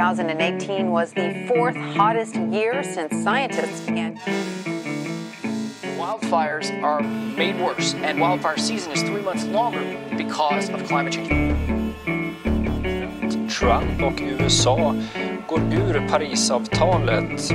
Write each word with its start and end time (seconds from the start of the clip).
2018 0.00 0.90
was 0.90 1.12
the 1.12 1.44
fourth 1.46 1.76
hottest 1.76 2.34
year 2.34 2.82
since 2.82 3.22
scientists 3.22 3.84
began. 3.84 4.16
Wildfires 5.98 6.72
are 6.82 7.02
made 7.02 7.60
worse, 7.60 7.92
and 7.92 8.18
wildfire 8.18 8.56
season 8.56 8.92
is 8.92 9.02
three 9.02 9.20
months 9.20 9.44
longer 9.44 9.84
because 10.16 10.70
of 10.70 10.82
climate 10.84 11.12
change. 11.12 11.28
Trump 13.50 14.02
och 14.02 14.20
USA 14.22 14.94
går 15.46 15.60
ur 15.60 16.08
Parisavtalet. 16.08 17.48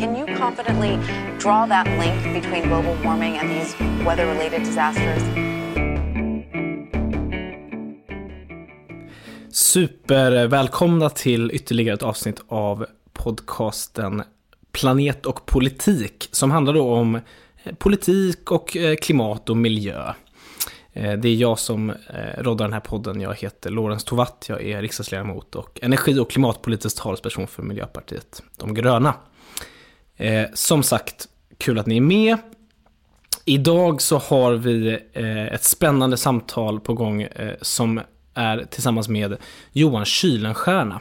Can 0.00 0.16
you 0.16 0.24
confidently 0.38 0.98
draw 1.38 1.66
that 1.66 1.86
link 1.98 2.42
between 2.42 2.62
global 2.68 2.96
warming 3.04 3.36
and 3.36 3.50
these 3.50 3.74
weather 4.06 4.26
related 4.26 4.62
disasters? 4.62 5.59
Supervälkomna 9.70 11.10
till 11.10 11.50
ytterligare 11.50 11.94
ett 11.94 12.02
avsnitt 12.02 12.42
av 12.48 12.86
podcasten 13.12 14.22
Planet 14.72 15.26
och 15.26 15.46
politik 15.46 16.28
som 16.32 16.50
handlar 16.50 16.74
då 16.74 16.94
om 16.94 17.14
eh, 17.14 17.74
politik 17.78 18.50
och 18.50 18.76
eh, 18.76 18.96
klimat 18.96 19.50
och 19.50 19.56
miljö. 19.56 20.12
Eh, 20.92 21.12
det 21.12 21.28
är 21.28 21.34
jag 21.34 21.58
som 21.58 21.92
roddar 22.38 22.64
den 22.64 22.72
här 22.72 22.80
podden. 22.80 23.20
Jag 23.20 23.34
heter 23.34 23.70
Lorentz 23.70 24.04
Tovatt, 24.04 24.46
jag 24.48 24.62
är 24.64 24.82
riksdagsledamot 24.82 25.54
och 25.54 25.78
energi 25.82 26.18
och 26.18 26.30
klimatpolitisk 26.30 27.02
talesperson 27.02 27.46
för 27.46 27.62
Miljöpartiet 27.62 28.42
De 28.56 28.74
gröna. 28.74 29.14
Som 30.54 30.82
sagt, 30.82 31.28
kul 31.58 31.78
att 31.78 31.86
ni 31.86 31.96
är 31.96 32.00
med. 32.00 32.36
Idag 33.44 34.02
så 34.02 34.18
har 34.18 34.52
vi 34.52 34.98
ett 35.52 35.64
spännande 35.64 36.16
samtal 36.16 36.80
på 36.80 36.94
gång 36.94 37.28
som 37.60 38.00
är 38.34 38.64
tillsammans 38.64 39.08
med 39.08 39.36
Johan 39.72 40.04
Kylenstierna. 40.04 41.00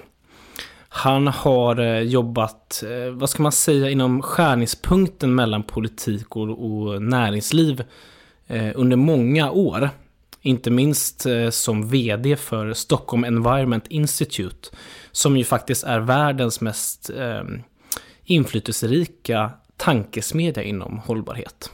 Han 0.89 1.27
har 1.27 1.79
eh, 1.79 1.99
jobbat, 1.99 2.83
eh, 2.85 3.11
vad 3.11 3.29
ska 3.29 3.43
man 3.43 3.51
säga, 3.51 3.89
inom 3.89 4.21
skärningspunkten 4.21 5.35
mellan 5.35 5.63
politik 5.63 6.35
och, 6.35 7.01
näringsliv 7.01 7.83
eh, 8.47 8.71
under 8.75 8.97
många 8.97 9.51
år. 9.51 9.89
Inte 10.41 10.71
minst 10.71 11.25
som 11.49 11.89
vd 11.89 12.35
för 12.35 12.73
Stockholm 12.73 13.23
Environment 13.23 13.87
Institute, 13.87 14.69
som 15.11 15.37
ju 15.37 15.43
faktiskt 15.43 15.83
är 15.83 15.99
världens 15.99 16.61
mest 16.61 17.09
inflytelserika 18.23 19.51
tankesmedja 19.77 20.63
inom 20.63 20.97
hållbarhet. 20.97 21.71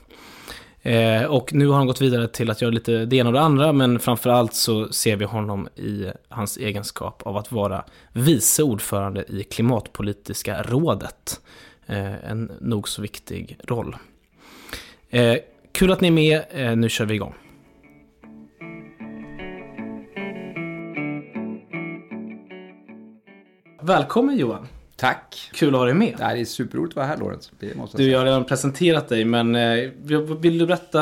Eh, 0.85 1.23
och 1.23 1.53
nu 1.53 1.67
har 1.67 1.77
han 1.77 1.87
gått 1.87 2.01
vidare 2.01 2.27
till 2.27 2.49
att 2.49 2.61
göra 2.61 2.71
lite 2.71 3.05
det 3.05 3.15
ena 3.15 3.29
och 3.29 3.33
det 3.33 3.41
andra, 3.41 3.73
men 3.73 3.99
framförallt 3.99 4.53
så 4.53 4.87
ser 4.93 5.15
vi 5.15 5.25
honom 5.25 5.67
i 5.75 6.05
hans 6.29 6.57
egenskap 6.57 7.21
av 7.25 7.37
att 7.37 7.51
vara 7.51 7.83
vice 8.13 8.63
ordförande 8.63 9.25
i 9.27 9.43
Klimatpolitiska 9.43 10.63
rådet. 10.63 11.41
Eh, 11.85 12.29
en 12.31 12.51
nog 12.61 12.89
så 12.89 13.01
viktig 13.01 13.57
roll. 13.63 13.95
Eh, 15.09 15.35
kul 15.71 15.91
att 15.91 16.01
ni 16.01 16.07
är 16.07 16.11
med, 16.11 16.41
eh, 16.49 16.75
nu 16.75 16.89
kör 16.89 17.05
vi 17.05 17.13
igång. 17.13 17.33
Välkommen 23.81 24.37
Johan! 24.37 24.67
Tack. 24.97 25.49
Kul 25.53 25.75
att 25.75 25.79
ha 25.79 25.85
dig 25.85 25.93
med. 25.93 26.15
det 26.17 26.23
är 26.23 26.45
superroligt 26.45 26.91
att 26.91 26.95
vara 26.95 27.05
här 27.05 27.17
Lorenz. 27.17 27.51
du, 27.95 28.09
jag 28.09 28.19
har 28.19 28.25
redan 28.25 28.45
presenterat 28.45 29.09
dig 29.09 29.25
men 29.25 29.55
eh, 29.55 29.89
vill 30.39 30.57
du 30.57 30.65
berätta, 30.65 31.01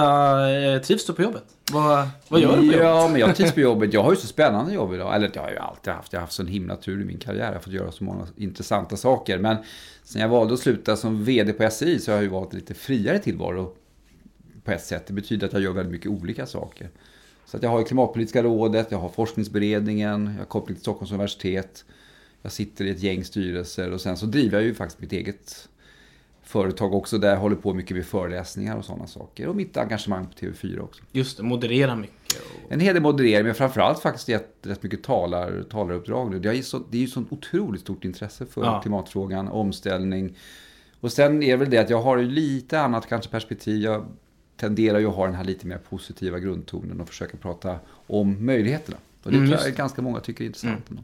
eh, 0.52 0.82
trivs 0.82 1.06
du 1.06 1.14
på 1.14 1.22
jobbet? 1.22 1.44
Vad, 1.72 2.08
vad 2.28 2.42
gör 2.42 2.52
du 2.52 2.58
på 2.58 2.64
jobbet? 2.64 2.80
Ja, 2.80 3.08
men 3.12 3.20
jag 3.20 3.36
trivs 3.36 3.52
på 3.52 3.60
jobbet. 3.60 3.94
Jag 3.94 4.04
har 4.04 4.12
ju 4.12 4.18
så 4.18 4.28
spännande 4.28 4.74
jobb 4.74 4.94
idag. 4.94 5.16
Eller 5.16 5.28
det 5.28 5.40
har 5.40 5.46
jag 5.46 5.54
ju 5.54 5.60
alltid 5.60 5.94
haft. 5.94 6.14
Jag 6.14 6.20
har 6.20 6.22
haft 6.22 6.34
sån 6.34 6.48
himla 6.48 6.76
tur 6.76 7.02
i 7.02 7.06
min 7.06 7.18
karriär. 7.18 7.46
Jag 7.46 7.54
har 7.54 7.60
fått 7.60 7.74
göra 7.74 7.92
så 7.92 8.04
många 8.04 8.28
intressanta 8.36 8.98
saker. 8.98 9.38
Men 9.38 9.58
sen 10.04 10.22
jag 10.22 10.30
valde 10.30 10.54
att 10.54 10.60
sluta 10.60 10.96
som 10.96 11.24
VD 11.24 11.54
på 11.54 11.70
SI 11.70 12.00
så 12.00 12.12
har 12.12 12.16
jag 12.16 12.24
ju 12.24 12.30
valt 12.30 12.54
lite 12.54 12.74
friare 12.74 13.20
tillvaro 13.20 13.74
på 14.64 14.72
ett 14.72 14.84
sätt. 14.84 15.08
Det 15.08 15.14
betyder 15.14 15.48
att 15.48 15.53
jag 15.53 15.62
gör 15.62 15.72
väldigt 15.72 15.92
mycket 15.92 16.12
olika 16.12 16.46
saker. 16.46 16.90
Så 17.46 17.58
att 17.58 17.64
jag 17.64 17.70
har 17.70 17.80
ju 17.80 17.86
Klimatpolitiska 17.86 18.44
rådet, 18.44 18.88
jag 18.90 18.98
har 18.98 19.09
forskningsberedningen, 19.09 20.32
jag 20.34 20.42
har 20.42 20.46
koppling 20.46 20.76
till 20.76 20.82
Stockholms 20.82 21.12
universitet. 21.12 21.86
Jag 22.44 22.52
sitter 22.52 22.86
i 22.86 22.90
ett 22.90 23.04
gäng 23.04 23.24
styrelser 23.24 23.92
och 23.92 24.02
sen 24.02 24.18
så 24.18 24.26
driver 24.26 24.58
jag 24.58 24.66
ju 24.66 24.74
faktiskt 24.74 25.02
mitt 25.02 25.12
eget 25.12 25.70
företag 26.44 26.94
också 26.94 27.18
där 27.18 27.30
jag 27.30 27.38
håller 27.38 27.56
på 27.56 27.74
mycket 27.74 27.98
med 27.98 28.06
föreläsningar 28.06 28.78
och 28.78 28.86
sådana 28.86 29.08
saker. 29.08 29.48
Och 29.48 29.56
mitt 29.56 29.78
engagemang 29.78 30.28
på 30.28 30.34
TV4 30.34 30.80
också. 30.80 31.03
Just 31.12 31.38
det, 31.38 31.44
moderera 31.44 31.96
mycket. 31.96 32.42
Och... 32.66 32.72
En 32.72 32.80
hel 32.80 32.94
del 32.94 33.03
moderering, 33.03 33.46
men 33.46 33.56
framförallt 33.56 34.00
faktiskt 34.00 34.28
gett 34.28 34.56
rätt 34.62 34.84
mycket 34.84 35.03
talar, 35.03 35.64
talaruppdrag 35.70 36.32
nu. 36.32 36.40
Det 36.40 36.50
är 36.50 36.53
ju 36.53 36.64
så, 36.64 36.82
det 36.90 36.98
är 36.98 37.02
ju 37.02 37.08
sånt 37.08 37.32
otroligt 37.32 37.82
stort 37.82 38.06
intresse 38.06 38.46
för 38.46 38.64
ja. 38.64 38.82
klimatfrågan, 38.82 39.48
omställning. 39.48 40.38
Och 41.00 41.12
sen 41.12 41.44
är 41.44 41.52
det 41.52 41.58
väl 41.58 41.70
det 41.70 41.78
att 41.78 41.90
jag 41.90 42.02
har 42.02 42.18
lite 42.18 42.80
annat 42.80 43.09
kanske 43.09 43.32
perspektiv. 43.32 43.82
Jag 43.82 44.06
tenderar 44.58 45.00
ju 45.00 45.08
att 45.08 45.16
ha 45.16 45.26
den 45.26 45.36
här 45.36 45.44
lite 45.44 45.68
mer 45.68 45.78
positiva 45.78 46.40
grundtonen 46.40 47.02
och 47.02 47.08
försöka 47.08 47.38
prata 47.38 47.80
om 48.08 48.46
möjligheterna. 48.46 48.98
Och 49.24 49.32
det 49.32 49.38
mm, 49.38 49.50
tror 49.50 49.62
jag 49.66 49.76
ganska 49.76 50.02
många 50.02 50.20
tycker 50.20 50.44
är 50.44 50.46
intressant. 50.46 50.90
Mm. 50.92 51.03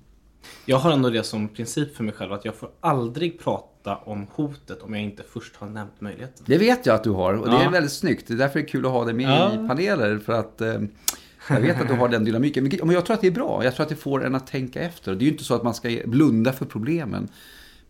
Jag 0.66 0.78
har 0.78 0.92
ändå 0.92 1.10
det 1.10 1.24
som 1.24 1.48
princip 1.48 1.96
för 1.96 2.04
mig 2.04 2.14
själv 2.14 2.34
att 2.34 2.46
jag 2.46 2.56
får 2.56 2.70
aldrig 2.80 3.40
prata 3.40 3.96
om 3.96 4.28
hotet 4.32 4.82
om 4.82 4.94
jag 4.94 5.04
inte 5.04 5.24
först 5.34 5.56
har 5.56 5.68
nämnt 5.68 6.02
möjligheten. 6.02 6.46
Det 6.46 6.58
vet 6.58 6.86
jag 6.86 6.96
att 6.96 7.04
du 7.04 7.10
har 7.10 7.34
och 7.34 7.50
det 7.50 7.56
ja. 7.56 7.64
är 7.64 7.70
väldigt 7.70 7.92
snyggt. 7.92 8.28
Det 8.28 8.34
är 8.34 8.38
därför 8.38 8.60
det 8.60 8.66
är 8.66 8.68
kul 8.68 8.86
att 8.86 8.92
ha 8.92 9.06
dig 9.06 9.14
med 9.14 9.30
ja. 9.30 9.54
i 9.54 9.68
paneler. 9.68 10.20
För 10.20 10.34
att 10.34 10.62
eh, 10.62 10.82
jag 11.50 11.62
vet 11.62 11.82
att 11.82 11.88
du 11.88 11.94
har 11.94 12.10
den 12.10 12.24
dynamiken. 12.24 12.64
Men 12.64 12.90
jag 12.90 13.06
tror 13.06 13.14
att 13.14 13.22
det 13.22 13.28
är 13.28 13.32
bra. 13.32 13.64
Jag 13.64 13.76
tror 13.76 13.84
att 13.84 13.90
det 13.90 13.96
får 13.96 14.26
en 14.26 14.36
att 14.36 14.48
tänka 14.48 14.82
efter. 14.82 15.16
Det 15.16 15.24
är 15.24 15.26
ju 15.26 15.32
inte 15.32 15.44
så 15.44 15.56
att 15.56 15.64
man 15.64 15.74
ska 15.74 15.90
blunda 16.06 16.54
för 16.54 16.66
problemen. 16.66 17.30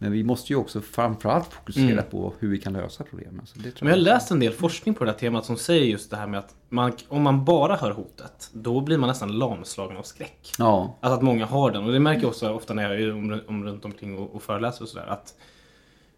Men 0.02 0.12
vi 0.12 0.24
måste 0.24 0.54
ju 0.54 0.60
också 0.60 0.82
framförallt 0.82 1.54
fokusera 1.54 1.92
mm. 1.92 2.06
på 2.12 2.34
hur 2.40 2.50
vi 2.50 2.58
kan 2.58 2.74
lösa 2.74 3.04
problemen. 3.04 3.46
Så 3.46 3.60
det 3.60 3.82
Men 3.82 3.90
jag 3.90 3.98
har 3.98 4.02
läst 4.02 4.32
en 4.32 4.40
del 4.40 4.54
forskning 4.54 4.96
på 4.96 5.04
det 5.04 5.12
här 5.12 5.18
temat 5.18 5.46
som 5.46 5.58
säger 5.58 5.86
just 5.86 6.10
det 6.10 6.18
här 6.18 6.28
med 6.28 6.40
att 6.40 6.56
man, 6.70 6.92
om 7.08 7.22
man 7.22 7.46
bara 7.46 7.76
hör 7.76 7.92
hotet, 7.92 8.50
då 8.54 8.82
blir 8.82 8.98
man 8.98 9.09
nästan 9.09 9.38
lamslagen 9.38 9.98
av 9.98 10.04
skräck. 10.04 10.54
Ja. 10.58 10.98
Alltså 11.02 11.18
att 11.18 11.24
många 11.24 11.46
har 11.46 11.72
den. 11.72 11.84
Och 11.84 11.92
det 11.92 12.00
märker 12.00 12.22
jag 12.22 12.30
också 12.30 12.50
ofta 12.50 12.74
när 12.74 12.84
jag 12.84 13.02
är 13.02 13.14
om, 13.14 13.42
om, 13.48 13.64
runt 13.64 13.86
omkring 13.86 14.18
och, 14.18 14.36
och 14.36 14.44
föreläser 14.44 14.84
och 14.84 14.90
sådär. 14.90 15.08
Att 15.08 15.34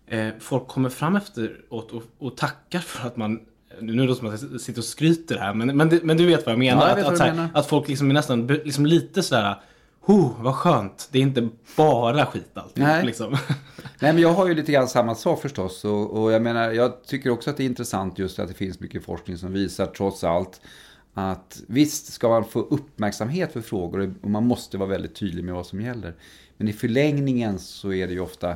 eh, 0.08 0.30
folk 0.40 0.68
kommer 0.68 0.90
fram 0.90 1.16
efteråt 1.16 1.92
och, 1.92 2.04
och 2.20 2.38
tackar 2.38 2.80
för 2.80 3.08
att 3.08 3.18
man 3.18 3.40
nu 3.80 4.04
är 4.04 4.08
det 4.08 4.16
som 4.16 4.28
att 4.28 4.42
jag 4.52 4.62
sitter 4.62 4.80
och 4.80 4.86
skryter 4.86 5.38
här, 5.38 5.54
men, 5.54 5.78
men, 5.78 6.00
men 6.04 6.18
du 6.18 6.26
vet 6.26 6.46
vad 6.46 6.54
jag 6.54 6.60
menar. 6.60 6.90
Ja, 6.90 6.98
jag 6.98 7.08
att, 7.08 7.14
att, 7.14 7.20
här, 7.20 7.50
att, 7.54 7.68
folk 7.68 7.88
liksom 7.88 8.10
är 8.10 8.14
nästan 8.14 8.48
liksom 8.48 8.86
lite 8.86 9.24
sådär 9.24 9.56
Oh, 10.06 10.44
vad 10.44 10.56
skönt. 10.56 11.10
Det 11.12 11.18
är 11.18 11.22
inte 11.22 11.50
bara 11.78 12.26
skit 12.26 12.52
alltid. 12.54 12.84
Nej. 12.84 13.06
Liksom. 13.06 13.32
Nej, 14.00 14.14
men 14.14 14.18
jag 14.18 14.34
har 14.34 14.48
ju 14.48 14.54
lite 14.54 14.72
grann 14.72 14.88
samma 14.88 15.16
sak 15.16 15.42
förstås. 15.42 15.86
Och, 15.86 16.22
och, 16.22 16.32
jag 16.32 16.42
menar, 16.42 16.72
jag 16.72 17.04
tycker 17.04 17.30
också 17.30 17.50
att 17.50 17.58
det 17.58 17.64
är 17.64 17.66
intressant 17.66 18.20
just 18.20 18.40
att 18.40 18.48
det 18.48 18.54
finns 18.54 18.80
mycket 18.80 19.06
forskning 19.06 19.38
som 19.38 19.54
visar 19.54 19.86
trots 19.86 20.24
allt 20.24 20.62
att 21.14 21.62
visst 21.68 22.14
ska 22.14 22.30
man 22.30 22.46
få 22.46 22.60
uppmärksamhet 22.60 23.54
för 23.54 23.62
frågor 23.62 24.14
och 24.22 24.30
man 24.30 24.48
måste 24.48 24.78
vara 24.78 24.90
väldigt 24.90 25.16
tydlig 25.16 25.44
med 25.44 25.54
vad 25.54 25.66
som 25.66 25.82
gäller. 25.82 26.14
Men 26.58 26.68
i 26.68 26.74
förlängningen 26.74 27.60
så 27.60 27.94
är 27.94 28.08
det 28.08 28.14
ju 28.14 28.20
ofta 28.20 28.56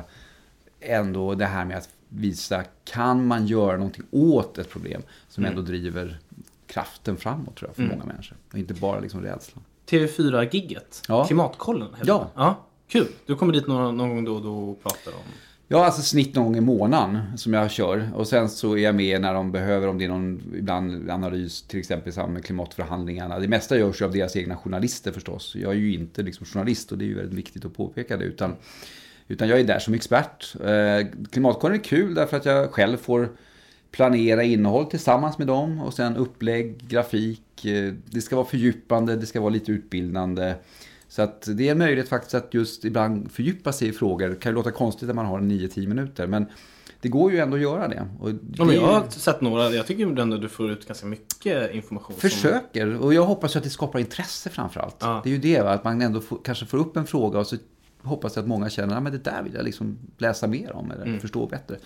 ändå 0.80 1.34
det 1.34 1.46
här 1.46 1.64
med 1.64 1.76
att 1.76 1.88
visa, 2.08 2.64
kan 2.84 3.26
man 3.26 3.46
göra 3.46 3.76
någonting 3.76 4.04
åt 4.10 4.58
ett 4.58 4.70
problem 4.70 5.02
som 5.28 5.44
mm. 5.44 5.50
ändå 5.50 5.62
driver 5.70 6.18
kraften 6.66 7.16
framåt 7.16 7.56
tror 7.56 7.68
jag 7.68 7.76
för 7.76 7.82
mm. 7.82 7.98
många 7.98 8.12
människor. 8.12 8.36
Och 8.52 8.58
inte 8.58 8.74
bara 8.74 9.00
liksom 9.00 9.22
rädslan. 9.22 9.64
TV4-gigget. 9.86 11.02
Ja. 11.08 11.24
Klimatkollen 11.24 11.88
ja. 12.04 12.30
Ja. 12.34 12.66
Kul. 12.88 13.06
Du 13.26 13.34
kommer 13.34 13.52
dit 13.52 13.66
någon, 13.66 13.96
någon 13.96 14.08
gång 14.08 14.24
då 14.24 14.34
och 14.34 14.42
då 14.42 14.58
och 14.58 14.82
pratar 14.82 15.12
om... 15.12 15.22
Ja, 15.68 15.84
alltså 15.84 16.02
snitt 16.02 16.34
någon 16.34 16.44
gång 16.44 16.56
i 16.56 16.60
månaden 16.60 17.38
som 17.38 17.54
jag 17.54 17.70
kör. 17.70 18.10
Och 18.14 18.26
sen 18.26 18.48
så 18.48 18.76
är 18.76 18.82
jag 18.82 18.94
med 18.94 19.20
när 19.20 19.34
de 19.34 19.52
behöver, 19.52 19.88
om 19.88 19.98
det 19.98 20.04
är 20.04 20.08
någon 20.08 20.54
ibland 20.58 21.10
analys, 21.10 21.62
till 21.62 21.78
exempel 21.78 22.08
i 22.08 22.12
samband 22.12 22.32
med 22.32 22.44
klimatförhandlingarna. 22.44 23.38
Det 23.38 23.48
mesta 23.48 23.78
görs 23.78 24.00
ju 24.00 24.04
av 24.04 24.12
deras 24.12 24.36
egna 24.36 24.56
journalister 24.56 25.12
förstås. 25.12 25.56
Jag 25.56 25.72
är 25.72 25.76
ju 25.76 25.94
inte 25.94 26.22
liksom 26.22 26.46
journalist 26.46 26.92
och 26.92 26.98
det 26.98 27.04
är 27.04 27.06
ju 27.06 27.14
väldigt 27.14 27.38
viktigt 27.38 27.64
att 27.64 27.76
påpeka 27.76 28.16
det. 28.16 28.24
Utan, 28.24 28.56
utan 29.28 29.48
jag 29.48 29.60
är 29.60 29.64
där 29.64 29.78
som 29.78 29.94
expert. 29.94 30.54
Eh, 30.64 31.06
klimatkollen 31.30 31.78
är 31.78 31.84
kul 31.84 32.14
därför 32.14 32.36
att 32.36 32.44
jag 32.44 32.70
själv 32.70 32.96
får 32.96 33.28
planera 33.90 34.42
innehåll 34.42 34.86
tillsammans 34.86 35.38
med 35.38 35.46
dem 35.46 35.80
och 35.80 35.94
sen 35.94 36.16
upplägg, 36.16 36.88
grafik. 36.88 37.64
Eh, 37.64 37.92
det 38.04 38.20
ska 38.20 38.36
vara 38.36 38.46
fördjupande, 38.46 39.16
det 39.16 39.26
ska 39.26 39.40
vara 39.40 39.50
lite 39.50 39.72
utbildande. 39.72 40.54
Så 41.08 41.22
att 41.22 41.48
det 41.54 41.68
är 41.68 41.72
en 41.72 41.78
möjlighet 41.78 42.08
faktiskt 42.08 42.34
att 42.34 42.54
just 42.54 42.84
ibland 42.84 43.32
fördjupa 43.32 43.72
sig 43.72 43.88
i 43.88 43.92
frågor. 43.92 44.28
Det 44.28 44.34
kan 44.36 44.52
ju 44.52 44.54
låta 44.54 44.70
konstigt 44.70 45.06
när 45.06 45.14
man 45.14 45.26
har 45.26 45.40
9-10 45.40 45.86
minuter. 45.86 46.26
Men 46.26 46.46
det 47.00 47.08
går 47.08 47.32
ju 47.32 47.38
ändå 47.38 47.56
att 47.56 47.62
göra 47.62 47.88
det. 47.88 48.08
Och 48.20 48.34
det 48.34 48.38
ja, 48.58 48.72
jag 48.72 48.80
har 48.80 49.10
sett 49.10 49.40
några, 49.40 49.70
jag 49.70 49.86
tycker 49.86 50.20
ändå 50.20 50.34
att 50.34 50.40
du 50.40 50.48
får 50.48 50.70
ut 50.70 50.86
ganska 50.86 51.06
mycket 51.06 51.74
information. 51.74 52.16
Försöker, 52.16 52.92
som... 52.92 53.00
och 53.00 53.14
jag 53.14 53.24
hoppas 53.24 53.56
att 53.56 53.64
det 53.64 53.70
skapar 53.70 53.98
intresse 53.98 54.50
framförallt. 54.50 54.96
Ja. 55.00 55.20
Det 55.24 55.30
är 55.30 55.32
ju 55.32 55.38
det, 55.38 55.62
va? 55.62 55.70
att 55.70 55.84
man 55.84 56.02
ändå 56.02 56.20
får, 56.20 56.38
kanske 56.44 56.66
får 56.66 56.78
upp 56.78 56.96
en 56.96 57.06
fråga 57.06 57.38
och 57.38 57.46
så 57.46 57.56
hoppas 58.02 58.36
jag 58.36 58.42
att 58.42 58.48
många 58.48 58.70
känner 58.70 58.96
att 58.96 59.12
det 59.12 59.18
där 59.18 59.42
vill 59.42 59.54
jag 59.54 59.64
liksom 59.64 59.98
läsa 60.18 60.46
mer 60.46 60.72
om 60.72 60.90
eller 60.90 61.06
mm. 61.06 61.20
förstå 61.20 61.46
bättre. 61.46 61.76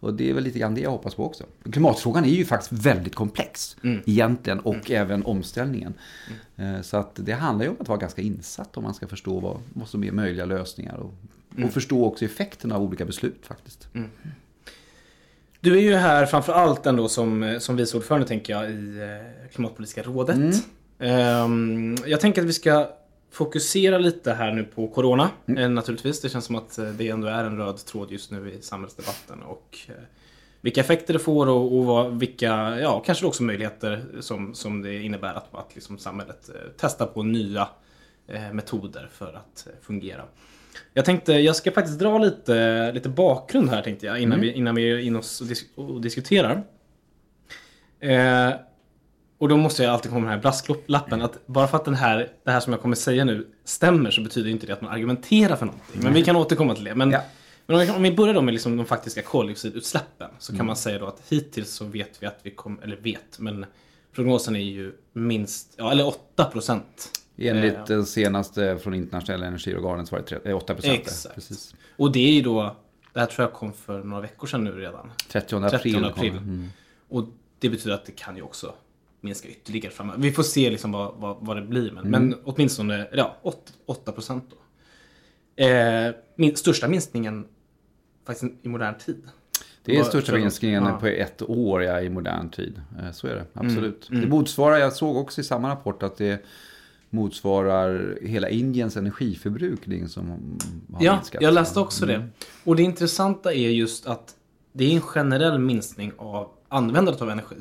Och 0.00 0.14
det 0.14 0.30
är 0.30 0.34
väl 0.34 0.44
lite 0.44 0.58
grann 0.58 0.74
det 0.74 0.80
jag 0.80 0.90
hoppas 0.90 1.14
på 1.14 1.24
också. 1.24 1.44
Klimatfrågan 1.72 2.24
är 2.24 2.28
ju 2.28 2.44
faktiskt 2.44 2.72
väldigt 2.72 3.14
komplex 3.14 3.76
mm. 3.82 4.02
egentligen 4.06 4.60
och 4.60 4.90
mm. 4.90 5.02
även 5.02 5.24
omställningen. 5.24 5.94
Mm. 6.56 6.82
Så 6.82 6.96
att 6.96 7.10
det 7.14 7.32
handlar 7.32 7.64
ju 7.64 7.70
om 7.70 7.76
att 7.80 7.88
vara 7.88 7.98
ganska 7.98 8.22
insatt 8.22 8.76
om 8.76 8.84
man 8.84 8.94
ska 8.94 9.06
förstå 9.06 9.40
vad, 9.40 9.56
vad 9.72 9.88
som 9.88 10.04
är 10.04 10.12
möjliga 10.12 10.44
lösningar 10.44 10.96
och 10.96 11.14
Och 11.64 11.72
förstå 11.72 12.04
också 12.04 12.24
effekterna 12.24 12.76
av 12.76 12.82
olika 12.82 13.04
beslut 13.04 13.40
faktiskt. 13.42 13.88
Du 15.60 15.76
är 15.76 15.82
ju 15.82 15.94
här 15.94 16.26
framför 16.26 16.52
allt 16.52 16.86
ändå 16.86 17.08
som, 17.08 17.56
som 17.60 17.76
vice 17.76 17.96
ordförande 17.96 18.26
tänker 18.26 18.52
jag 18.52 18.70
i 18.70 18.98
eh, 19.00 19.50
Klimatpolitiska 19.52 20.02
rådet. 20.02 20.64
Ehm, 20.98 21.96
jag 22.06 22.20
tänker 22.20 22.42
att 22.42 22.48
vi 22.48 22.52
ska 22.52 22.90
fokusera 23.30 23.98
lite 23.98 24.32
här 24.32 24.52
nu 24.52 24.64
på 24.64 24.88
Corona 24.88 25.30
eh, 25.46 25.68
naturligtvis. 25.68 26.20
Det 26.20 26.28
känns 26.28 26.44
som 26.44 26.56
att 26.56 26.78
eh, 26.78 26.84
det 26.84 27.08
ändå 27.08 27.28
är 27.28 27.44
en 27.44 27.56
röd 27.56 27.76
tråd 27.76 28.12
just 28.12 28.30
nu 28.30 28.52
i 28.52 28.62
samhällsdebatten. 28.62 29.42
Och 29.42 29.78
eh, 29.88 29.94
vilka 30.60 30.80
effekter 30.80 31.12
det 31.12 31.18
får 31.18 31.46
och, 31.46 31.78
och 31.78 31.84
vad, 31.84 32.18
vilka, 32.18 32.80
ja 32.80 33.02
kanske 33.06 33.26
också 33.26 33.42
möjligheter 33.42 34.04
som, 34.20 34.54
som 34.54 34.82
det 34.82 35.02
innebär 35.02 35.34
att, 35.34 35.54
att 35.54 35.74
liksom 35.74 35.98
samhället 35.98 36.50
testar 36.76 37.06
på 37.06 37.22
nya 37.22 37.68
metoder 38.52 39.08
för 39.12 39.32
att 39.34 39.66
fungera. 39.82 40.24
Jag 40.94 41.04
tänkte, 41.04 41.32
jag 41.32 41.56
ska 41.56 41.70
faktiskt 41.72 41.98
dra 41.98 42.18
lite, 42.18 42.92
lite 42.92 43.08
bakgrund 43.08 43.70
här 43.70 43.82
tänkte 43.82 44.06
jag 44.06 44.20
innan, 44.20 44.40
vi, 44.40 44.52
innan 44.52 44.74
vi 44.74 44.90
är 44.90 44.98
inne 44.98 45.18
och, 45.18 45.24
dis- 45.24 45.74
och 45.74 46.00
diskuterar. 46.00 46.62
Eh, 48.00 48.52
och 49.40 49.48
då 49.48 49.56
måste 49.56 49.82
jag 49.82 49.92
alltid 49.92 50.10
komma 50.10 50.20
med 50.20 50.28
den 50.28 50.34
här 50.38 50.42
brasklappen 50.42 51.22
att 51.22 51.46
bara 51.46 51.66
för 51.68 51.76
att 51.76 51.84
den 51.84 51.94
här, 51.94 52.28
det 52.44 52.50
här 52.50 52.60
som 52.60 52.72
jag 52.72 52.82
kommer 52.82 52.96
säga 52.96 53.24
nu 53.24 53.46
stämmer 53.64 54.10
så 54.10 54.20
betyder 54.22 54.50
inte 54.50 54.66
det 54.66 54.72
att 54.72 54.80
man 54.80 54.92
argumenterar 54.92 55.56
för 55.56 55.66
någonting. 55.66 56.00
Men 56.02 56.12
vi 56.12 56.24
kan 56.24 56.36
återkomma 56.36 56.74
till 56.74 56.84
det. 56.84 56.94
Men, 56.94 57.10
Ja. 57.10 57.20
men 57.66 57.90
om, 57.90 58.02
vi, 58.02 58.12
börjar 58.12 58.34
då 58.34 58.42
med 58.42 58.54
liksom 58.54 58.76
de 58.76 58.86
faktiska 58.86 59.22
koldioxidutsläppen 59.22 60.30
så 60.38 60.56
kan 60.56 60.66
man 60.66 60.76
säga 60.76 60.98
då 60.98 61.06
att 61.06 61.22
hittills 61.28 61.70
så 61.70 61.84
vet 61.84 62.22
vi 62.22 62.26
att 62.26 62.38
vi 62.42 62.50
kommer, 62.50 62.82
eller 62.82 62.96
vet, 62.96 63.38
men 63.38 63.66
prognosen 64.14 64.56
är 64.56 64.60
ju 64.60 64.92
minst, 65.12 65.74
ja 65.76 65.90
eller 65.90 66.06
8 66.06 66.44
procent. 66.44 67.10
Enligt 67.38 67.86
den 67.86 68.06
senaste 68.06 68.78
från 68.78 68.94
internationella 68.94 69.46
energiorganet 69.46 70.08
så 70.08 70.14
var 70.16 70.22
det 70.22 70.26
tre- 70.28 70.50
eh, 70.50 70.56
8 70.56 70.74
procent. 70.74 70.98
Exakt. 71.00 71.34
Precis. 71.34 71.74
Och 71.96 72.12
det 72.12 72.28
är 72.28 72.32
ju 72.32 72.42
då, 72.42 72.76
det 73.12 73.20
här 73.20 73.26
tror 73.26 73.44
jag 73.48 73.52
kom 73.54 73.72
för 73.72 74.04
några 74.04 74.20
veckor 74.22 74.46
sedan 74.46 74.64
nu 74.64 74.72
redan. 74.72 75.12
30 75.32 75.56
april. 75.56 75.70
30 75.70 75.92
kom 75.92 76.04
april. 76.04 76.36
Mm. 76.36 76.68
Och 77.08 77.24
det 77.58 77.68
betyder 77.70 77.94
att 77.94 78.04
det 78.06 78.12
kan 78.12 78.36
ju 78.36 78.42
också 78.42 78.74
minska 79.20 79.48
ytterligare 79.48 79.90
framöver. 79.94 80.20
Vi 80.22 80.32
får 80.32 80.42
se 80.42 80.70
liksom 80.70 80.92
vad, 80.92 81.14
vad, 81.16 81.36
vad 81.40 81.56
det 81.56 81.62
blir. 81.62 81.92
Men, 81.92 82.06
Mm. 82.06 82.28
men 82.28 82.38
åtminstone 82.44 83.08
ja, 83.12 83.36
8 83.86 84.12
procent 84.12 84.44
då. 84.50 84.56
Eh, 85.64 86.14
min, 86.36 86.56
största 86.56 86.88
minskningen 86.88 87.46
faktiskt 88.26 88.52
i 88.62 88.68
modern 88.68 88.94
tid. 88.98 89.22
Det 89.84 89.96
är 89.96 90.02
största 90.04 90.32
minskningen 90.32 90.82
Ja. 90.82 90.88
Mm. 90.88 91.00
på 91.00 91.06
ett 91.06 91.42
år 91.42 91.82
ja, 91.82 92.00
i 92.00 92.08
modern 92.08 92.50
tid. 92.50 92.80
Eh, 93.02 93.12
Så 93.12 93.26
är 93.26 93.34
det, 93.34 93.44
absolut. 93.54 94.08
Det 94.10 94.26
motsvarar, 94.26 94.76
jag 94.78 94.92
såg 94.92 95.16
också 95.16 95.40
i 95.40 95.44
samma 95.44 95.68
rapport 95.70 96.02
att 96.02 96.16
det 96.16 96.44
motsvarar 97.10 98.18
hela 98.22 98.48
Indiens 98.48 98.96
energiförbrukning 98.96 100.08
som 100.08 100.30
har 100.92 101.04
Ja, 101.04 101.14
minskat. 101.16 101.42
jag 101.42 101.54
läste 101.54 101.80
också 101.80 102.06
det. 102.06 102.28
Och 102.64 102.76
det 102.76 102.82
intressanta 102.82 103.54
är 103.54 103.70
just 103.70 104.06
att 104.06 104.34
det 104.72 104.84
är 104.84 104.94
en 104.94 105.00
generell 105.00 105.58
minskning 105.58 106.12
av 106.16 106.48
användandet 106.68 107.22
av 107.22 107.30
energi. 107.30 107.56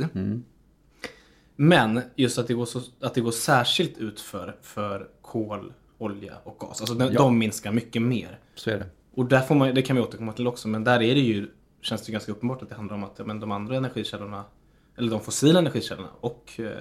Men 1.61 2.01
just 2.15 2.37
att 2.37 2.47
det 2.47 2.53
går, 2.53 2.65
så, 2.65 2.81
att 2.99 3.13
det 3.13 3.21
går 3.21 3.31
särskilt 3.31 3.97
ut 3.97 4.19
för, 4.19 4.55
för 4.61 5.07
kol, 5.21 5.73
olja 5.97 6.33
och 6.43 6.59
gas. 6.59 6.81
Alltså 6.81 6.95
de, 6.95 7.05
Ja. 7.05 7.17
de 7.17 7.37
minskar 7.37 7.71
mycket 7.71 8.01
mer. 8.01 8.39
Så 8.55 8.69
är 8.69 8.77
det. 8.77 8.85
Och 9.13 9.25
där 9.25 9.41
får 9.41 9.55
man, 9.55 9.75
det 9.75 9.81
kan 9.81 9.95
vi 9.95 10.01
återkomma 10.01 10.33
till 10.33 10.47
också, 10.47 10.67
men 10.67 10.83
där 10.83 11.01
är 11.01 11.15
det 11.15 11.21
ju, 11.21 11.47
känns 11.81 12.01
det 12.01 12.11
ganska 12.11 12.31
uppenbart 12.31 12.61
att 12.61 12.69
det 12.69 12.75
handlar 12.75 12.95
om 12.95 13.03
att 13.03 13.25
men 13.25 13.39
de 13.39 13.51
andra 13.51 13.75
energikällorna, 13.77 14.43
eller 14.97 15.11
de 15.11 15.21
fossila 15.21 15.59
energikällorna 15.59 16.09
och 16.21 16.51
eh, 16.57 16.71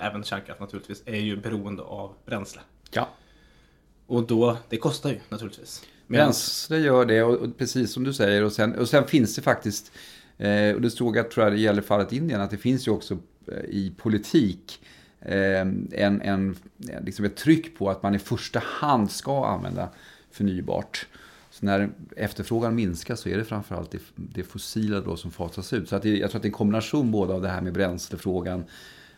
även 0.00 0.22
kärnkraft 0.22 0.60
naturligtvis, 0.60 1.02
är 1.06 1.16
ju 1.16 1.36
beroende 1.36 1.82
av 1.82 2.14
bränsle. 2.24 2.60
Ja. 2.90 3.08
Och 4.06 4.26
då, 4.26 4.56
det 4.68 4.76
kostar 4.76 5.10
ju 5.10 5.20
naturligtvis. 5.28 5.82
Bränsle 6.06 6.78
gör 6.78 7.04
det, 7.04 7.22
och, 7.22 7.34
och 7.34 7.58
precis 7.58 7.92
som 7.92 8.04
du 8.04 8.12
säger. 8.12 8.44
Och 8.44 8.52
sen, 8.52 8.74
och 8.74 8.88
sen 8.88 9.06
finns 9.06 9.36
det 9.36 9.42
faktiskt, 9.42 9.92
eh, 10.38 10.74
och 10.74 10.80
det 10.80 10.90
stod 10.90 11.16
jag 11.16 11.30
tror 11.30 11.46
jag 11.46 11.52
det 11.52 11.60
gäller 11.60 11.82
fallet 11.82 12.12
Indien, 12.12 12.40
att 12.40 12.50
det 12.50 12.56
finns 12.58 12.88
ju 12.88 12.92
också 12.92 13.18
i 13.68 13.92
politik 13.96 14.80
eh, 15.20 15.60
en, 15.60 16.20
en, 16.22 16.56
liksom 17.04 17.24
ett 17.24 17.36
tryck 17.36 17.78
på 17.78 17.90
att 17.90 18.02
man 18.02 18.14
i 18.14 18.18
första 18.18 18.62
hand 18.64 19.10
ska 19.10 19.46
använda 19.46 19.88
förnybart. 20.30 21.06
Så 21.50 21.66
när 21.66 21.90
efterfrågan 22.16 22.74
minskar 22.74 23.14
så 23.14 23.28
är 23.28 23.36
det 23.36 23.44
framförallt 23.44 23.90
det, 23.90 23.98
det 24.14 24.42
fossila 24.42 25.00
då 25.00 25.16
som 25.16 25.30
fasas 25.30 25.72
ut. 25.72 25.88
Så 25.88 25.96
att 25.96 26.02
det, 26.02 26.16
jag 26.16 26.30
tror 26.30 26.38
att 26.38 26.42
det 26.42 26.46
är 26.46 26.50
en 26.50 26.52
kombination 26.52 27.10
både 27.10 27.34
av 27.34 27.42
det 27.42 27.48
här 27.48 27.60
med 27.60 27.72
bränslefrågan 27.72 28.64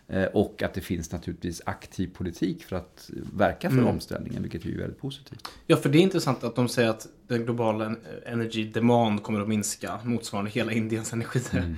eh, 0.09 0.25
och 0.25 0.63
att 0.63 0.75
det 0.75 0.81
finns 0.81 1.13
naturligtvis 1.13 1.63
aktiv 1.67 2.11
politik 2.15 2.65
för 2.65 2.77
att 2.77 3.11
verka 3.37 3.71
för 3.71 3.85
omställningen, 3.85 4.43
vilket 4.43 4.65
är 4.65 4.69
ju 4.69 4.79
väldigt 4.79 5.01
positivt. 5.01 5.49
Ja, 5.67 5.77
för 5.77 5.89
det 5.89 5.99
är 5.99 6.03
intressant 6.03 6.45
att 6.45 6.57
de 6.57 6.69
säger 6.69 6.89
att 6.89 7.07
den 7.27 7.45
globala 7.45 7.87
en- 7.87 7.99
energy 8.27 8.65
demand 8.65 9.23
kommer 9.23 9.41
att 9.41 9.49
minska 9.49 9.99
motsvarande 10.05 10.51
hela 10.51 10.73
Indiens 10.73 11.13
energier. 11.13 11.61
Mm. 11.61 11.77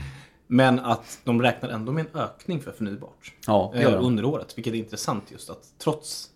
Men 0.53 0.79
att 0.79 1.21
de 1.25 1.43
räknar 1.43 1.69
ändå 1.69 1.93
med 1.93 2.07
en 2.15 2.21
ökning 2.21 2.61
för 2.61 2.73
förnybart 2.73 3.33
Ja, 3.47 3.71
det 3.73 3.79
eh, 3.79 3.85
gör 3.85 3.97
de. 3.97 4.05
under 4.07 4.25
året. 4.25 4.59
Vilket 4.59 4.75
är 4.75 4.79
intressant 4.79 5.25
just 5.31 5.51
att 5.51 5.65
trots 5.79 6.31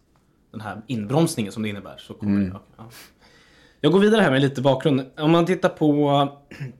den 0.50 0.60
här 0.60 0.82
inbromsningen 0.86 1.52
som 1.52 1.62
det 1.62 1.68
innebär 1.68 1.96
så 1.98 2.14
kommer 2.14 2.32
Mm. 2.32 2.44
det 2.44 2.50
öka. 2.56 2.60
Ja. 2.76 2.84
Jag 3.80 3.92
går 3.92 4.00
vidare 4.00 4.20
här 4.20 4.30
med 4.30 4.40
lite 4.42 4.62
bakgrund. 4.62 5.02
Om 5.16 5.30
man 5.30 5.46
tittar 5.46 5.68
på 5.68 6.28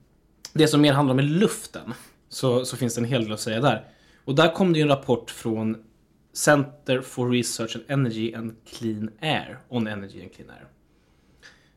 det 0.52 0.68
som 0.68 0.80
mer 0.80 0.92
handlar 0.92 1.14
om 1.14 1.20
luften 1.20 1.94
så, 2.28 2.64
så 2.64 2.76
finns 2.76 2.94
det 2.94 3.00
en 3.00 3.04
hel 3.04 3.24
del 3.24 3.32
att 3.32 3.40
säga 3.40 3.60
där. 3.60 3.84
Och 4.24 4.34
där 4.34 4.54
kom 4.54 4.72
det 4.72 4.78
ju 4.78 4.82
en 4.82 4.88
rapport 4.88 5.30
från 5.30 5.76
Center 6.32 7.00
for 7.00 7.30
Research 7.30 7.76
and 7.76 7.84
Energy 7.88 8.34
and 8.34 8.54
Clean 8.66 9.10
Air, 9.20 9.58
on 9.68 9.86
Energy 9.86 10.22
and 10.22 10.32
Clean 10.32 10.50
Air. 10.50 10.66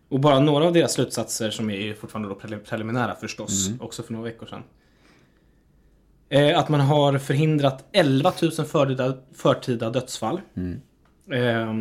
Och 0.09 0.19
bara 0.19 0.39
några 0.39 0.65
av 0.65 0.73
deras 0.73 0.93
slutsatser 0.93 1.49
som 1.49 1.69
är 1.69 1.93
fortfarande 1.93 2.35
preliminära 2.59 3.15
förstås, 3.15 3.69
också 3.79 4.03
för 4.03 4.13
några 4.13 4.25
veckor 4.25 4.45
sedan. 4.45 4.63
Eh, 6.29 6.59
att 6.59 6.69
man 6.69 6.79
har 6.79 7.17
förhindrat 7.17 7.85
11 7.91 8.33
000 8.41 8.51
förtida, 8.51 9.17
förtida 9.33 9.89
dödsfall. 9.89 10.41
Eh, 11.31 11.73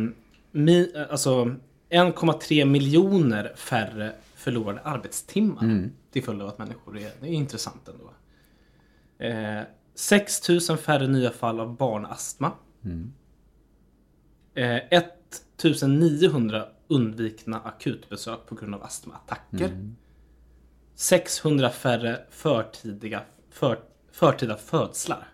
mi, 0.51 0.91
eh, 0.95 1.01
alltså 1.11 1.55
1,3 1.89 2.65
miljoner 2.65 3.53
färre 3.55 4.11
förlorade 4.35 4.81
arbetstimmar 4.81 5.89
till 6.11 6.23
följd 6.23 6.41
av 6.41 6.47
att 6.47 6.57
människor 6.57 6.97
är, 6.97 7.11
det 7.21 7.27
är 7.27 7.31
intressant 7.31 7.87
ändå. 7.87 8.11
Eh, 9.17 9.63
6 9.95 10.49
000 10.49 10.77
färre 10.77 11.07
nya 11.07 11.31
fall 11.31 11.59
av 11.59 11.75
barnastma. 11.77 12.51
Eh, 14.55 14.75
1 14.89 15.13
900 15.87 16.65
undvikna 16.87 17.59
akutbesök 17.59 18.39
på 18.45 18.55
grund 18.55 18.75
av 18.75 18.83
astmaattacker. 18.83 19.69
600 20.95 21.69
färre 21.69 22.19
förtidiga, 22.29 23.21
för, 23.49 23.79
förtida 24.17 24.57
födslar. 24.57 25.27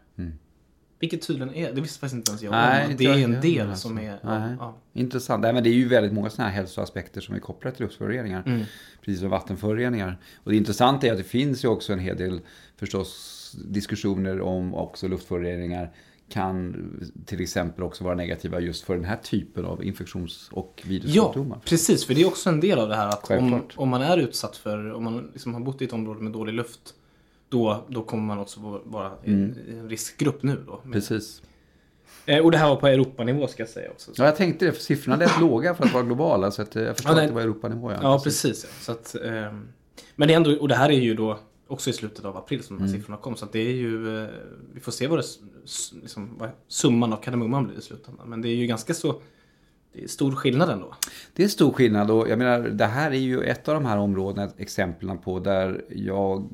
Vilket 1.03 1.27
tydligen 1.27 1.55
är, 1.55 1.73
det 1.73 1.81
visste 1.81 1.99
faktiskt 1.99 2.15
inte 2.15 2.31
ens 2.31 2.41
jag 2.43 2.53
om, 2.53 2.59
Nej, 2.59 2.95
det 2.97 3.05
är 3.05 3.17
en 3.17 3.41
del 3.41 3.69
alltså. 3.69 3.87
som 3.87 3.97
är... 3.97 4.19
Nej. 4.23 4.55
Ja, 4.59 4.77
Intressant. 4.93 5.41
Nej, 5.41 5.53
men 5.53 5.63
det 5.63 5.69
är 5.69 5.73
ju 5.73 5.87
väldigt 5.87 6.13
många 6.13 6.29
sådana 6.29 6.49
här 6.49 6.55
hälsoaspekter 6.55 7.21
som 7.21 7.35
är 7.35 7.39
kopplade 7.39 7.75
till 7.75 7.85
luftföroreningar. 7.85 8.43
Mm. 8.45 8.63
Precis 9.01 9.19
som 9.19 9.29
vattenföroreningar. 9.29 10.17
Och 10.43 10.51
det 10.51 10.57
intressanta 10.57 11.07
är 11.07 11.11
att 11.11 11.17
det 11.17 11.23
finns 11.23 11.63
ju 11.63 11.67
också 11.67 11.93
en 11.93 11.99
hel 11.99 12.17
del 12.17 12.41
förstås 12.77 13.55
diskussioner 13.65 14.41
om 14.41 14.75
också 14.75 15.07
luftföroreningar 15.07 15.91
kan 16.29 16.75
till 17.25 17.41
exempel 17.41 17.83
också 17.83 18.03
vara 18.03 18.15
negativa 18.15 18.59
just 18.59 18.83
för 18.83 18.95
den 18.95 19.05
här 19.05 19.17
typen 19.17 19.65
av 19.65 19.83
infektions 19.83 20.49
och 20.51 20.73
ja, 20.83 20.89
virussjukdomar. 20.89 21.59
precis. 21.65 22.05
För 22.05 22.13
det 22.13 22.21
är 22.21 22.27
också 22.27 22.49
en 22.49 22.59
del 22.59 22.79
av 22.79 22.89
det 22.89 22.95
här 22.95 23.07
att 23.07 23.31
om, 23.31 23.61
om 23.75 23.89
man 23.89 24.01
är 24.01 24.17
utsatt 24.17 24.57
för, 24.57 24.93
om 24.93 25.03
man 25.03 25.29
liksom 25.33 25.53
har 25.53 25.61
bott 25.61 25.81
i 25.81 25.85
ett 25.85 25.93
område 25.93 26.21
med 26.21 26.31
dålig 26.31 26.53
luft, 26.53 26.93
då, 27.53 27.83
då 27.87 28.03
kommer 28.03 28.23
man 28.23 28.39
också 28.39 28.81
vara 28.85 29.11
i 29.23 29.33
en, 29.33 29.57
i 29.67 29.71
en 29.77 29.89
riskgrupp 29.89 30.43
nu 30.43 30.63
då. 30.67 30.81
Precis. 30.91 31.41
Eh, 32.25 32.43
och 32.45 32.51
det 32.51 32.57
här 32.57 32.69
var 32.69 32.75
på 32.75 32.87
Europanivå 32.87 33.47
ska 33.47 33.61
jag 33.63 33.69
säga 33.69 33.91
också. 33.91 34.11
Ja, 34.15 34.25
jag 34.25 34.35
tänkte 34.35 34.65
det, 34.65 34.71
för 34.71 34.81
siffrorna 34.81 35.17
lät 35.17 35.39
låga 35.39 35.75
för 35.75 35.85
att 35.85 35.93
vara 35.93 36.03
globala. 36.03 36.51
Så 36.51 36.61
att 36.61 36.75
eh, 36.75 36.83
jag 36.83 36.95
förstår 36.95 37.15
Ja, 37.15 37.21
att 37.21 37.27
det 37.27 37.33
var 37.33 37.41
Europanivå. 37.41 37.91
Ja, 38.01 38.21
precis. 38.23 38.63
Ja. 38.63 38.69
Så 38.81 38.91
att, 38.91 39.15
ehm, 39.25 39.67
men 40.15 40.27
det 40.27 40.33
är 40.33 40.35
ändå, 40.35 40.55
och 40.61 40.67
det 40.67 40.75
här 40.75 40.89
är 40.89 40.99
ju 40.99 41.15
då 41.15 41.39
också 41.67 41.89
i 41.89 41.93
slutet 41.93 42.25
av 42.25 42.37
april 42.37 42.63
som 42.63 42.75
de 42.77 42.83
här 42.83 42.89
Mm. 42.89 42.99
siffrorna 43.01 43.17
kom. 43.21 43.35
Så 43.35 43.45
det 43.51 43.59
är 43.59 43.73
ju, 43.73 44.23
eh, 44.23 44.29
vi 44.73 44.79
får 44.79 44.91
se 44.91 45.07
vad, 45.07 45.19
det, 45.19 45.25
liksom, 46.01 46.29
vad 46.37 46.49
summan 46.67 47.13
av 47.13 47.17
kardemumman 47.17 47.67
blir 47.67 47.77
i 47.77 47.81
slutändan. 47.81 48.29
Men 48.29 48.41
det 48.41 48.47
är 48.49 48.55
ju 48.55 48.67
ganska 48.67 48.93
så, 48.93 49.21
det 49.93 50.03
är 50.03 50.07
stor 50.07 50.31
skillnad 50.31 50.69
ändå. 50.69 50.95
Det 51.33 51.43
är 51.43 51.47
stor 51.47 51.71
skillnad 51.71 52.11
och 52.11 52.29
jag 52.29 52.37
menar 52.37 52.59
det 52.59 52.85
här 52.85 53.11
är 53.11 53.15
ju 53.15 53.41
ett 53.41 53.67
av 53.67 53.73
de 53.73 53.85
här 53.85 53.97
områdena, 53.97 54.51
exemplen 54.57 55.17
på 55.17 55.39
där 55.39 55.85
jag 55.89 56.49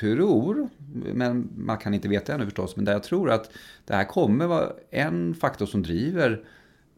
tror, 0.00 0.68
men 1.14 1.48
man 1.56 1.78
kan 1.78 1.94
inte 1.94 2.08
veta 2.08 2.34
ännu 2.34 2.44
förstås, 2.44 2.76
men 2.76 2.84
där 2.84 2.92
jag 2.92 3.02
tror 3.02 3.30
att 3.30 3.50
det 3.84 3.94
här 3.94 4.04
kommer 4.04 4.46
vara 4.46 4.72
en 4.90 5.34
faktor 5.34 5.66
som 5.66 5.82
driver 5.82 6.44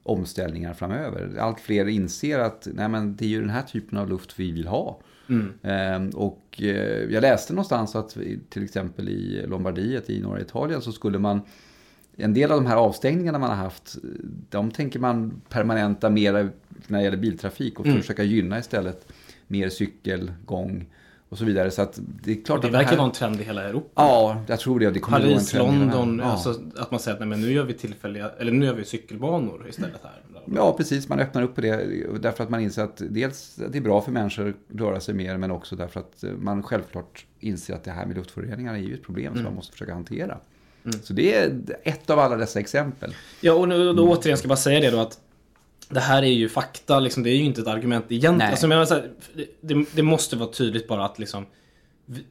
omställningar 0.02 0.74
framöver. 0.74 1.36
Allt 1.38 1.60
fler 1.60 1.86
inser 1.86 2.38
att 2.38 2.68
nej, 2.72 2.88
men 2.88 3.16
det 3.16 3.24
är 3.24 3.28
ju 3.28 3.40
den 3.40 3.50
här 3.50 3.62
typen 3.62 3.98
av 3.98 4.08
luft 4.08 4.34
vi 4.36 4.52
vill 4.52 4.66
ha. 4.66 5.00
Ehm, 5.62 6.10
och 6.10 6.62
eh, 6.62 7.12
jag 7.12 7.22
läste 7.22 7.52
någonstans 7.52 7.96
att 7.96 8.16
till 8.48 8.64
exempel 8.64 9.08
i 9.08 9.46
Lombardiet 9.46 10.10
i 10.10 10.20
norra 10.20 10.40
Italien 10.40 10.82
så 10.82 10.92
skulle 10.92 11.18
man 11.18 11.40
en 12.16 12.34
del 12.34 12.52
av 12.52 12.62
de 12.62 12.66
här 12.66 12.76
avstängningarna 12.76 13.38
man 13.38 13.48
har 13.50 13.56
haft, 13.56 13.96
de 14.50 14.70
tänker 14.70 14.98
man 14.98 15.42
permanenta 15.48 16.10
mera 16.10 16.48
när 16.86 16.98
det 16.98 17.04
gäller 17.04 17.16
biltrafik 17.16 17.80
och 17.80 17.86
försöka 17.86 18.22
gynna 18.22 18.58
istället 18.58 19.12
mer 19.46 19.68
cykelgång 19.68 20.86
och 21.28 21.38
så 21.38 21.44
vidare. 21.44 21.70
Så 21.70 21.82
att 21.82 22.00
det 22.22 22.32
är 22.32 22.44
klart 22.44 22.62
Det 22.62 22.68
att 22.68 22.74
verkar 22.74 22.90
här... 22.90 22.96
vara 22.96 23.06
en 23.06 23.12
trend 23.12 23.40
i 23.40 23.44
hela 23.44 23.62
Europa. 23.62 24.02
Ja, 24.02 24.42
jag 24.46 24.60
tror 24.60 24.80
det. 24.80 24.90
det 24.90 25.00
kommer 25.00 25.20
Paris, 25.20 25.54
London. 25.54 26.18
Ja. 26.18 26.30
alltså, 26.30 26.60
att 26.76 26.90
man 26.90 27.00
säger 27.00 27.14
att 27.14 27.20
nej, 27.20 27.28
men 27.28 27.40
nu 27.40 27.52
gör 27.52 27.64
vi 27.64 27.74
tillfälliga, 27.74 28.30
eller 28.38 28.52
nu 28.52 28.66
gör 28.66 28.74
vi 28.74 28.84
cykelbanor 28.84 29.68
istället 29.68 30.00
här. 30.02 30.20
Ja, 30.54 30.72
precis. 30.76 31.08
Man 31.08 31.18
öppnar 31.20 31.42
upp 31.42 31.54
på 31.54 31.60
det 31.60 31.76
därför 32.20 32.44
att 32.44 32.50
man 32.50 32.60
inser 32.60 32.82
att 32.82 33.02
dels 33.10 33.58
att 33.66 33.72
det 33.72 33.78
är 33.78 33.82
bra 33.82 34.00
för 34.00 34.12
människor 34.12 34.48
att 34.48 34.80
röra 34.80 35.00
sig 35.00 35.14
mer, 35.14 35.36
men 35.36 35.50
också 35.50 35.76
därför 35.76 36.00
att 36.00 36.24
man 36.38 36.62
självklart 36.62 37.26
inser 37.40 37.74
att 37.74 37.84
det 37.84 37.90
här 37.90 38.06
med 38.06 38.16
luftföroreningar 38.16 38.74
är 38.74 38.78
ju 38.78 38.94
ett 38.94 39.02
problem 39.02 39.34
som 39.34 39.44
man 39.44 39.54
måste 39.54 39.72
försöka 39.72 39.94
hantera. 39.94 40.38
Så 41.02 41.12
det 41.12 41.34
är 41.34 41.60
ett 41.82 42.10
av 42.10 42.18
alla 42.18 42.36
dessa 42.36 42.60
exempel. 42.60 43.14
Ja, 43.40 43.52
och 43.52 43.68
nu, 43.68 43.92
då 43.92 44.08
återigen 44.10 44.38
ska 44.38 44.44
jag 44.44 44.48
bara 44.48 44.56
säga 44.56 44.80
det 44.80 44.90
då 44.90 44.98
att 44.98 45.18
det 45.88 46.00
här 46.00 46.22
är 46.22 46.26
ju 46.26 46.48
fakta, 46.48 47.00
liksom, 47.00 47.22
det 47.22 47.30
är 47.30 47.36
ju 47.36 47.44
inte 47.44 47.60
ett 47.60 47.66
argument 47.66 48.04
egentligen. 48.08 48.50
Alltså, 48.50 48.68
men 48.68 48.86
så 48.86 48.94
här, 48.94 49.10
det, 49.60 49.84
det 49.94 50.02
måste 50.02 50.36
vara 50.36 50.50
tydligt 50.50 50.88
bara 50.88 51.04
att 51.04 51.18
liksom, 51.18 51.46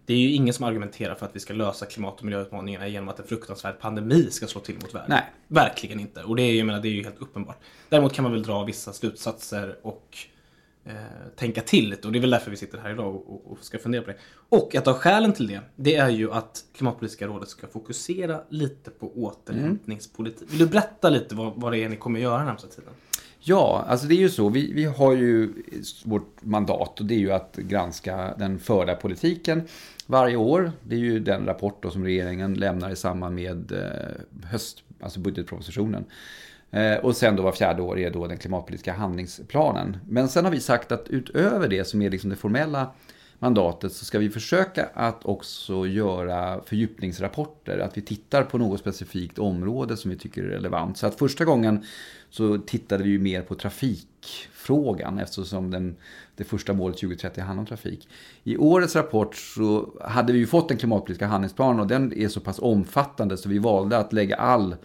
det 0.05 0.13
är 0.13 0.17
ju 0.17 0.31
ingen 0.31 0.53
som 0.53 0.65
argumenterar 0.65 1.15
för 1.15 1.25
att 1.25 1.35
vi 1.35 1.39
ska 1.39 1.53
lösa 1.53 1.85
klimat 1.85 2.17
och 2.19 2.25
miljöutmaningarna 2.25 2.87
genom 2.87 3.09
att 3.09 3.19
en 3.19 3.25
fruktansvärd 3.27 3.79
pandemi 3.79 4.27
ska 4.31 4.47
slå 4.47 4.61
till 4.61 4.75
mot 4.75 4.95
världen. 4.95 5.09
Nej. 5.09 5.23
Verkligen 5.47 5.99
inte. 5.99 6.23
Och 6.23 6.35
det 6.35 6.43
är, 6.43 6.51
ju- 6.51 6.63
menar, 6.63 6.79
det 6.79 6.87
är 6.87 6.91
ju 6.93 7.03
helt 7.03 7.19
uppenbart. 7.21 7.57
Däremot 7.89 8.13
kan 8.13 8.23
man 8.23 8.31
väl 8.31 8.43
dra 8.43 8.63
vissa 8.63 8.93
slutsatser 8.93 9.75
och 9.81 10.17
Eh, 10.85 10.93
tänka 11.35 11.61
till 11.61 11.89
lite. 11.89 12.07
Och 12.07 12.13
det 12.13 12.19
är 12.19 12.21
väl 12.21 12.29
därför 12.29 12.51
vi 12.51 12.57
sitter 12.57 12.77
här 12.77 12.91
idag 12.91 13.15
och, 13.15 13.51
och, 13.51 13.57
ska 13.61 13.79
fundera 13.79 14.01
på 14.01 14.07
det. 14.07 14.17
Och 14.49 14.75
ett 14.75 14.87
av 14.87 14.93
skälen 14.93 15.33
till 15.33 15.47
det, 15.47 15.59
det 15.75 15.95
är 15.95 16.09
ju 16.09 16.31
att 16.31 16.63
Klimatpolitiska 16.75 17.27
rådet 17.27 17.49
ska 17.49 17.67
fokusera 17.67 18.41
lite 18.49 18.91
på 18.91 19.11
återhämtningspolitik. 19.15 20.51
Vill 20.51 20.59
du 20.59 20.67
berätta 20.67 21.09
lite 21.09 21.35
vad, 21.35 21.53
vad 21.55 21.71
det 21.71 21.83
är 21.83 21.89
ni 21.89 21.95
kommer 21.95 22.19
göra 22.19 22.37
den 22.37 22.45
närmsta 22.45 22.67
tiden? 22.67 22.93
Ja, 23.39 23.85
alltså 23.87 24.07
det 24.07 24.15
är 24.15 24.19
ju 24.19 24.29
så. 24.29 24.49
Vi, 24.49 24.73
vi 24.73 24.85
har 24.85 25.13
ju 25.13 25.53
vårt 26.05 26.43
mandat 26.43 26.99
och 26.99 27.05
det 27.05 27.15
är 27.15 27.19
ju 27.19 27.31
att 27.31 27.55
granska 27.55 28.35
den 28.37 28.59
förda 28.59 28.95
politiken 28.95 29.67
varje 30.07 30.35
år. 30.35 30.71
Det 30.83 30.95
är 30.95 30.99
ju 30.99 31.19
den 31.19 31.45
rapport 31.45 31.83
då 31.83 31.89
som 31.89 32.03
regeringen 32.03 32.53
lämnar 32.53 32.89
i 32.89 32.95
samband 32.95 33.35
med 33.35 33.71
eh, 33.71 34.47
höst, 34.49 34.83
alltså 34.99 35.19
budgetpropositionen. 35.19 36.05
Eh, 36.73 36.97
och 36.97 37.15
sen 37.15 37.35
då 37.35 37.43
var 37.43 37.51
fjärde 37.51 37.81
år 37.81 37.99
är 37.99 38.11
då 38.11 38.27
den 38.27 38.37
klimatpolitiska 38.37 38.93
handlingsplanen. 38.93 39.97
Men 40.07 40.29
sen 40.29 40.45
har 40.45 40.51
vi 40.51 40.59
sagt 40.59 40.91
att 40.91 41.07
utöver 41.09 41.67
det 41.67 41.85
som 41.85 42.01
är 42.01 42.09
liksom 42.09 42.29
det 42.29 42.35
formella 42.35 42.91
mandatet 43.39 43.93
så 43.93 44.05
ska 44.05 44.19
vi 44.19 44.29
försöka 44.29 44.89
att 44.93 45.25
också 45.25 45.87
göra 45.87 46.61
fördjupningsrapporter. 46.65 47.79
Att 47.79 47.97
vi 47.97 48.01
tittar 48.01 48.43
på 48.43 48.57
något 48.57 48.79
specifikt 48.79 49.39
område 49.39 49.97
som 49.97 50.11
vi 50.11 50.17
tycker 50.17 50.43
är 50.43 50.47
relevant. 50.47 50.97
Så 50.97 51.07
att 51.07 51.15
första 51.15 51.45
gången 51.45 51.85
så 52.29 52.57
tittade 52.57 53.03
vi 53.03 53.09
ju 53.09 53.19
mer 53.19 53.41
på 53.41 53.55
trafikfrågan 53.55 55.19
eftersom 55.19 55.71
den, 55.71 55.95
det 56.35 56.43
första 56.43 56.73
målet 56.73 56.97
2030 56.97 57.41
handlar 57.41 57.61
om 57.61 57.67
trafik. 57.67 58.07
I 58.43 58.57
årets 58.57 58.95
rapport 58.95 59.35
så 59.35 59.89
hade 60.01 60.33
vi 60.33 60.39
ju 60.39 60.47
fått 60.47 60.67
den 60.67 60.77
klimatpolitiska 60.77 61.27
handlingsplanen 61.27 61.79
och 61.79 61.87
den 61.87 62.13
är 62.13 62.27
så 62.27 62.39
pass 62.39 62.59
omfattande 62.59 63.37
så 63.37 63.49
vi 63.49 63.59
valde 63.59 63.97
att 63.97 64.13
lägga 64.13 64.35
all 64.35 64.75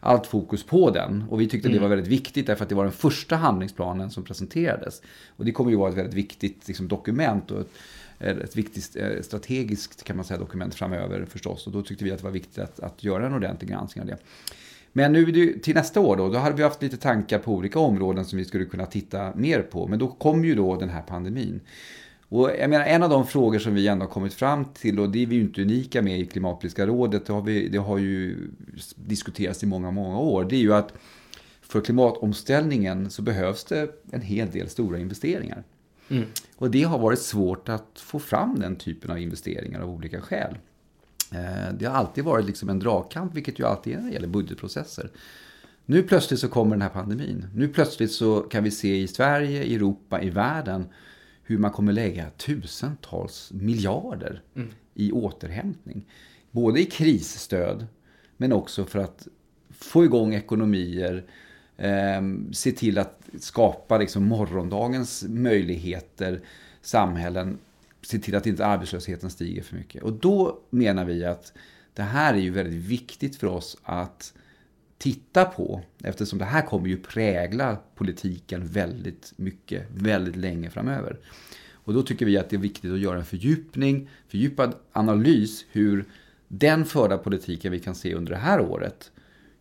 allt 0.00 0.26
fokus 0.26 0.62
på 0.62 0.90
den. 0.90 1.24
Och 1.30 1.40
vi 1.40 1.48
tyckte 1.48 1.68
det 1.68 1.78
var 1.78 1.88
väldigt 1.88 2.08
viktigt 2.08 2.46
därför 2.46 2.62
att 2.62 2.68
det 2.68 2.74
var 2.74 2.84
den 2.84 2.92
första 2.92 3.36
handlingsplanen 3.36 4.10
som 4.10 4.24
presenterades. 4.24 5.02
Och 5.36 5.44
det 5.44 5.52
kommer 5.52 5.70
ju 5.70 5.76
vara 5.76 5.90
ett 5.90 5.96
väldigt 5.96 6.14
viktigt 6.14 6.68
liksom, 6.68 6.88
dokument 6.88 7.50
och 7.50 7.60
ett, 7.60 8.38
ett 8.38 8.56
viktigt 8.56 8.96
eh, 8.96 9.22
strategiskt 9.22 10.04
kan 10.04 10.16
man 10.16 10.24
säga, 10.24 10.40
dokument 10.40 10.74
framöver 10.74 11.24
förstås. 11.28 11.66
Och 11.66 11.72
då 11.72 11.82
tyckte 11.82 12.04
vi 12.04 12.12
att 12.12 12.18
det 12.18 12.24
var 12.24 12.30
viktigt 12.30 12.58
att, 12.58 12.80
att 12.80 13.04
göra 13.04 13.26
en 13.26 13.34
ordentlig 13.34 13.70
granskning 13.70 14.02
av 14.02 14.08
det. 14.08 14.16
Men 14.92 15.12
nu 15.12 15.52
till 15.58 15.74
nästa 15.74 16.00
år 16.00 16.16
då, 16.16 16.28
då 16.28 16.38
hade 16.38 16.56
vi 16.56 16.62
haft 16.62 16.82
lite 16.82 16.96
tankar 16.96 17.38
på 17.38 17.52
olika 17.54 17.78
områden 17.78 18.24
som 18.24 18.38
vi 18.38 18.44
skulle 18.44 18.64
kunna 18.64 18.86
titta 18.86 19.32
mer 19.34 19.62
på. 19.62 19.86
Men 19.86 19.98
då 19.98 20.08
kom 20.08 20.44
ju 20.44 20.54
då 20.54 20.76
den 20.76 20.88
här 20.88 21.02
pandemin. 21.02 21.60
Och 22.30 22.50
jag 22.58 22.70
menar, 22.70 22.84
en 22.84 23.02
av 23.02 23.10
de 23.10 23.26
frågor 23.26 23.58
som 23.58 23.74
vi 23.74 23.88
ändå 23.88 24.04
har 24.04 24.10
kommit 24.10 24.34
fram 24.34 24.64
till, 24.64 25.00
och 25.00 25.10
det 25.10 25.22
är 25.22 25.26
vi 25.26 25.34
ju 25.34 25.40
inte 25.40 25.62
unika 25.62 26.02
med 26.02 26.20
i 26.20 26.26
Klimatpolitiska 26.26 26.86
rådet, 26.86 27.26
det 27.26 27.32
har, 27.32 27.42
vi, 27.42 27.68
det 27.68 27.78
har 27.78 27.98
ju 27.98 28.36
diskuterats 28.94 29.62
i 29.62 29.66
många, 29.66 29.90
många 29.90 30.18
år, 30.18 30.44
det 30.44 30.56
är 30.56 30.60
ju 30.60 30.74
att 30.74 30.92
för 31.62 31.80
klimatomställningen 31.80 33.10
så 33.10 33.22
behövs 33.22 33.64
det 33.64 33.90
en 34.10 34.20
hel 34.20 34.50
del 34.50 34.68
stora 34.68 34.98
investeringar. 34.98 35.62
Och 36.56 36.70
det 36.70 36.82
har 36.82 36.98
varit 36.98 37.18
svårt 37.18 37.68
att 37.68 37.90
få 37.94 38.18
fram 38.18 38.60
den 38.60 38.76
typen 38.76 39.10
av 39.10 39.18
investeringar 39.18 39.80
av 39.80 39.90
olika 39.90 40.20
skäl. 40.20 40.58
Eh, 41.32 41.74
Det 41.78 41.86
har 41.86 41.94
alltid 41.94 42.24
varit 42.24 42.46
liksom 42.46 42.68
en 42.68 42.78
dragkamp, 42.78 43.34
vilket 43.34 43.58
ju 43.58 43.66
alltid 43.66 43.92
är 43.92 43.98
när 43.98 44.06
det 44.06 44.12
gäller 44.12 44.28
budgetprocesser. 44.28 45.10
Nu 45.86 46.02
plötsligt 46.02 46.40
så 46.40 46.48
kommer 46.48 46.70
den 46.70 46.82
här 46.82 46.88
pandemin. 46.88 47.46
Nu 47.54 47.68
plötsligt 47.68 48.12
så 48.12 48.40
kan 48.40 48.64
vi 48.64 48.70
se 48.70 48.96
i 48.96 49.08
Sverige, 49.08 49.64
i 49.64 49.74
Europa, 49.74 50.22
i 50.22 50.30
världen 50.30 50.84
hur 51.50 51.58
man 51.58 51.70
kommer 51.70 51.92
lägga 51.92 52.30
tusentals 52.30 53.52
miljarder 53.54 54.42
i 54.94 55.12
återhämtning. 55.12 56.06
Både 56.50 56.80
i 56.80 56.84
krisstöd, 56.84 57.86
men 58.36 58.52
också 58.52 58.84
för 58.84 58.98
att 58.98 59.28
få 59.70 60.04
igång 60.04 60.34
ekonomier, 60.34 61.24
eh, 61.76 62.22
se 62.52 62.72
till 62.72 62.98
att 62.98 63.22
skapa 63.38 63.98
liksom 63.98 64.24
morgondagens 64.24 65.24
möjligheter, 65.28 66.40
samhällen, 66.82 67.58
se 68.02 68.18
till 68.18 68.36
att 68.36 68.46
inte 68.46 68.66
arbetslösheten 68.66 69.30
stiger 69.30 69.62
för 69.62 69.76
mycket. 69.76 70.02
Och 70.02 70.12
då 70.12 70.60
menar 70.70 71.04
vi 71.04 71.24
att 71.24 71.52
det 71.94 72.02
här 72.02 72.34
är 72.34 72.38
ju 72.38 72.50
väldigt 72.50 72.84
viktigt 72.84 73.36
för 73.36 73.46
oss 73.46 73.76
att 73.82 74.34
titta 75.00 75.44
på, 75.44 75.80
eftersom 76.04 76.38
det 76.38 76.44
här 76.44 76.66
kommer 76.66 76.88
ju 76.88 76.96
prägla 76.96 77.78
politiken 77.94 78.66
väldigt 78.66 79.32
mycket, 79.36 79.86
väldigt 79.94 80.36
länge 80.36 80.70
framöver. 80.70 81.18
Och 81.72 81.94
då 81.94 82.02
tycker 82.02 82.26
vi 82.26 82.38
att 82.38 82.50
det 82.50 82.56
är 82.56 82.60
viktigt 82.60 82.92
att 82.92 82.98
göra 82.98 83.18
en 83.18 83.24
fördjupning, 83.24 84.08
fördjupad 84.28 84.74
analys 84.92 85.64
hur 85.72 86.04
den 86.48 86.84
förda 86.84 87.18
politiken 87.18 87.72
vi 87.72 87.80
kan 87.80 87.94
se 87.94 88.14
under 88.14 88.32
det 88.32 88.38
här 88.38 88.60
året, 88.60 89.12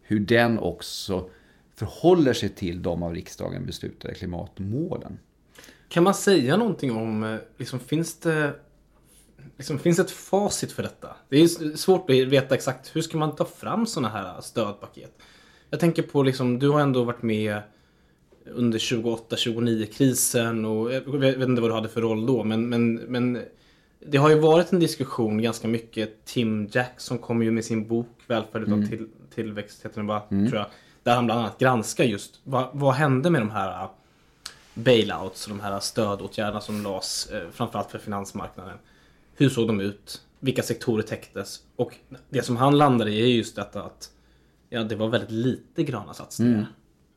hur 0.02 0.20
den 0.20 0.60
också 0.60 1.30
förhåller 1.76 2.34
sig 2.34 2.50
till 2.50 2.82
de 2.82 3.04
av 3.04 3.14
riksdagen 3.14 3.66
beslutade 3.66 4.14
klimatmålen. 4.14 5.20
Kan 5.88 6.04
man 6.04 6.14
säga 6.14 6.58
någonting 6.58 6.92
om, 6.92 7.24
eh, 7.24 7.38
liksom, 7.58 7.80
finns 7.80 8.20
det 8.20 8.54
liksom, 9.58 9.80
finns 9.80 10.00
ett 10.00 10.12
facit 10.12 10.72
för 10.72 10.84
detta? 10.84 11.16
Det 11.30 11.38
är 11.38 11.78
svårt 11.78 12.10
att 12.10 12.16
veta 12.16 12.56
exakt 12.56 12.96
hur 12.96 13.02
ska 13.02 13.18
man 13.18 13.36
ta 13.36 13.46
fram 13.46 13.86
sådana 13.86 14.10
här 14.10 14.42
stödpaket. 14.42 15.12
Jag 15.70 15.80
tänker 15.80 16.04
på, 16.04 16.24
liksom, 16.24 16.60
du 16.60 16.70
har 16.70 16.80
ändå 16.80 17.04
varit 17.04 17.22
med 17.22 17.62
under 18.46 18.80
28-29 18.80 19.86
krisen 19.86 20.66
och 20.66 20.94
jag 20.94 21.02
vet 21.20 21.50
inte 21.50 21.62
vad 21.62 21.70
du 21.70 21.74
hade 21.74 21.90
för 21.90 22.02
roll 22.02 22.26
då 22.26 22.44
men, 22.44 22.70
men, 22.70 22.96
men 22.96 23.42
det 24.00 24.18
har 24.18 24.30
ju 24.30 24.40
varit 24.40 24.72
en 24.72 24.80
diskussion 24.80 25.42
ganska 25.42 25.68
mycket. 25.68 26.26
Tim 26.26 26.70
Jackson 26.72 27.18
kom 27.18 27.44
ju 27.44 27.52
med 27.52 27.66
sin 27.66 27.88
bok 27.88 28.08
Välfärd 28.28 28.64
utan 28.64 28.88
till, 28.88 29.08
tillväxt, 29.36 29.86
heter 29.86 29.96
den 29.96 30.08
bara, 30.08 30.20
tror 30.20 30.56
jag. 30.56 30.66
Där 31.04 31.16
han 31.16 31.26
bland 31.26 31.40
annat 31.40 31.60
granskar 31.60 32.04
just 32.04 32.40
vad, 32.44 32.70
vad 32.74 32.94
hände 32.94 33.30
med 33.30 33.42
de 33.42 33.50
här 33.52 33.84
uh, 33.84 33.90
bailouts 34.74 35.48
och 35.48 35.50
de 35.50 35.60
här 35.60 35.80
stödåtgärderna 35.80 36.62
som 36.62 36.84
lades 36.84 37.30
eh, 37.32 37.50
framförallt 37.52 37.92
för 37.92 38.00
finansmarknaden. 38.00 38.78
Hur 39.40 39.50
såg 39.50 39.68
de 39.68 39.82
ut? 39.82 40.22
Vilka 40.40 40.64
sektorer 40.64 41.04
täcktes? 41.04 41.60
Och 41.76 41.96
det 42.30 42.42
som 42.44 42.58
han 42.58 42.78
landade 42.78 43.12
i 43.12 43.22
är 43.22 43.28
just 43.28 43.56
detta 43.56 43.84
att 43.84 44.12
ja, 44.70 44.84
det 44.84 44.96
var 44.96 45.08
väldigt 45.08 45.32
lite 45.32 45.84
gröna 45.84 46.14
satsningar. 46.14 46.66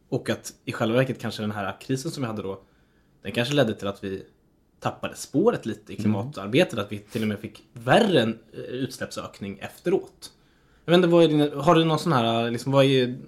Och 0.09 0.31
att 0.31 0.55
i 0.65 0.73
själva 0.73 0.97
verket 0.97 1.21
kanske 1.21 1.43
den 1.43 1.51
här 1.51 1.81
krisen 1.81 2.11
som 2.11 2.23
vi 2.23 2.27
hade 2.27 2.43
då, 2.43 2.63
den 3.23 3.33
kanske 3.33 3.55
ledde 3.55 3.75
till 3.75 3.89
att 3.89 4.05
vi 4.05 4.23
tappade 4.81 5.17
spåret 5.17 5.67
lite 5.67 5.93
i 5.93 5.97
klimatarbetet. 5.97 6.79
Att 6.79 6.93
vi 6.93 6.99
till 6.99 7.23
och 7.23 7.29
med 7.29 7.39
fick 7.39 7.63
värre 7.73 8.21
en 8.23 8.39
eh, 8.53 8.61
utsläppsökning 8.61 9.59
efteråt. 9.59 10.33
Jag 10.85 10.93
vet 10.93 10.97
inte, 10.97 11.09
vad 11.09 11.25
är 11.25 11.29
din, 11.29 11.53
har 11.61 11.75
du 11.75 11.85
någon 11.85 11.99
sån 11.99 12.13
här, 12.13 12.51
liksom, 12.51 12.73
vad 12.73 12.85
är 12.85 13.19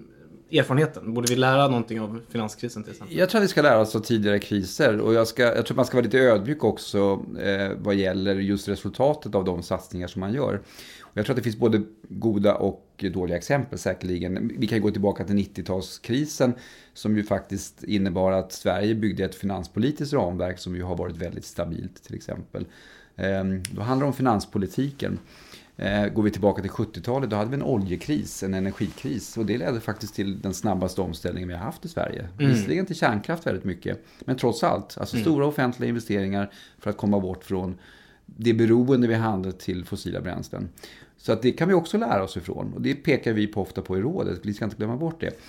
erfarenheten? 0.51 1.13
Borde 1.13 1.33
vi 1.33 1.35
lära 1.35 1.67
någonting 1.67 2.01
av 2.01 2.21
finanskrisen 2.29 2.83
till 2.83 2.91
exempel? 2.91 3.17
Jag 3.17 3.29
tror 3.29 3.39
att 3.39 3.43
vi 3.43 3.47
ska 3.47 3.61
lära 3.61 3.79
oss 3.79 3.95
av 3.95 3.99
tidigare 3.99 4.39
kriser 4.39 4.99
och 4.99 5.13
jag, 5.13 5.27
ska, 5.27 5.43
jag 5.43 5.65
tror 5.65 5.75
man 5.75 5.85
ska 5.85 5.97
vara 5.97 6.03
lite 6.03 6.19
ödmjuk 6.19 6.63
också 6.63 7.25
eh, 7.39 7.71
vad 7.77 7.95
gäller 7.95 8.35
just 8.35 8.67
resultatet 8.67 9.35
av 9.35 9.45
de 9.45 9.63
satsningar 9.63 10.07
som 10.07 10.19
man 10.19 10.33
gör. 10.33 10.61
Och 11.01 11.17
jag 11.17 11.25
tror 11.25 11.33
att 11.33 11.37
det 11.37 11.43
finns 11.43 11.57
både 11.57 11.81
goda 12.09 12.55
och 12.55 13.05
dåliga 13.13 13.37
exempel 13.37 13.79
säkerligen. 13.79 14.51
Vi 14.57 14.67
kan 14.67 14.81
gå 14.81 14.91
tillbaka 14.91 15.23
till 15.23 15.35
90-talskrisen 15.35 16.53
som 16.93 17.17
ju 17.17 17.23
faktiskt 17.23 17.83
innebar 17.83 18.31
att 18.31 18.51
Sverige 18.51 18.95
byggde 18.95 19.25
ett 19.25 19.35
finanspolitiskt 19.35 20.13
ramverk 20.13 20.59
som 20.59 20.75
ju 20.75 20.83
har 20.83 20.95
varit 20.95 21.17
väldigt 21.17 21.45
stabilt 21.45 22.03
till 22.03 22.15
exempel. 22.15 22.65
Eh, 23.15 23.43
då 23.71 23.81
handlar 23.81 24.05
det 24.05 24.07
om 24.07 24.13
finanspolitiken. 24.13 25.19
Eh, 25.77 26.07
går 26.07 26.23
vi 26.23 26.31
tillbaka 26.31 26.61
till 26.61 26.71
70-talet, 26.71 27.29
då 27.29 27.35
hade 27.35 27.49
vi 27.49 27.55
en 27.55 27.63
oljekris, 27.63 28.43
en 28.43 28.53
energikris. 28.53 29.37
Och 29.37 29.45
det 29.45 29.57
ledde 29.57 29.79
faktiskt 29.79 30.15
till 30.15 30.41
den 30.41 30.53
snabbaste 30.53 31.01
omställningen 31.01 31.47
vi 31.47 31.55
har 31.55 31.61
haft 31.61 31.85
i 31.85 31.87
Sverige. 31.87 32.27
Visserligen 32.37 32.85
till 32.85 32.95
kärnkraft 32.95 33.47
väldigt 33.47 33.63
mycket, 33.63 34.05
men 34.19 34.37
trots 34.37 34.63
allt. 34.63 34.97
Alltså 34.97 35.17
stora 35.17 35.45
offentliga 35.45 35.89
investeringar 35.89 36.51
för 36.79 36.89
att 36.89 36.97
komma 36.97 37.19
bort 37.19 37.43
från 37.43 37.77
det 38.25 38.53
beroende 38.53 39.07
vi 39.07 39.13
hade 39.13 39.51
till 39.51 39.85
fossila 39.85 40.21
bränslen. 40.21 40.69
Så 41.17 41.31
att 41.31 41.41
det 41.41 41.51
kan 41.51 41.67
vi 41.67 41.73
också 41.73 41.97
lära 41.97 42.23
oss 42.23 42.37
ifrån. 42.37 42.73
Och 42.73 42.81
det 42.81 42.95
pekar 42.95 43.33
vi 43.33 43.47
på 43.47 43.61
ofta 43.61 43.81
på 43.81 43.97
i 43.97 44.01
rådet, 44.01 44.39
vi 44.43 44.53
ska 44.53 44.65
inte 44.65 44.77
glömma 44.77 44.97
bort 44.97 45.21
det. 45.21 45.39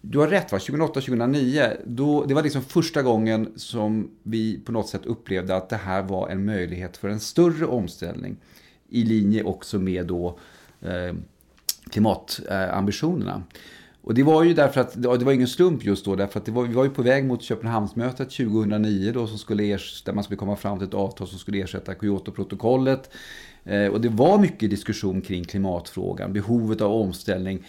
du 0.00 0.18
har 0.18 0.28
rätt 0.28 0.52
va, 0.52 0.58
2008-2009, 0.58 1.76
då, 1.84 2.24
det 2.24 2.34
var 2.34 2.42
liksom 2.42 2.62
första 2.62 3.02
gången 3.02 3.52
som 3.56 4.10
vi 4.22 4.60
på 4.60 4.72
något 4.72 4.88
sätt 4.88 5.06
upplevde 5.06 5.56
att 5.56 5.68
det 5.68 5.76
här 5.76 6.02
var 6.02 6.28
en 6.28 6.44
möjlighet 6.44 6.96
för 6.96 7.08
en 7.08 7.20
större 7.20 7.66
omställning. 7.66 8.36
I 8.88 9.04
linje 9.04 9.42
också 9.42 9.78
med 9.78 10.06
då 10.06 10.38
eh, 10.80 11.14
klimatambitionerna. 11.90 13.42
Och 14.08 14.14
det 14.14 14.22
var 14.22 14.44
ju 14.44 14.54
därför 14.54 14.80
att, 14.80 15.02
det 15.02 15.24
var 15.24 15.32
ingen 15.32 15.48
slump 15.48 15.84
just 15.84 16.04
då, 16.04 16.16
därför 16.16 16.40
att 16.40 16.46
det 16.46 16.52
var, 16.52 16.64
vi 16.64 16.74
var 16.74 16.84
ju 16.84 16.90
på 16.90 17.02
väg 17.02 17.24
mot 17.24 17.42
Köpenhamnsmötet 17.42 18.30
2009 18.30 19.12
då, 19.12 19.26
som 19.26 19.38
skulle 19.38 19.64
ers, 19.64 20.02
där 20.02 20.12
man 20.12 20.24
skulle 20.24 20.38
komma 20.38 20.56
fram 20.56 20.78
till 20.78 20.88
ett 20.88 20.94
avtal 20.94 21.26
som 21.26 21.38
skulle 21.38 21.58
ersätta 21.62 21.94
Kyotoprotokollet. 21.94 23.10
Eh, 23.64 23.86
och 23.86 24.00
det 24.00 24.08
var 24.08 24.38
mycket 24.38 24.70
diskussion 24.70 25.20
kring 25.20 25.44
klimatfrågan, 25.44 26.32
behovet 26.32 26.80
av 26.80 26.92
omställning. 26.92 27.66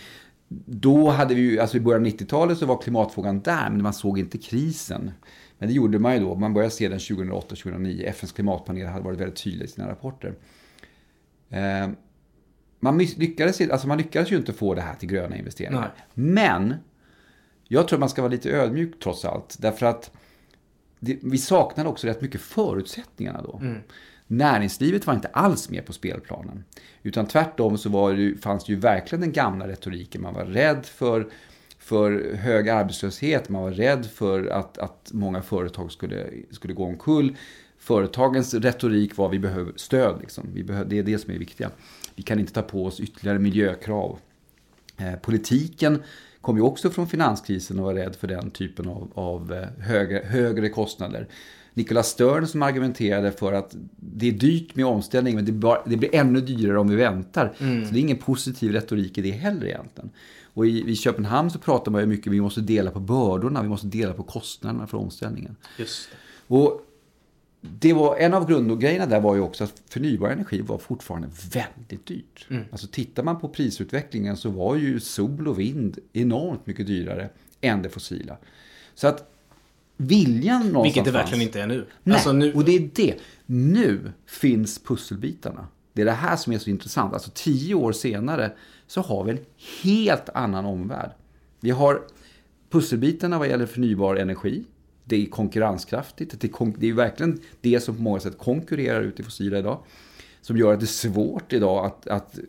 Då 0.66 1.10
hade 1.10 1.36
vi 1.36 1.42
ju, 1.42 1.60
alltså 1.60 1.78
i 1.78 1.80
början 1.80 2.02
av 2.02 2.08
90-talet 2.08 2.58
så 2.58 2.66
var 2.66 2.82
klimatfrågan 2.82 3.42
där, 3.42 3.70
men 3.70 3.84
man 3.84 3.94
såg 3.94 4.20
inte 4.20 4.38
krisen. 4.38 5.12
Men 5.58 5.70
det 5.70 5.74
gjorde 5.76 6.00
man 6.00 6.14
ju 6.14 6.20
då, 6.20 6.36
man 6.36 6.54
började 6.54 6.74
se 6.74 6.90
den 6.90 7.00
2008-2009. 7.00 8.04
FNs 8.06 8.32
klimatpanel 8.32 8.88
hade 8.88 9.06
varit 9.06 9.20
väldigt 9.20 9.44
tydlig 9.44 9.66
i 9.66 9.68
sina 9.68 9.90
rapporter. 9.90 10.34
Eh, 11.50 11.90
man 12.80 12.98
lyckades, 12.98 13.62
alltså 13.62 13.88
man 13.88 13.98
lyckades 13.98 14.32
ju 14.32 14.38
inte 14.38 14.54
få 14.54 14.74
det 14.74 14.82
här 14.82 14.96
till 14.96 15.10
gröna 15.10 15.38
investeringar. 15.38 15.80
Nej. 15.80 16.06
Men 16.14 16.76
jag 17.68 17.88
tror 17.88 17.98
att 17.98 18.00
man 18.00 18.10
ska 18.10 18.22
vara 18.22 18.32
lite 18.32 18.52
ödmjuk 18.52 19.00
trots 19.04 19.26
allt. 19.26 19.58
Därför 19.60 19.86
att 19.86 20.12
det, 21.00 21.20
vi 21.22 21.38
saknade 21.38 21.90
också 21.90 22.08
rätt 22.08 22.22
mycket 22.22 22.42
förutsättningarna 22.42 23.42
då. 23.42 23.60
Mm. 23.62 23.82
Näringslivet 24.28 25.08
var 25.08 25.14
inte 25.14 25.28
alls 25.28 25.70
med 25.70 25.86
på 25.86 25.94
spelplanen. 25.94 26.64
Utan 27.04 27.26
tvärtom 27.26 27.78
så 27.78 27.90
var 27.90 28.14
det, 28.14 28.42
fanns 28.42 28.66
det 28.66 28.74
ju 28.74 28.80
verkligen 28.80 29.22
den 29.22 29.32
gamla 29.32 29.68
retoriken. 29.68 30.22
Man 30.22 30.34
var 30.34 30.46
rädd 30.46 30.86
för, 30.86 31.30
för 31.78 32.34
hög 32.34 32.70
arbetslöshet, 32.70 33.50
man 33.50 33.62
var 33.62 33.72
rädd 33.72 34.06
för 34.06 34.46
att, 34.46 34.78
att 34.78 35.10
många 35.14 35.42
företag 35.42 35.92
skulle, 35.92 36.28
skulle 36.52 36.74
gå 36.74 36.86
omkull. 36.86 37.36
Företagens 37.80 38.54
retorik 38.54 39.18
var 39.18 39.30
vi 39.30 39.40
behöver 39.40 39.74
stöd, 39.76 40.18
liksom. 40.22 40.48
vi 40.54 40.64
behöver, 40.64 40.90
det 40.90 41.00
är 41.00 41.04
det 41.04 41.18
som 41.18 41.34
är 41.34 41.38
viktiga. 41.38 41.72
Vi 42.16 42.24
kan 42.24 42.40
inte 42.40 42.54
ta 42.54 42.62
på 42.62 42.86
oss 42.86 43.00
ytterligare 43.00 43.40
miljökrav. 43.40 44.20
Eh, 44.98 45.16
politiken 45.16 46.04
kom 46.42 46.58
ju 46.58 46.64
också 46.64 46.90
från 46.90 47.08
finanskrisen 47.08 47.80
och 47.80 47.86
var 47.86 47.94
rädd 47.94 48.16
för 48.16 48.28
den 48.28 48.52
typen 48.52 48.88
av, 48.88 49.12
av 49.14 49.54
eh, 49.54 49.84
högre, 49.86 50.20
högre 50.26 50.70
kostnader. 50.70 51.28
Nicolas 51.74 52.08
Stern 52.08 52.48
som 52.48 52.62
argumenterade 52.62 53.32
för 53.32 53.54
att 53.54 53.76
det 53.96 54.28
är 54.28 54.32
dyrt 54.32 54.76
med 54.76 54.86
omställning 54.86 55.36
men 55.36 55.46
det, 55.46 55.52
bara, 55.52 55.84
det 55.86 55.98
blir 55.98 56.16
ännu 56.16 56.42
dyrare 56.42 56.80
om 56.80 56.90
vi 56.90 56.96
väntar. 56.96 57.54
Mm. 57.60 57.86
Så 57.86 57.94
det 57.94 58.00
är 58.00 58.02
ingen 58.02 58.18
positiv 58.18 58.72
retorik 58.72 59.18
i 59.18 59.22
det 59.22 59.32
heller 59.32 59.66
egentligen. 59.66 60.10
Och 60.54 60.68
i, 60.68 60.92
i 60.92 60.96
Köpenhamn 60.96 61.52
så 61.52 61.60
pratar 61.60 61.92
man 61.92 62.02
ju 62.02 62.08
mycket 62.08 62.28
om 62.28 62.32
att 62.32 62.36
vi 62.36 62.42
måste 62.42 62.62
dela 62.62 62.92
på 62.92 63.00
bördorna, 63.00 63.62
vi 63.62 63.70
måste 63.70 63.88
dela 63.88 64.14
på 64.14 64.24
kostnaderna 64.24 64.88
för 64.88 64.98
omställningen. 64.98 65.56
Just. 65.78 66.10
Och 66.48 66.86
det 67.62 67.94
var, 67.94 68.18
en 68.18 68.34
av 68.34 68.50
grundgrejerna 68.50 69.06
där 69.06 69.20
var 69.20 69.36
ju 69.36 69.42
också 69.42 69.64
att 69.64 69.82
förnybar 69.90 70.30
energi 70.30 70.62
var 70.62 70.78
fortfarande 70.78 71.30
väldigt 71.54 72.06
dyrt. 72.06 72.48
Mm. 72.50 72.64
Alltså 72.72 72.88
tittar 72.88 73.24
man 73.24 73.40
på 73.40 73.50
prisutvecklingen 73.50 74.38
så 74.38 74.50
var 74.50 74.76
ju 74.76 75.00
sol 75.00 75.48
och 75.48 75.60
vind 75.60 76.00
enormt 76.14 76.68
mycket 76.68 76.88
dyrare 76.88 77.30
än 77.62 77.82
det 77.82 77.90
fossila. 77.90 78.38
Så 78.96 79.08
att 79.08 79.32
viljan 79.98 80.62
någonstans 80.62 80.86
Vilket 80.86 81.06
det 81.06 81.12
verkligen 81.12 81.42
inte 81.42 81.62
är 81.62 81.68
nu. 81.68 81.86
Nej, 82.04 82.16
alltså 82.16 82.32
nu... 82.32 82.54
och 82.54 82.66
det 82.66 82.76
är 82.76 82.90
det. 82.96 83.16
Nu 83.46 84.12
finns 84.26 84.80
pusselbitarna. 84.84 85.68
Det 85.94 86.02
är 86.02 86.06
det 86.06 86.12
här 86.12 86.36
som 86.36 86.54
är 86.54 86.58
så 86.58 86.70
intressant. 86.70 87.14
Alltså 87.14 87.32
tio 87.34 87.76
år 87.76 87.92
senare 87.92 88.52
så 88.88 89.02
har 89.02 89.24
vi 89.24 89.32
en 89.32 89.40
helt 89.84 90.30
annan 90.30 90.66
omvärld. 90.66 91.12
Vi 91.60 91.70
har 91.70 92.02
pusselbitarna 92.70 93.40
vad 93.40 93.48
gäller 93.48 93.66
förnybar 93.66 94.16
energi 94.16 94.64
det 95.10 95.24
är 95.24 95.26
konkurrenskraftigt. 95.26 96.36
Det 96.78 96.90
är 96.90 96.94
verkligen 96.94 97.40
det 97.62 97.80
som 97.80 97.96
på 97.96 98.02
många 98.02 98.20
sätt 98.20 98.38
konkurrerar 98.38 99.02
ut 99.02 99.18
det 99.18 99.24
fossila 99.24 99.60
idag. 99.60 99.80
Som 100.42 100.58
gör 100.58 100.74
att 100.74 100.80
det 100.80 100.84
är 100.84 100.88
svårt 100.88 101.54
idag 101.54 101.86
att, 101.86 102.08
att 102.08 102.40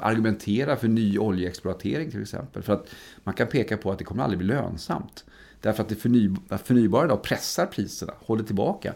argumentera 0.00 0.76
för 0.76 0.88
ny 0.88 1.18
oljeexploatering 1.18 2.10
till 2.10 2.22
exempel. 2.22 2.62
För 2.62 2.72
att 2.72 2.86
man 3.24 3.34
kan 3.34 3.46
peka 3.46 3.76
på 3.76 3.92
att 3.92 3.98
det 3.98 4.04
kommer 4.04 4.22
aldrig 4.22 4.38
bli 4.38 4.48
lönsamt. 4.48 5.24
Därför 5.60 5.82
att 5.82 5.88
det 5.88 5.94
förnybara, 5.94 6.58
förnybara 6.58 7.04
idag 7.04 7.22
pressar 7.22 7.66
priserna, 7.66 8.12
håller 8.18 8.44
tillbaka, 8.44 8.94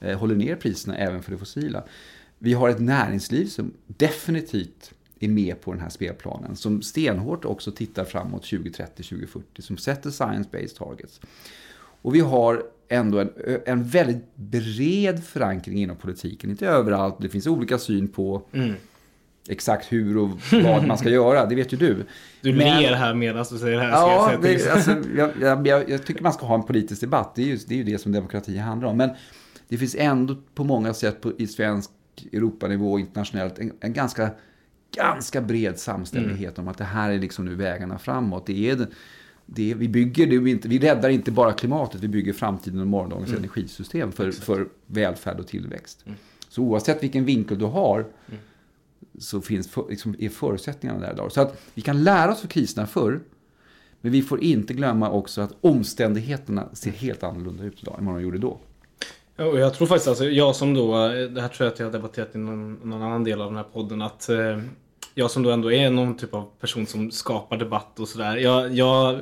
eh, 0.00 0.18
håller 0.18 0.34
ner 0.34 0.56
priserna 0.56 0.96
även 0.96 1.22
för 1.22 1.30
det 1.32 1.38
fossila. 1.38 1.84
Vi 2.38 2.52
har 2.52 2.68
ett 2.68 2.80
näringsliv 2.80 3.46
som 3.46 3.72
definitivt 3.86 4.92
är 5.20 5.28
med 5.28 5.60
på 5.60 5.72
den 5.72 5.80
här 5.80 5.88
spelplanen. 5.88 6.56
Som 6.56 6.82
stenhårt 6.82 7.44
också 7.44 7.72
tittar 7.72 8.04
framåt 8.04 8.44
2030-2040. 8.44 9.42
Som 9.58 9.76
sätter 9.76 10.10
science-based 10.10 10.76
targets. 10.76 11.20
Och 12.02 12.14
vi 12.14 12.20
har 12.20 12.62
ändå 12.88 13.18
en, 13.18 13.30
en 13.66 13.84
väldigt 13.84 14.36
bred 14.36 15.24
förankring 15.24 15.78
inom 15.78 15.96
politiken. 15.96 16.50
Inte 16.50 16.66
överallt, 16.66 17.16
det 17.20 17.28
finns 17.28 17.46
olika 17.46 17.78
syn 17.78 18.08
på 18.08 18.42
mm. 18.52 18.74
exakt 19.48 19.92
hur 19.92 20.16
och 20.16 20.30
vad 20.52 20.86
man 20.86 20.98
ska 20.98 21.08
göra, 21.10 21.46
det 21.46 21.54
vet 21.54 21.72
ju 21.72 21.76
du. 21.76 22.04
Du 22.40 22.52
Men, 22.52 22.82
ler 22.82 22.92
här 22.92 23.14
medan 23.14 23.44
du 23.50 23.58
säger 23.58 23.76
det 23.76 23.82
här. 23.82 23.90
Ja, 23.90 24.32
jag, 24.32 24.42
det, 24.42 24.70
alltså, 24.70 24.90
jag, 25.40 25.66
jag, 25.66 25.90
jag, 25.90 26.06
tycker 26.06 26.22
man 26.22 26.32
ska 26.32 26.46
ha 26.46 26.54
en 26.54 26.62
politisk 26.62 27.00
debatt, 27.00 27.34
det 27.34 27.42
är, 27.42 27.46
ju, 27.46 27.56
det 27.56 27.74
är 27.74 27.78
ju 27.78 27.84
det 27.84 27.98
som 27.98 28.12
demokrati 28.12 28.58
handlar 28.58 28.88
om. 28.88 28.96
Men 28.96 29.10
det 29.68 29.78
finns 29.78 29.96
ändå 29.98 30.36
på 30.54 30.64
många 30.64 30.94
sätt 30.94 31.20
på, 31.20 31.32
i 31.38 31.46
svensk 31.46 31.90
Europanivå 32.32 32.92
och 32.92 33.00
internationellt 33.00 33.58
en, 33.58 33.72
en 33.80 33.92
ganska, 33.92 34.30
ganska 34.96 35.40
bred 35.40 35.78
samstämmighet 35.78 36.58
mm. 36.58 36.66
om 36.66 36.68
att 36.68 36.78
det 36.78 36.84
här 36.84 37.10
är 37.10 37.18
liksom 37.18 37.44
nu 37.44 37.54
vägarna 37.54 37.98
framåt. 37.98 38.46
Det 38.46 38.70
är 38.70 38.86
det, 39.54 39.74
vi, 39.74 39.88
bygger, 39.88 40.26
det 40.26 40.50
inte, 40.50 40.68
vi 40.68 40.78
räddar 40.78 41.08
inte 41.08 41.30
bara 41.30 41.52
klimatet, 41.52 42.00
vi 42.00 42.08
bygger 42.08 42.32
framtiden 42.32 42.80
och 42.80 42.86
morgondagens 42.86 43.30
mm. 43.30 43.42
energisystem 43.42 44.12
för, 44.12 44.30
för 44.30 44.68
välfärd 44.86 45.40
och 45.40 45.46
tillväxt. 45.46 46.02
Mm. 46.06 46.18
Så 46.48 46.62
oavsett 46.62 47.02
vilken 47.02 47.24
vinkel 47.24 47.58
du 47.58 47.64
har 47.64 47.98
mm. 47.98 48.40
så 49.18 49.40
finns 49.40 49.68
för, 49.68 49.84
liksom, 49.90 50.14
är 50.18 50.28
förutsättningarna 50.28 51.00
där 51.00 51.12
idag. 51.12 51.32
Så 51.32 51.40
att 51.40 51.62
vi 51.74 51.82
kan 51.82 52.04
lära 52.04 52.32
oss 52.32 52.44
av 52.44 52.48
kriserna 52.48 52.86
förr, 52.86 53.20
men 54.00 54.12
vi 54.12 54.22
får 54.22 54.42
inte 54.42 54.74
glömma 54.74 55.10
också 55.10 55.40
att 55.40 55.52
omständigheterna 55.60 56.68
ser 56.72 56.90
helt 56.90 57.22
annorlunda 57.22 57.64
ut 57.64 57.82
idag 57.82 57.96
än 57.98 58.06
vad 58.06 58.14
de 58.14 58.22
gjorde 58.22 58.38
då. 58.38 58.58
Och 59.36 59.58
jag 59.58 59.74
tror 59.74 59.86
faktiskt, 59.86 60.08
alltså, 60.08 60.24
jag 60.24 60.56
som 60.56 60.74
då, 60.74 61.08
det 61.08 61.40
här 61.40 61.48
tror 61.48 61.66
jag 61.66 61.72
att 61.72 61.78
jag 61.78 61.86
har 61.86 61.92
debatterat 61.92 62.34
i 62.34 62.38
någon, 62.38 62.74
någon 62.74 63.02
annan 63.02 63.24
del 63.24 63.40
av 63.40 63.46
den 63.46 63.56
här 63.56 63.66
podden, 63.72 64.02
att 64.02 64.28
eh, 64.28 64.58
jag 65.14 65.30
som 65.30 65.42
då 65.42 65.50
ändå 65.50 65.72
är 65.72 65.90
någon 65.90 66.16
typ 66.16 66.34
av 66.34 66.48
person 66.60 66.86
som 66.86 67.10
skapar 67.10 67.56
debatt 67.56 68.00
och 68.00 68.08
sådär. 68.08 68.36
Jag, 68.36 68.74
jag 68.74 69.20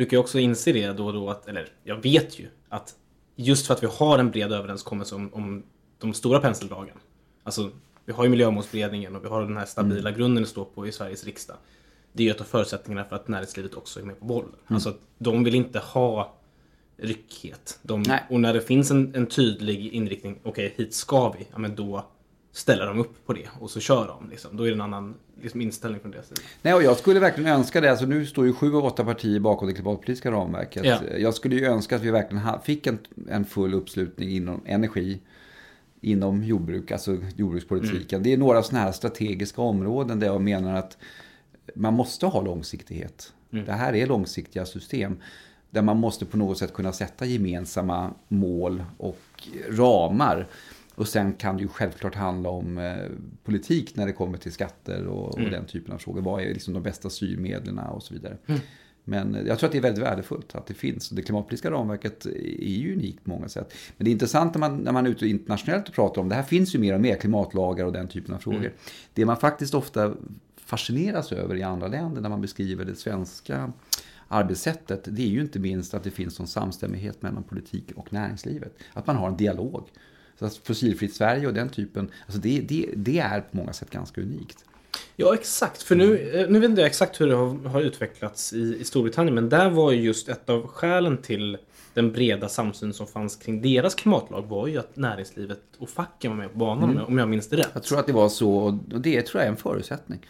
brukar 0.00 0.16
jag 0.16 0.22
också 0.22 0.38
inse 0.38 0.72
det 0.72 0.92
då 0.92 1.06
och 1.06 1.12
då, 1.12 1.30
att, 1.30 1.48
eller 1.48 1.68
jag 1.84 2.02
vet 2.02 2.38
ju 2.38 2.48
att 2.68 2.94
just 3.36 3.66
för 3.66 3.74
att 3.74 3.82
vi 3.82 3.86
har 3.86 4.18
en 4.18 4.30
bred 4.30 4.52
överenskommelse 4.52 5.14
om, 5.14 5.34
om 5.34 5.62
de 5.98 6.14
stora 6.14 6.40
penseldragen. 6.40 6.96
Alltså, 7.42 7.70
vi 8.04 8.12
har 8.12 8.24
ju 8.24 8.30
miljömålsberedningen 8.30 9.16
och 9.16 9.24
vi 9.24 9.28
har 9.28 9.42
den 9.42 9.56
här 9.56 9.66
stabila 9.66 10.08
mm. 10.08 10.18
grunden 10.18 10.44
att 10.44 10.50
stå 10.50 10.64
på 10.64 10.86
i 10.86 10.92
Sveriges 10.92 11.24
riksdag. 11.24 11.56
Det 12.12 12.22
är 12.22 12.24
ju 12.24 12.30
ett 12.30 12.40
av 12.40 12.44
förutsättningarna 12.44 13.08
för 13.08 13.16
att 13.16 13.28
näringslivet 13.28 13.74
också 13.74 14.00
är 14.00 14.04
med 14.04 14.18
på 14.18 14.24
bollen. 14.24 14.48
Mm. 14.48 14.74
Alltså, 14.74 14.94
de 15.18 15.44
vill 15.44 15.54
inte 15.54 15.78
ha 15.78 16.34
ryckighet. 16.96 17.78
De, 17.82 18.04
och 18.30 18.40
när 18.40 18.54
det 18.54 18.60
finns 18.60 18.90
en, 18.90 19.14
en 19.14 19.26
tydlig 19.26 19.92
inriktning, 19.92 20.38
okej, 20.42 20.66
okay, 20.66 20.84
hit 20.84 20.94
ska 20.94 21.30
vi, 21.30 21.46
ja 21.52 21.58
men 21.58 21.74
då 21.74 22.06
ställer 22.52 22.86
de 22.86 22.98
upp 22.98 23.26
på 23.26 23.32
det 23.32 23.48
och 23.60 23.70
så 23.70 23.80
kör 23.80 24.06
de. 24.06 24.30
Liksom. 24.30 24.56
Då 24.56 24.62
är 24.62 24.68
det 24.68 24.74
en 24.74 24.80
annan 24.80 25.14
liksom, 25.42 25.60
inställning 25.60 26.00
från 26.00 26.10
deras 26.10 26.28
sida. 26.28 26.40
Nej, 26.62 26.74
och 26.74 26.82
jag 26.82 26.96
skulle 26.96 27.20
verkligen 27.20 27.52
önska 27.52 27.80
det. 27.80 27.90
Alltså, 27.90 28.06
nu 28.06 28.26
står 28.26 28.46
ju 28.46 28.52
sju 28.52 28.74
av 28.74 28.84
åtta 28.84 29.04
partier 29.04 29.40
bakom 29.40 29.68
det 29.68 29.74
klimatpolitiska 29.74 30.30
ramverket. 30.30 30.84
Ja. 30.84 30.98
Jag 31.18 31.34
skulle 31.34 31.56
ju 31.56 31.64
önska 31.64 31.96
att 31.96 32.02
vi 32.02 32.10
verkligen 32.10 32.60
fick 32.64 32.86
en, 32.86 32.98
en 33.28 33.44
full 33.44 33.74
uppslutning 33.74 34.30
inom 34.30 34.60
energi, 34.64 35.20
inom 36.00 36.44
jordbruk, 36.44 36.90
alltså 36.90 37.16
jordbrukspolitiken. 37.36 38.16
Mm. 38.16 38.22
Det 38.22 38.32
är 38.32 38.36
några 38.36 38.62
sådana 38.62 38.84
här 38.84 38.92
strategiska 38.92 39.62
områden 39.62 40.20
där 40.20 40.26
jag 40.26 40.40
menar 40.40 40.74
att 40.74 40.96
man 41.74 41.94
måste 41.94 42.26
ha 42.26 42.42
långsiktighet. 42.42 43.32
Mm. 43.52 43.64
Det 43.64 43.72
här 43.72 43.94
är 43.94 44.06
långsiktiga 44.06 44.66
system 44.66 45.16
där 45.70 45.82
man 45.82 45.96
måste 45.96 46.26
på 46.26 46.36
något 46.36 46.58
sätt 46.58 46.74
kunna 46.74 46.92
sätta 46.92 47.26
gemensamma 47.26 48.10
mål 48.28 48.84
och 48.98 49.48
ramar. 49.68 50.46
Och 51.00 51.08
sen 51.08 51.32
kan 51.32 51.56
det 51.56 51.62
ju 51.62 51.68
självklart 51.68 52.14
handla 52.14 52.48
om 52.48 52.78
eh, 52.78 52.96
politik 53.44 53.96
när 53.96 54.06
det 54.06 54.12
kommer 54.12 54.38
till 54.38 54.52
skatter 54.52 55.06
och, 55.06 55.38
mm. 55.38 55.46
och, 55.46 55.52
den 55.52 55.66
typen 55.66 55.94
av 55.94 55.98
frågor. 55.98 56.22
Vad 56.22 56.42
är 56.42 56.46
liksom 56.46 56.74
de 56.74 56.82
bästa 56.82 57.10
styrmedlen 57.10 57.78
och 57.78 58.02
så 58.02 58.14
vidare. 58.14 58.36
Mm. 58.46 58.60
Men 59.04 59.46
jag 59.46 59.58
tror 59.58 59.68
att 59.68 59.72
det 59.72 59.78
är 59.78 59.82
väldigt 59.82 60.04
värdefullt 60.04 60.54
att 60.54 60.66
det 60.66 60.74
finns. 60.74 61.08
Det 61.08 61.22
klimatpolitiska 61.22 61.70
ramverket 61.70 62.26
är 62.26 62.68
ju 62.68 62.92
unikt 62.92 63.24
på 63.24 63.30
många 63.30 63.48
sätt. 63.48 63.74
Men 63.96 64.04
det 64.04 64.10
är 64.10 64.12
intressant 64.12 64.54
när 64.54 64.58
man, 64.58 64.76
när 64.76 64.92
man 64.92 65.06
är 65.06 65.10
ute 65.10 65.26
internationellt 65.26 65.88
och 65.88 65.94
pratar 65.94 66.20
om 66.20 66.28
det 66.28 66.34
här 66.34 66.42
finns 66.42 66.74
ju 66.74 66.78
mer 66.78 66.94
och 66.94 67.00
mer 67.00 67.16
klimatlagar 67.16 67.84
och 67.84 67.92
den 67.92 68.08
typen 68.08 68.34
av 68.34 68.38
frågor. 68.38 68.58
Mm. 68.58 68.72
Det 69.14 69.24
man 69.24 69.36
faktiskt 69.36 69.74
ofta 69.74 70.14
fascineras 70.56 71.32
över 71.32 71.56
i 71.56 71.62
andra 71.62 71.88
länder 71.88 72.20
när 72.20 72.28
man 72.28 72.40
beskriver 72.40 72.84
det 72.84 72.94
svenska 72.94 73.72
arbetssättet, 74.28 75.04
det 75.04 75.22
är 75.22 75.28
ju 75.28 75.40
inte 75.40 75.58
minst 75.58 75.94
att 75.94 76.04
det 76.04 76.10
finns 76.10 76.40
en 76.40 76.46
samstämmighet 76.46 77.22
mellan 77.22 77.42
politik 77.42 77.92
och 77.96 78.12
näringslivet. 78.12 78.78
Att 78.92 79.06
man 79.06 79.16
har 79.16 79.28
en 79.28 79.36
dialog. 79.36 79.88
Så 80.40 80.46
att 80.46 80.56
fossilfritt 80.56 81.14
Sverige 81.14 81.46
och 81.46 81.54
den 81.54 81.68
typen, 81.68 82.10
alltså 82.26 82.40
det, 82.40 82.60
det, 82.60 82.88
det 82.96 83.18
är 83.18 83.40
på 83.40 83.56
många 83.56 83.72
sätt 83.72 83.90
ganska 83.90 84.20
unikt. 84.20 84.64
Ja, 85.16 85.34
exakt. 85.34 85.82
För 85.82 85.96
nu, 85.96 86.30
eh, 86.34 86.48
nu 86.48 86.60
vet 86.60 86.78
jag 86.78 86.86
exakt 86.86 87.20
hur 87.20 87.26
det 87.26 87.34
har, 87.34 87.68
har 87.68 87.80
utvecklats 87.80 88.52
i, 88.52 88.76
i 88.80 88.84
Storbritannien, 88.84 89.34
men 89.34 89.48
där 89.48 89.70
var 89.70 89.92
ju 89.92 90.02
just 90.02 90.28
ett 90.28 90.50
av 90.50 90.66
skälen 90.66 91.18
till 91.18 91.58
den 91.94 92.12
breda 92.12 92.48
samsyn 92.48 92.92
som 92.92 93.06
fanns 93.06 93.36
kring 93.36 93.62
deras 93.62 93.94
klimatlag 93.94 94.42
var 94.42 94.66
ju 94.66 94.78
att 94.78 94.96
näringslivet 94.96 95.60
och 95.78 95.88
facken 95.88 96.30
var 96.30 96.38
med 96.38 96.52
på 96.52 96.58
banan, 96.58 96.98
om 96.98 97.18
jag 97.18 97.28
minns 97.28 97.48
det 97.48 97.56
rätt. 97.56 97.70
Jag 97.74 97.82
tror 97.82 97.98
att 97.98 98.06
det 98.06 98.12
var 98.12 98.28
så 98.28 98.56
och 98.56 99.00
det 99.00 99.22
tror 99.22 99.40
jag 99.40 99.46
är 99.46 99.50
en 99.50 99.56
förutsättning. 99.56 100.26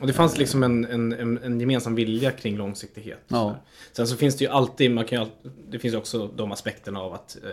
Och 0.00 0.06
det 0.06 0.12
fanns 0.12 0.38
liksom 0.38 0.62
en, 0.62 0.84
en, 0.84 1.12
en, 1.12 1.38
en 1.38 1.60
gemensam 1.60 1.94
vilja 1.94 2.30
kring 2.30 2.56
långsiktighet. 2.56 3.24
Ja. 3.28 3.56
Sen 3.92 4.06
så 4.06 4.16
finns 4.16 4.36
det 4.36 4.44
ju 4.44 4.50
alltid, 4.50 4.90
man 4.90 5.04
kan 5.04 5.20
ju 5.20 5.26
det 5.70 5.78
finns 5.78 5.94
ju 5.94 5.98
också 5.98 6.26
de 6.26 6.52
aspekterna 6.52 7.00
av 7.00 7.14
att 7.14 7.36
eh, 7.44 7.50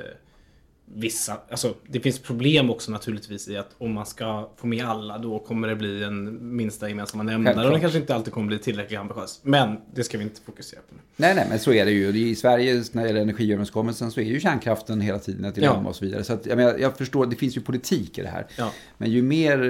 vissa, 0.96 1.38
alltså 1.50 1.74
det 1.88 2.00
finns 2.00 2.20
problem 2.20 2.70
också 2.70 2.92
naturligtvis 2.92 3.48
i 3.48 3.58
att 3.58 3.76
om 3.78 3.94
man 3.94 4.06
ska 4.06 4.50
få 4.58 4.68
med 4.68 4.86
alla 4.86 5.18
då 5.18 5.40
kommer 5.40 5.68
det 5.68 5.76
bli 5.76 6.04
en 6.04 6.56
minsta 6.56 6.90
gemensamma 6.90 7.24
nämnare 7.24 7.66
och 7.66 7.72
den 7.72 7.82
kanske 7.82 8.00
inte 8.00 8.16
alltid 8.16 8.34
kommer 8.34 8.48
bli 8.48 8.60
tillräckligt 8.60 9.00
ambitiös. 9.00 9.40
Men 9.44 9.78
det 9.94 10.04
ska 10.04 10.18
vi 10.18 10.24
inte 10.24 10.42
fokusera 10.42 10.80
på 10.90 10.96
nu. 10.96 11.02
Nej, 11.16 11.36
nej, 11.36 11.46
men 11.50 11.60
så 11.60 11.74
är 11.74 11.86
det 11.86 11.92
ju. 11.92 12.08
I 12.30 12.36
Sverige, 12.36 12.84
när 12.92 13.02
det 13.04 13.08
gäller 13.08 13.22
energiöverenskommelsen, 13.22 14.12
så 14.12 14.20
är 14.20 14.24
ju 14.26 14.40
kärnkraften 14.40 15.02
hela 15.02 15.20
tiden 15.20 15.46
ett 15.46 15.56
dilemma 15.56 15.80
Ja. 15.84 15.90
och 15.90 15.96
så 15.96 16.06
vidare. 16.06 16.24
Så 16.24 16.34
att, 16.34 16.46
jag, 16.46 16.58
menar, 16.58 16.78
jag 16.78 16.98
förstår, 16.98 17.26
det 17.26 17.36
finns 17.36 17.58
ju 17.58 17.62
politik 17.62 18.18
i 18.18 18.22
det 18.22 18.28
här. 18.28 18.48
Ja. 18.58 18.72
Men 18.98 19.12
ju 19.12 19.22
mer 19.22 19.64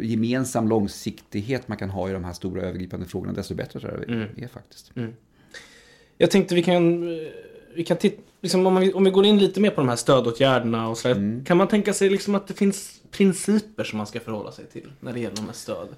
eh, 0.00 0.06
gemensam 0.06 0.68
långsiktighet 0.68 1.68
man 1.68 1.78
kan 1.78 1.90
ha 1.90 2.08
i 2.10 2.12
de 2.12 2.24
här 2.24 2.32
stora 2.32 2.62
övergripande 2.62 3.06
frågorna, 3.06 3.32
desto 3.32 3.54
bättre 3.54 3.80
tror 3.80 3.92
jag 3.92 4.10
Mm. 4.16 4.28
det 4.36 4.44
är 4.44 4.48
faktiskt. 4.48 4.92
Jag 6.18 6.30
tänkte 6.30 6.54
vi 6.54 6.62
kan, 6.62 7.08
eh, 7.08 7.18
vi 7.76 7.84
kan 7.84 7.96
titta, 7.96 8.22
liksom 8.40 8.66
om, 8.66 8.76
vi, 8.76 8.92
om 8.92 9.04
vi 9.04 9.10
går 9.10 9.26
in 9.26 9.38
lite 9.38 9.60
mer 9.60 9.70
på 9.70 9.80
de 9.80 9.88
här 9.88 9.96
stödåtgärderna 9.96 10.88
och 10.88 10.98
så 10.98 11.08
Mm. 11.08 11.44
Kan 11.44 11.56
man 11.56 11.68
tänka 11.68 11.94
sig 11.94 12.10
liksom 12.10 12.34
att 12.34 12.46
det 12.46 12.54
finns 12.54 13.00
principer 13.10 13.84
som 13.84 13.96
man 13.96 14.06
ska 14.06 14.20
förhålla 14.20 14.52
sig 14.52 14.64
till 14.66 14.92
när 15.00 15.12
det 15.12 15.20
gäller 15.20 15.36
de 15.36 15.46
här 15.46 15.52
stöd? 15.52 15.88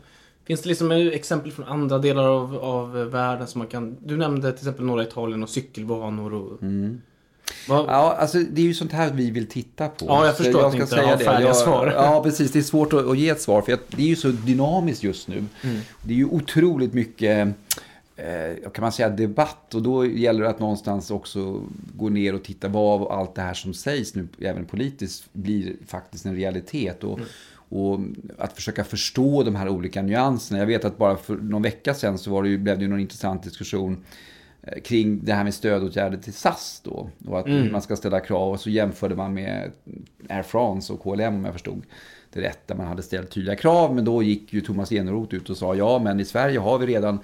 Finns 0.45 0.63
det 0.63 0.69
liksom 0.69 0.91
exempel 0.93 1.53
från 1.53 1.65
andra 1.65 1.99
delar 1.99 2.29
av, 2.29 2.57
av 2.57 2.93
världen 2.93 3.47
som 3.47 3.59
man 3.59 3.69
kan... 3.69 3.97
Du 4.05 4.17
nämnde 4.17 4.53
till 4.53 4.61
exempel 4.61 4.85
norra 4.85 5.03
Italien 5.03 5.43
och 5.43 5.49
cykelbanor 5.49 6.35
och... 6.35 6.59
Vad, 7.69 7.79
Mm. 7.79 7.91
Ja, 7.91 8.17
alltså 8.19 8.39
det 8.39 8.61
är 8.61 8.65
ju 8.65 8.75
sånt 8.75 8.93
här 8.93 9.13
vi 9.13 9.31
vill 9.31 9.47
titta 9.47 9.89
på. 9.89 10.07
Ja, 10.09 10.27
jag 10.27 10.37
Så 10.37 10.43
förstår 10.45 10.67
att 10.67 10.75
ni 10.75 10.81
inte 10.81 11.01
har 11.01 11.17
färdiga 11.17 11.55
svar. 11.55 11.93
Ja, 11.97 12.23
precis. 12.23 12.53
Det 12.53 12.59
är 12.59 12.63
svårt 12.63 12.93
att, 12.93 13.07
att 13.07 13.19
ge 13.19 13.29
ett 13.29 13.41
svar, 13.41 13.63
för 13.63 13.73
att 13.73 13.81
det 13.89 14.03
är 14.03 14.07
ju 14.07 14.17
så 14.17 14.29
dynamiskt 14.29 15.03
just 15.03 15.29
nu. 15.29 15.37
Mm. 15.37 15.81
Det 16.03 16.13
är 16.13 16.17
ju 16.17 16.25
otroligt 16.25 16.95
mycket, 16.95 17.49
eh, 18.17 18.71
kan 18.71 18.83
man 18.83 18.93
säga, 18.93 19.09
debatt. 19.09 19.75
Och 19.75 19.83
då 19.83 20.07
gäller 20.07 20.43
det 20.43 20.51
att 20.51 20.61
någonstans 20.61 21.11
också 21.11 21.63
gå 21.97 22.09
ner 22.09 22.35
och 22.35 22.45
titta 22.45 22.69
vad 22.69 23.19
allt 23.19 23.35
det 23.35 23.43
här 23.43 23.55
som 23.55 23.75
sägs 23.75 24.15
nu, 24.15 24.29
även 24.41 24.65
politiskt, 24.65 25.33
blir 25.33 25.77
faktiskt 25.87 26.27
en 26.27 26.37
realitet. 26.37 27.05
Och, 27.05 27.19
Mm. 27.19 27.29
och 27.69 28.01
att 28.39 28.53
försöka 28.53 28.85
förstå 28.85 29.43
de 29.43 29.55
här 29.55 29.69
olika 29.69 30.03
nyanserna. 30.03 30.59
Jag 30.59 30.67
vet 30.67 30.85
att 30.85 30.99
bara 30.99 31.17
för 31.17 31.37
någon 31.37 31.63
vecka 31.63 31.95
sedan 31.95 32.19
så 32.19 32.31
var 32.31 32.43
det 32.43 32.49
ju, 32.49 32.59
blev 32.59 32.79
det 32.79 32.83
ju 32.85 32.91
någon 32.91 33.01
intressant 33.01 33.43
diskussion 33.43 34.05
eh, 34.63 34.81
kring 34.83 35.25
det 35.25 35.33
här 35.33 35.45
med 35.45 35.55
stödåtgärder 35.55 36.19
till 36.19 36.33
SAS 36.33 36.81
då. 36.85 37.11
Och 37.27 37.39
att 37.39 37.47
hur 37.47 37.71
man 37.71 37.83
ska 37.83 37.97
ställa 37.97 38.21
krav. 38.21 38.53
Och 38.53 38.61
så 38.61 38.71
jämförde 38.71 39.15
man 39.15 39.35
med 39.35 39.71
Air 40.29 40.43
France 40.43 40.93
och 40.93 41.03
KLM 41.03 41.35
om 41.35 41.45
jag 41.45 41.53
förstod 41.53 41.83
det 42.33 42.41
rätt. 42.41 42.67
Där 42.67 42.75
man 42.75 42.87
hade 42.87 43.03
ställt 43.03 43.31
tydliga 43.31 43.57
krav. 43.57 43.95
Men 43.95 44.05
då 44.05 44.23
gick 44.23 44.53
ju 44.53 44.61
Thomas 44.61 44.93
Eneroth 44.93 45.35
ut 45.35 45.51
och 45.51 45.57
sa 45.57 45.75
ja, 45.75 45.99
men 45.99 46.21
i 46.21 46.25
Sverige 46.25 46.59
har 46.59 46.79
vi 46.79 46.87
redan 46.87 47.19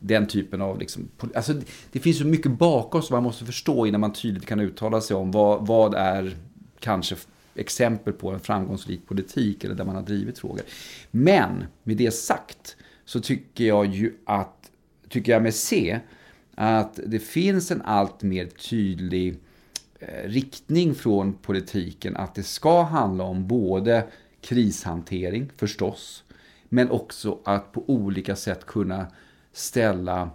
den 0.00 0.26
typen 0.26 0.62
av... 0.62 0.78
Liksom, 0.78 1.08
alltså, 1.34 1.52
det- 1.92 1.98
finns 1.98 2.18
så 2.18 2.26
mycket 2.26 2.52
bakom 2.52 3.02
som 3.02 3.14
man 3.14 3.22
måste 3.22 3.44
förstå 3.44 3.86
innan 3.86 4.00
man 4.00 4.12
tydligt 4.12 4.46
kan 4.46 4.60
uttala 4.60 5.00
sig 5.00 5.16
om 5.16 5.30
vad, 5.30 5.66
vad 5.66 5.94
är 5.94 6.36
kanske 6.80 7.16
exempel 7.54 8.12
på 8.12 8.30
en 8.30 8.40
framgångsrik 8.40 9.06
politik 9.06 9.64
eller 9.64 9.74
där 9.74 9.84
man 9.84 9.94
har 9.94 10.02
drivit 10.02 10.38
frågor. 10.38 10.62
Men 11.10 11.64
med 11.82 11.96
det 11.96 12.10
sagt 12.10 12.76
så 13.04 13.20
tycker 13.20 13.64
jag 13.64 13.86
ju 13.86 14.14
att, 14.24 14.70
tycker 15.08 15.32
jag 15.32 15.42
med 15.42 15.54
se, 15.54 16.00
att 16.54 17.00
det 17.06 17.18
finns 17.18 17.70
en 17.70 17.82
allt 17.82 18.22
mer 18.22 18.46
tydlig 18.46 19.36
eh, 19.98 20.28
riktning 20.28 20.94
från 20.94 21.32
politiken 21.32 22.16
att 22.16 22.34
det 22.34 22.42
ska 22.42 22.82
handla 22.82 23.24
om 23.24 23.48
både 23.48 24.04
krishantering 24.40 25.50
förstås, 25.56 26.24
men 26.68 26.90
också 26.90 27.38
att 27.44 27.72
på 27.72 27.84
olika 27.86 28.36
sätt 28.36 28.66
kunna 28.66 29.06
ställa 29.58 30.30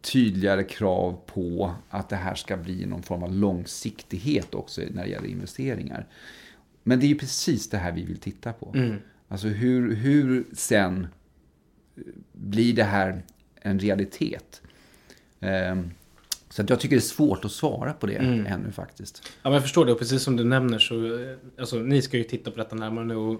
tydligare 0.00 0.64
krav 0.64 1.20
på 1.26 1.74
att 1.90 2.08
det 2.08 2.16
här 2.16 2.34
ska 2.34 2.56
bli 2.56 2.86
någon 2.86 3.02
form 3.02 3.22
av 3.22 3.32
långsiktighet 3.32 4.54
också 4.54 4.80
när 4.90 5.02
det 5.02 5.08
gäller 5.10 5.28
investeringar. 5.28 6.06
Men 6.82 7.00
det 7.00 7.06
är 7.06 7.08
ju 7.08 7.18
precis 7.18 7.68
det 7.70 7.78
här 7.78 7.92
vi 7.92 8.04
vill 8.04 8.18
titta 8.18 8.52
på. 8.52 8.72
Alltså 9.28 9.46
hur, 9.48 9.94
hur 9.94 10.44
sen 10.52 11.06
blir 12.32 12.72
det 12.74 12.84
här 12.84 13.22
en 13.60 13.78
realitet? 13.78 14.62
Ehm, 15.40 15.90
Så 16.48 16.64
jag 16.68 16.80
tycker 16.80 16.96
det 16.96 16.98
är 16.98 17.00
svårt 17.00 17.44
att 17.44 17.52
svara 17.52 17.92
på 17.92 18.06
det 18.06 18.14
ännu 18.46 18.72
faktiskt. 18.72 19.22
Ja, 19.24 19.30
men 19.42 19.52
jag 19.52 19.62
förstår 19.62 19.86
det. 19.86 19.92
Och 19.92 19.98
precis 19.98 20.22
som 20.22 20.36
du 20.36 20.44
nämner 20.44 20.78
så... 20.78 20.94
eh, 21.22 21.36
Alltså, 21.58 21.76
ni 21.76 22.02
ska 22.02 22.16
ju 22.16 22.24
titta 22.24 22.50
på 22.50 22.56
detta 22.58 22.76
närmare 22.76 23.04
nu. 23.04 23.16
Och, 23.16 23.32
eh, 23.32 23.38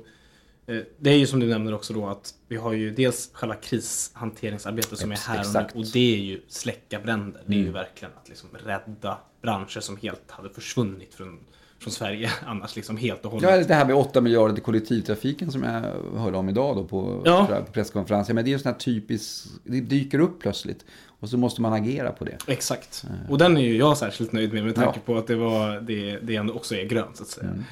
det 0.98 1.11
är 1.11 1.16
ju 1.16 1.26
som 1.26 1.40
du 1.40 1.46
nämner 1.46 1.74
också 1.74 1.92
då 1.92 2.06
att 2.06 2.35
vi 2.48 2.56
har 2.56 2.72
ju 2.72 2.90
dels 2.90 3.30
själva 3.32 3.54
krishanteringsarbetet 3.54 4.98
som 4.98 5.12
är 5.12 5.16
här 5.28 5.40
och 5.40 5.74
nu. 5.74 5.80
Och 5.80 5.87
det 5.92 6.14
är 6.14 6.18
ju 6.18 6.40
släcka 6.48 7.00
bränder. 7.00 7.42
Det 7.46 7.52
är 7.52 7.56
ju 7.56 7.62
Mm. 7.62 7.74
verkligen 7.74 8.12
att 8.22 8.28
liksom 8.28 8.48
rädda 8.64 9.18
branscher 9.42 9.80
som 9.80 9.96
helt 9.96 10.30
hade 10.30 10.50
försvunnit 10.50 11.14
från, 11.14 11.38
från 11.78 11.92
Sverige 11.92 12.30
annars 12.46 12.76
liksom 12.76 12.96
helt 12.96 13.24
och 13.24 13.30
hållet. 13.30 13.50
Ja, 13.50 13.64
det 13.64 13.74
här 13.74 13.87
med 13.87 13.96
8 13.96 14.20
miljarder 14.20 14.54
till 14.54 14.64
kollektivtrafiken 14.64 15.52
som 15.52 15.62
jag 15.62 15.82
hörde 16.20 16.37
om 16.37 16.48
idag 16.48 16.76
då 16.76 16.85
på, 16.85 17.22
Ja. 17.24 17.62
på 17.66 17.72
presskonferensen. 17.72 18.35
Men 18.35 18.44
det 18.44 18.48
är 18.50 18.52
ju 18.52 18.58
sån 18.58 18.72
här 18.72 18.78
typiskt, 18.78 19.48
det 19.64 19.80
dyker 19.80 20.18
upp 20.18 20.40
plötsligt. 20.40 20.85
Och 21.20 21.28
så 21.28 21.37
måste 21.37 21.61
man 21.62 21.72
agera 21.72 22.12
på 22.12 22.24
det. 22.24 22.38
Exakt. 22.46 23.04
Och 23.28 23.38
den 23.38 23.56
är 23.56 23.61
ju 23.61 23.76
jag 23.76 23.98
särskilt 23.98 24.32
nöjd 24.32 24.52
med 24.52 24.64
med 24.64 24.74
tanke 24.74 24.98
Ja. 24.98 25.12
på 25.12 25.18
att 25.18 25.26
det, 25.26 25.37
var, 25.37 25.80
det, 25.80 26.16
det 26.22 26.37
ändå 26.37 26.54
också 26.54 26.74
är 26.74 26.85
grönt 26.85 27.16
så 27.16 27.22
att 27.22 27.28
säga. 27.28 27.46
Eh, 27.48 27.62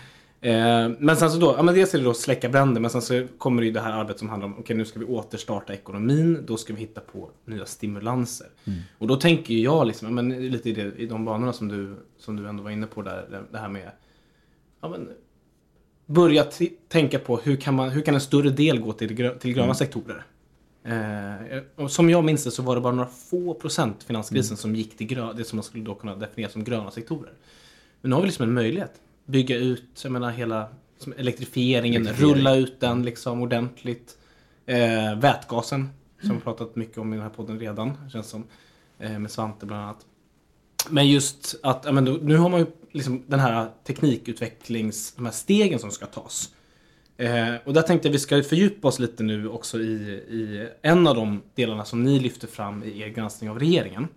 men 0.98 1.16
sen 1.16 1.30
så 1.30 1.38
då, 1.38 1.54
ja 1.56 1.62
men 1.62 1.74
dels 1.74 1.94
är 1.94 1.98
det 1.98 2.04
då 2.04 2.14
släcka 2.14 2.48
bränder 2.48 2.80
men 2.80 2.90
sen 2.90 3.02
så 3.02 3.26
kommer 3.38 3.62
det 3.62 3.66
ju 3.66 3.72
det 3.72 3.80
här 3.80 3.92
arbetet 3.92 4.18
som 4.18 4.28
handlar 4.28 4.46
om, 4.48 4.58
okej 4.58 4.76
nu 4.76 4.84
ska 4.84 4.98
vi 4.98 5.04
återstarta 5.04 5.74
ekonomin, 5.74 6.44
då 6.46 6.56
ska 6.56 6.72
vi 6.74 6.80
hitta 6.80 7.00
på 7.00 7.30
nya 7.44 7.66
stimulanser. 7.66 8.46
Och 8.98 9.06
då 9.06 9.16
tänker 9.16 9.54
ju 9.54 9.60
jag 9.60 9.86
liksom, 9.86 10.08
ja, 10.08 10.12
men 10.22 10.48
lite 10.50 10.70
i, 10.70 10.72
det, 10.72 10.92
i 10.96 11.06
de 11.06 11.24
banorna 11.24 11.52
som 11.52 11.68
du, 11.68 11.94
som 12.18 12.36
du 12.36 12.48
ändå 12.48 12.62
var 12.62 12.70
inne 12.70 12.86
på 12.86 13.02
där, 13.02 13.44
det- 13.50 13.58
här 13.58 13.68
med, 13.68 13.90
ja 14.80 14.88
men 14.88 15.08
börja 16.06 16.44
tänka 16.88 17.18
på 17.18 17.36
hur 17.36 17.56
kan, 17.56 17.74
man, 17.74 17.90
hur 17.90 18.02
kan 18.02 18.14
en 18.14 18.20
större 18.20 18.50
del 18.50 18.80
gå 18.80 18.92
till, 18.92 19.10
grö- 19.12 19.38
till 19.38 19.52
gröna 19.54 19.74
sektorer? 19.74 20.24
Eh, 20.84 21.86
som 21.88 22.10
jag 22.10 22.24
minns 22.24 22.44
det 22.44 22.50
så 22.50 22.62
var 22.62 22.74
det 22.74 22.80
bara 22.80 22.94
några 22.94 23.08
få 23.30 23.54
procent 23.54 24.02
finanskrisen 24.02 24.56
som 24.56 24.74
gick 24.74 24.96
till 24.96 25.06
grö- 25.06 25.34
det 25.36 25.44
som 25.44 25.56
man 25.56 25.64
skulle 25.64 25.84
då 25.84 25.94
kunna 25.94 26.16
definiera 26.16 26.50
som 26.50 26.64
gröna 26.64 26.90
sektorer. 26.90 27.32
Men 28.00 28.08
nu 28.10 28.14
har 28.14 28.22
vi 28.22 28.26
liksom 28.28 28.42
en 28.42 28.52
möjlighet. 28.54 28.92
Bygga 29.30 29.56
ut, 29.56 30.00
jag 30.02 30.12
menar 30.12 30.30
hela 30.30 30.68
elektrifieringen, 31.16 32.02
Elektrifiering. 32.02 32.34
rulla 32.34 32.54
ut 32.56 32.80
den 32.80 33.02
liksom 33.02 33.42
ordentligt. 33.42 34.18
Eh, 34.66 35.16
vätgasen, 35.16 35.88
som 36.22 36.34
vi 36.34 36.40
pratat 36.40 36.76
mycket 36.76 36.98
om 36.98 37.12
i 37.12 37.16
den 37.16 37.22
här 37.22 37.30
podden 37.30 37.60
redan, 37.60 38.10
känns 38.12 38.26
som. 38.28 38.44
Eh, 38.98 39.18
med 39.18 39.30
Svante 39.30 39.66
bland 39.66 39.82
annat. 39.82 40.06
Men 40.88 41.08
just 41.08 41.54
att, 41.62 41.94
men 41.94 42.04
nu 42.04 42.36
har 42.36 42.48
man 42.48 42.60
ju 42.60 42.66
liksom 42.92 43.22
den 43.26 43.40
här 43.40 43.70
teknikutvecklings, 43.86 45.12
de 45.16 45.24
här 45.24 45.32
stegen 45.32 45.78
som 45.78 45.90
ska 45.90 46.06
tas. 46.06 46.50
Eh, 47.20 47.54
och 47.64 47.72
där 47.74 47.82
tänkte 47.82 48.08
jag 48.08 48.12
vi 48.12 48.18
ska 48.18 48.42
fördjupa 48.42 48.88
oss 48.88 48.98
lite 48.98 49.22
nu 49.22 49.48
också 49.48 49.78
i, 49.78 49.82
i 50.28 50.68
en 50.82 51.06
av 51.06 51.14
de 51.14 51.42
delarna 51.54 51.84
som 51.84 52.02
ni 52.02 52.20
lyfter 52.20 52.46
fram 52.48 52.82
i 52.84 53.00
er 53.02 53.08
granskning 53.08 53.50
av 53.50 53.58
regeringen. 53.58 54.08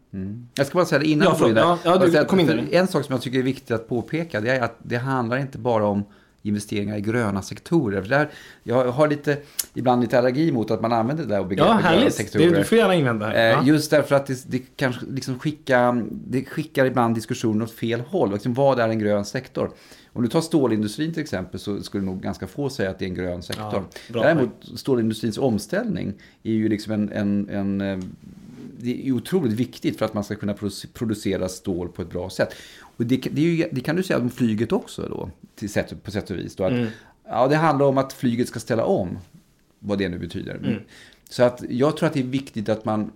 Jag 0.55 0.67
ska 0.67 0.75
bara 0.75 0.85
säga 0.85 0.99
det 0.99 1.05
innan 1.07 1.25
Ja, 1.25 1.31
du 1.31 1.37
förlåt. 1.37 1.57
Ja, 1.57 1.79
ja, 1.85 1.97
du, 1.97 2.11
säga 2.11 2.21
att- 2.21 2.27
kom 2.27 2.39
in. 2.39 2.67
En 2.71 2.87
sak 2.87 3.05
som 3.05 3.13
jag 3.13 3.21
tycker 3.21 3.39
är 3.39 3.43
viktigt 3.43 3.71
att 3.71 3.89
påpeka 3.89 4.41
det 4.41 4.51
är 4.51 4.61
att 4.61 4.75
det 4.83 4.97
handlar 4.97 5.37
inte 5.37 5.57
bara 5.57 5.85
om 5.85 6.03
investeringar 6.43 6.97
i 6.97 7.01
gröna 7.01 7.41
sektorer. 7.41 8.01
För 8.01 8.09
där, 8.09 8.29
jag 8.63 8.91
har 8.91 9.07
lite, 9.07 9.37
ibland 9.73 10.01
lite 10.01 10.17
allergi 10.19 10.51
mot 10.51 10.71
att 10.71 10.81
man 10.81 10.93
använder 10.93 11.23
det 11.23 11.29
där 11.35 11.43
begreppet 11.43 11.75
Ja, 11.83 11.91
gröna 11.91 12.09
sektorer. 12.09 12.51
Det, 12.51 12.57
du 12.57 12.63
får 12.63 12.77
gärna 12.77 12.95
invända. 12.95 13.33
Eh, 13.33 13.43
Ja. 13.43 13.63
Just 13.63 13.91
därför 13.91 14.15
att 14.15 14.25
det, 14.25 14.43
det 14.47 14.59
kanske 14.75 15.05
liksom 15.05 15.39
skickar, 15.39 16.05
det 16.11 16.45
skickar 16.45 16.85
ibland 16.85 17.15
diskussionen 17.15 17.61
åt 17.61 17.71
fel 17.71 17.99
håll. 18.01 18.33
Liksom, 18.33 18.53
vad 18.53 18.79
är 18.79 18.89
en 18.89 18.99
grön 18.99 19.25
sektor? 19.25 19.71
Om 20.13 20.21
du 20.23 20.27
tar 20.29 20.41
stålindustrin 20.41 21.13
till 21.13 21.21
exempel 21.21 21.59
så 21.59 21.83
skulle 21.83 22.03
nog 22.05 22.21
ganska 22.21 22.47
få 22.47 22.69
säga 22.69 22.89
att 22.89 22.99
det 22.99 23.05
är 23.05 23.09
en 23.09 23.15
grön 23.15 23.43
sektor. 23.43 23.65
Ja, 23.73 23.83
bra 24.09 24.23
Däremot 24.23 24.49
stålindustrins 24.75 25.37
omställning 25.37 26.13
är 26.43 26.51
ju 26.51 26.69
liksom 26.69 26.93
en, 26.93 27.11
en, 27.11 27.49
en 27.49 27.81
eh, 27.81 27.99
det 28.83 29.07
är 29.07 29.11
otroligt 29.11 29.53
viktigt 29.53 29.97
för 29.97 30.05
att 30.05 30.13
man 30.13 30.23
ska 30.23 30.35
kunna 30.35 30.53
produ- 30.53 30.87
producera 30.93 31.49
stål 31.49 31.89
på 31.89 32.01
ett 32.01 32.09
bra 32.09 32.29
sätt. 32.29 32.53
Och 32.81 33.05
det, 33.05 33.17
det, 33.17 33.41
ju, 33.41 33.69
det 33.71 33.81
kan 33.81 33.95
du 33.95 34.03
säga 34.03 34.19
om 34.19 34.29
flyget 34.29 34.71
också 34.71 35.01
då, 35.09 35.31
till 35.55 35.69
sätt, 35.69 36.03
på 36.03 36.11
sätt 36.11 36.29
och 36.29 36.37
vis. 36.37 36.55
Då, 36.55 36.63
att, 36.63 36.73
ja, 37.25 37.47
det 37.47 37.55
handlar 37.55 37.85
om 37.85 37.97
att 37.97 38.13
flyget 38.13 38.47
ska 38.47 38.59
ställa 38.59 38.85
om, 38.85 39.17
vad 39.79 39.97
det 39.97 40.09
nu 40.09 40.19
betyder. 40.19 40.85
Så 41.29 41.43
att 41.43 41.63
jag 41.69 41.97
tror 41.97 42.07
att 42.07 42.13
det 42.13 42.19
är 42.19 42.23
viktigt 42.23 42.69
att 42.69 42.85
man 42.85 43.11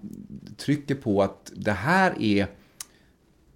trycker 0.58 0.96
på 0.96 1.24
att 1.24 1.52
det 1.56 1.72
här 1.72 2.22
är 2.22 2.48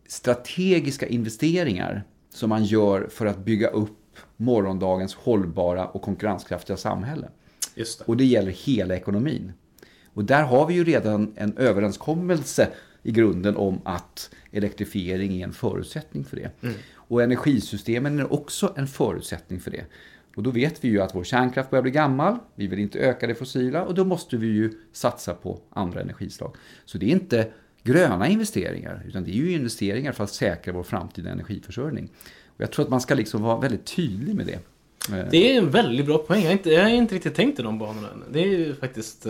strategiska 0.07 1.07
investeringar 1.07 2.03
som 2.29 2.49
man 2.49 2.63
gör 2.65 3.07
för 3.11 3.25
att 3.25 3.37
bygga 3.37 3.67
upp 3.67 3.97
morgondagens 4.37 5.15
hållbara 5.15 5.87
och 5.87 6.01
konkurrenskraftiga 6.01 6.77
samhälle. 6.77 7.27
Det. 7.75 8.01
Och 8.05 8.17
det 8.17 8.25
gäller 8.25 8.51
hela 8.51 8.95
ekonomin. 8.95 9.53
Och 10.13 10.25
där 10.25 10.43
har 10.43 10.67
vi 10.67 10.73
ju 10.73 10.83
redan 10.83 11.33
en 11.35 11.57
överenskommelse 11.57 12.67
i 13.03 13.11
grunden 13.11 13.55
om 13.55 13.81
att 13.83 14.29
elektrifiering 14.51 15.41
är 15.41 15.43
en 15.43 15.53
förutsättning 15.53 16.25
för 16.25 16.35
det. 16.35 16.51
Mm. 16.61 16.75
Och 16.95 17.23
energisystemen 17.23 18.19
är 18.19 18.33
också 18.33 18.73
en 18.75 18.87
förutsättning 18.87 19.59
för 19.59 19.71
det. 19.71 19.85
Och 20.35 20.43
då 20.43 20.51
vet 20.51 20.83
vi 20.83 20.87
ju 20.87 21.01
att 21.01 21.15
vår 21.15 21.23
kärnkraft 21.23 21.69
börjar 21.69 21.83
bli 21.83 21.91
gammal, 21.91 22.37
vi 22.55 22.67
vill 22.67 22.79
inte 22.79 22.99
öka 22.99 23.27
det 23.27 23.35
fossila 23.35 23.83
och 23.83 23.93
då 23.93 24.05
måste 24.05 24.37
vi 24.37 24.47
ju 24.47 24.71
satsa 24.91 25.33
på 25.33 25.59
andra 25.69 26.01
energislag. 26.01 26.55
Så 26.85 26.97
det 26.97 27.05
är 27.05 27.09
inte 27.09 27.47
gröna 27.83 28.27
investeringar, 28.27 29.03
utan 29.07 29.23
det 29.23 29.31
är 29.31 29.35
ju 29.35 29.51
investeringar 29.51 30.11
för 30.11 30.23
att 30.23 30.29
säkra 30.29 30.73
vår 30.73 30.83
framtida 30.83 31.29
energiförsörjning. 31.29 32.09
Och 32.45 32.61
jag 32.61 32.71
tror 32.71 32.85
att 32.85 32.91
man 32.91 33.01
ska 33.01 33.15
liksom 33.15 33.41
vara 33.41 33.59
väldigt 33.59 33.85
tydlig 33.85 34.35
med 34.35 34.45
det. 34.45 34.59
Eh, 35.17 35.29
Det 35.31 35.51
är 35.51 35.57
en 35.57 35.71
väldigt 35.71 36.05
bra 36.05 36.17
poäng. 36.17 36.41
Jag 36.41 36.49
har 36.49 36.53
inte, 36.53 36.69
jag 36.69 36.83
har 36.83 36.89
inte 36.89 37.15
riktigt 37.15 37.35
tänkt 37.35 37.59
i 37.59 37.63
de 37.63 37.79
banorna 37.79 38.07
än. 38.07 38.23
Det 38.31 38.39
är 38.39 38.47
ju 38.47 38.75
faktiskt... 38.75 39.25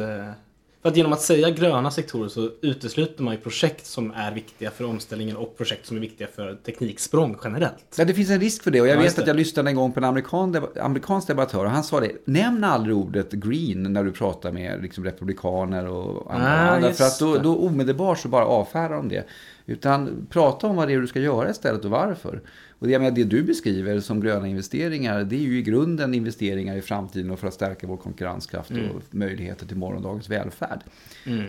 För 0.82 0.90
att 0.90 0.98
genom 0.98 1.14
att 1.14 1.22
säga 1.22 1.50
gröna 1.50 1.92
sektorer 1.92 2.30
så 2.30 2.50
utesluter 2.62 3.24
man 3.24 3.34
ju 3.34 3.40
projekt 3.40 3.86
som 3.86 4.12
är 4.12 4.32
viktiga 4.32 4.72
för 4.72 4.84
omställningen 4.86 5.38
och 5.38 5.58
projekt 5.58 5.86
som 5.86 5.98
är 5.98 6.02
viktiga 6.02 6.28
för 6.36 6.56
tekniksprång 6.56 7.38
generellt. 7.44 7.96
Ja, 7.98 8.06
det 8.06 8.14
finns 8.14 8.30
en 8.30 8.40
risk 8.40 8.64
för 8.64 8.72
det. 8.72 8.82
Och 8.82 8.88
jag 8.88 8.98
Ja, 8.98 9.02
vet 9.02 9.20
att 9.20 9.28
jag 9.28 9.36
lyssnade 9.36 9.70
en 9.70 9.76
gång 9.76 9.92
på 9.92 10.00
en 10.00 10.04
amerikan, 10.04 10.66
amerikansk 10.82 11.28
debattör 11.28 11.66
och 11.66 11.72
han 11.72 11.84
sa 11.84 12.00
det. 12.00 12.12
Nämn 12.26 12.64
aldrig 12.64 12.96
ordet 12.96 13.32
green 13.32 13.94
när 13.94 14.04
du 14.04 14.12
pratar 14.12 14.52
med 14.52 14.82
liksom, 14.82 15.04
republikaner 15.04 15.88
och 15.88 16.34
andra. 16.34 16.88
Ah, 16.90 16.94
för 16.94 17.04
att 17.04 17.20
då, 17.20 17.38
då 17.38 17.58
omedelbart 17.58 18.20
så 18.20 18.28
bara 18.28 18.46
avfärdar 18.46 18.96
de 18.96 19.10
det. 19.10 19.26
Utan 19.72 20.28
prata 20.30 20.68
om 20.68 20.76
vad 20.76 20.88
det 20.88 20.94
är 20.94 21.00
du 21.02 21.08
ska 21.08 21.20
göra 21.20 21.50
istället 21.50 21.86
och 21.86 21.92
varför. 21.92 22.42
Och 22.80 22.88
det, 22.88 22.94
jag 22.94 23.02
menar, 23.02 23.16
det 23.16 23.24
du 23.24 23.44
beskriver 23.44 24.00
som 24.00 24.22
gröna 24.22 24.48
investeringar, 24.48 25.24
det 25.24 25.36
är 25.36 25.40
ju 25.40 25.58
i 25.58 25.62
grunden 25.62 26.14
investeringar 26.14 26.76
i 26.76 26.82
framtiden 26.82 27.32
och 27.32 27.40
för 27.40 27.48
att 27.48 27.54
stärka 27.54 27.88
vår 27.88 27.98
konkurrenskraft 27.98 28.72
Mm. 28.72 28.90
och 28.92 29.02
möjligheter 29.12 29.66
till 29.68 29.78
morgondagens 29.78 30.30
välfärd. 30.30 30.80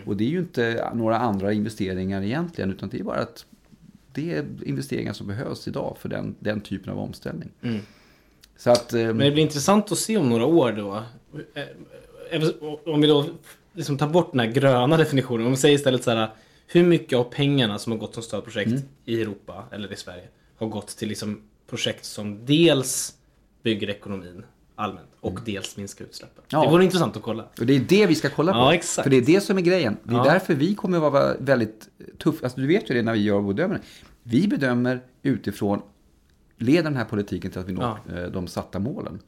Och 0.05 0.17
det 0.17 0.23
är 0.23 0.29
ju 0.29 0.39
inte 0.39 0.89
några 0.93 1.17
andra 1.17 1.53
investeringar 1.53 2.21
egentligen, 2.23 2.71
utan 2.71 2.89
det 2.89 2.99
är 2.99 3.03
bara 3.03 3.19
att 3.19 3.45
det 4.13 4.33
är 4.33 4.45
investeringar 4.65 5.13
som 5.13 5.27
behövs 5.27 5.67
idag 5.67 5.95
för 5.99 6.09
den, 6.09 6.35
den 6.39 6.61
typen 6.61 6.93
av 6.93 6.99
omställning. 6.99 7.49
Mm. 7.61 7.79
Så 8.57 8.71
att... 8.71 8.93
eh, 8.93 8.99
Men 8.99 9.17
det 9.17 9.31
blir 9.31 9.43
intressant 9.43 9.91
att 9.91 9.97
se 9.97 10.17
om 10.17 10.29
några 10.29 10.45
år 10.45 10.71
då. 10.71 10.95
eh, 11.53 11.63
även- 12.31 12.51
Om 12.85 13.01
vi 13.01 13.07
då 13.07 13.25
liksom 13.73 13.97
tar 13.97 14.07
bort 14.07 14.31
den 14.31 14.39
här 14.39 14.47
gröna 14.51 14.97
definitionen. 14.97 15.45
Om 15.45 15.51
vi 15.51 15.57
säger 15.57 15.75
istället 15.75 16.03
så 16.03 16.11
här. 16.11 16.29
Hur 16.67 16.83
mycket 16.83 17.17
av 17.19 17.23
pengarna 17.23 17.79
som 17.79 17.91
har 17.91 17.99
gått 17.99 18.13
som 18.13 18.23
stödprojekt 18.23 18.71
Mm. 18.71 18.83
i 19.05 19.21
Europa 19.21 19.63
eller 19.71 19.93
i 19.93 19.95
Sverige 19.95 20.23
har 20.57 20.67
gått 20.67 20.87
till 20.87 21.07
liksom 21.09 21.41
projekt 21.69 22.05
som 22.05 22.45
dels 22.45 23.13
bygger 23.63 23.89
ekonomin 23.89 24.45
allmänt 24.75 25.07
och 25.19 25.39
dels 25.45 25.77
minskar 25.77 26.05
utsläppen. 26.05 26.37
Mm. 26.37 26.45
Ja. 26.49 26.63
Det 26.65 26.71
vore 26.71 26.83
intressant 26.83 27.17
att 27.17 27.23
kolla. 27.23 27.45
Och 27.59 27.65
det 27.65 27.75
är 27.75 27.79
det 27.79 28.05
vi 28.05 28.15
ska 28.15 28.29
kolla 28.29 28.51
på. 28.53 28.57
Ja, 28.59 28.73
exakt. 28.73 29.03
För 29.03 29.09
det 29.09 29.17
är 29.17 29.21
det 29.21 29.41
som 29.41 29.57
är 29.57 29.61
grejen. 29.61 29.97
Det 30.03 30.13
är 30.13 30.17
Ja. 30.17 30.23
därför 30.23 30.55
vi 30.55 30.75
kommer 30.75 31.05
att 31.05 31.13
vara 31.13 31.37
väldigt 31.39 31.89
tuff. 32.17 32.43
Alltså, 32.43 32.59
du 32.59 32.67
vet 32.67 32.89
ju 32.89 32.93
det 32.95 33.01
när 33.01 33.13
vi 33.13 33.19
gör 33.23 33.39
vår 33.39 33.53
bedömning. 33.53 33.79
Vi 34.23 34.47
bedömer 34.47 35.01
utifrån, 35.23 35.81
leder 36.57 36.83
den 36.83 36.95
här 36.95 37.05
politiken 37.05 37.51
till 37.51 37.59
att 37.59 37.69
vi 37.69 37.73
når 37.73 37.99
eh, 38.15 38.23
de 38.23 38.47
satta 38.47 38.79
målen? 38.79 39.19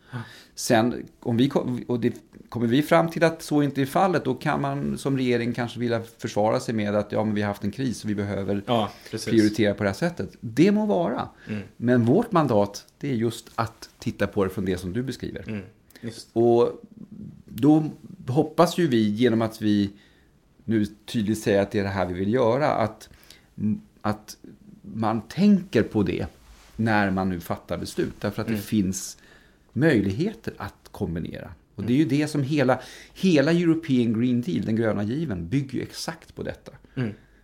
Sen, 0.56 1.06
om 1.20 1.38
vi, 1.38 1.52
och 1.88 2.00
det, 2.00 2.14
kommer 2.50 2.68
vi 2.68 2.82
fram 2.82 3.10
till 3.10 3.24
att 3.24 3.42
så 3.42 3.64
inte 3.64 3.82
är 3.82 3.86
fallet, 3.86 4.26
då 4.26 4.34
kan 4.34 4.62
man 4.62 4.98
som 4.98 5.18
regering 5.18 5.54
kanske 5.54 5.80
vilja 5.80 6.02
försvara 6.18 6.60
sig 6.60 6.74
med 6.76 6.96
att 6.96 7.12
ja, 7.12 7.24
men 7.24 7.36
vi 7.36 7.42
har 7.42 7.48
haft 7.48 7.64
en 7.64 7.72
kris 7.72 8.04
och 8.04 8.10
vi 8.10 8.16
behöver 8.16 8.64
Ja, 8.68 8.92
prioritera 9.26 9.74
på 9.74 9.84
det 9.84 9.90
här 9.90 9.96
sättet. 9.96 10.36
Det 10.40 10.72
må 10.72 10.86
vara. 10.86 11.30
Men 11.78 12.06
vårt 12.06 12.32
mandat, 12.32 12.86
det 13.00 13.12
är 13.12 13.16
just 13.16 13.52
att 13.56 13.90
titta 14.00 14.28
på 14.28 14.44
det 14.44 14.50
från 14.50 14.66
det 14.66 14.78
som 14.78 14.94
du 14.94 15.04
beskriver. 15.04 15.44
Mm. 15.48 15.62
Och 16.34 16.82
då 17.46 17.84
hoppas 18.28 18.78
ju 18.78 18.88
vi 18.88 19.10
genom 19.10 19.42
att 19.42 19.62
vi 19.62 19.90
nu 20.64 20.86
tydligt 20.86 21.40
säger 21.40 21.62
att 21.62 21.72
det 21.72 21.80
är 21.80 21.84
det 21.84 21.90
här 21.90 22.06
vi 22.06 22.14
vill 22.14 22.34
göra, 22.34 22.72
att, 22.72 23.10
att 24.02 24.38
man 24.82 25.22
tänker 25.22 25.84
på 25.84 26.04
det 26.04 26.28
när 26.76 27.12
man 27.12 27.30
nu 27.30 27.40
fattar 27.40 27.78
beslut. 27.78 28.14
Därför 28.20 28.42
att 28.42 28.48
det 28.48 28.58
finns 28.58 29.18
möjligheter 29.74 30.54
att 30.58 30.74
kombinera. 30.92 31.50
Och 31.76 31.84
det 31.84 31.94
är 31.94 31.98
ju 31.98 32.06
det 32.06 32.28
som 32.28 32.44
hela, 32.44 32.82
hela 33.14 33.52
European 33.52 34.20
Green 34.22 34.42
Deal, 34.42 34.62
den 34.66 34.76
gröna 34.76 35.04
given, 35.04 35.48
bygger 35.50 35.74
ju 35.74 35.82
exakt 35.82 36.36
på 36.36 36.44
detta. 36.44 36.72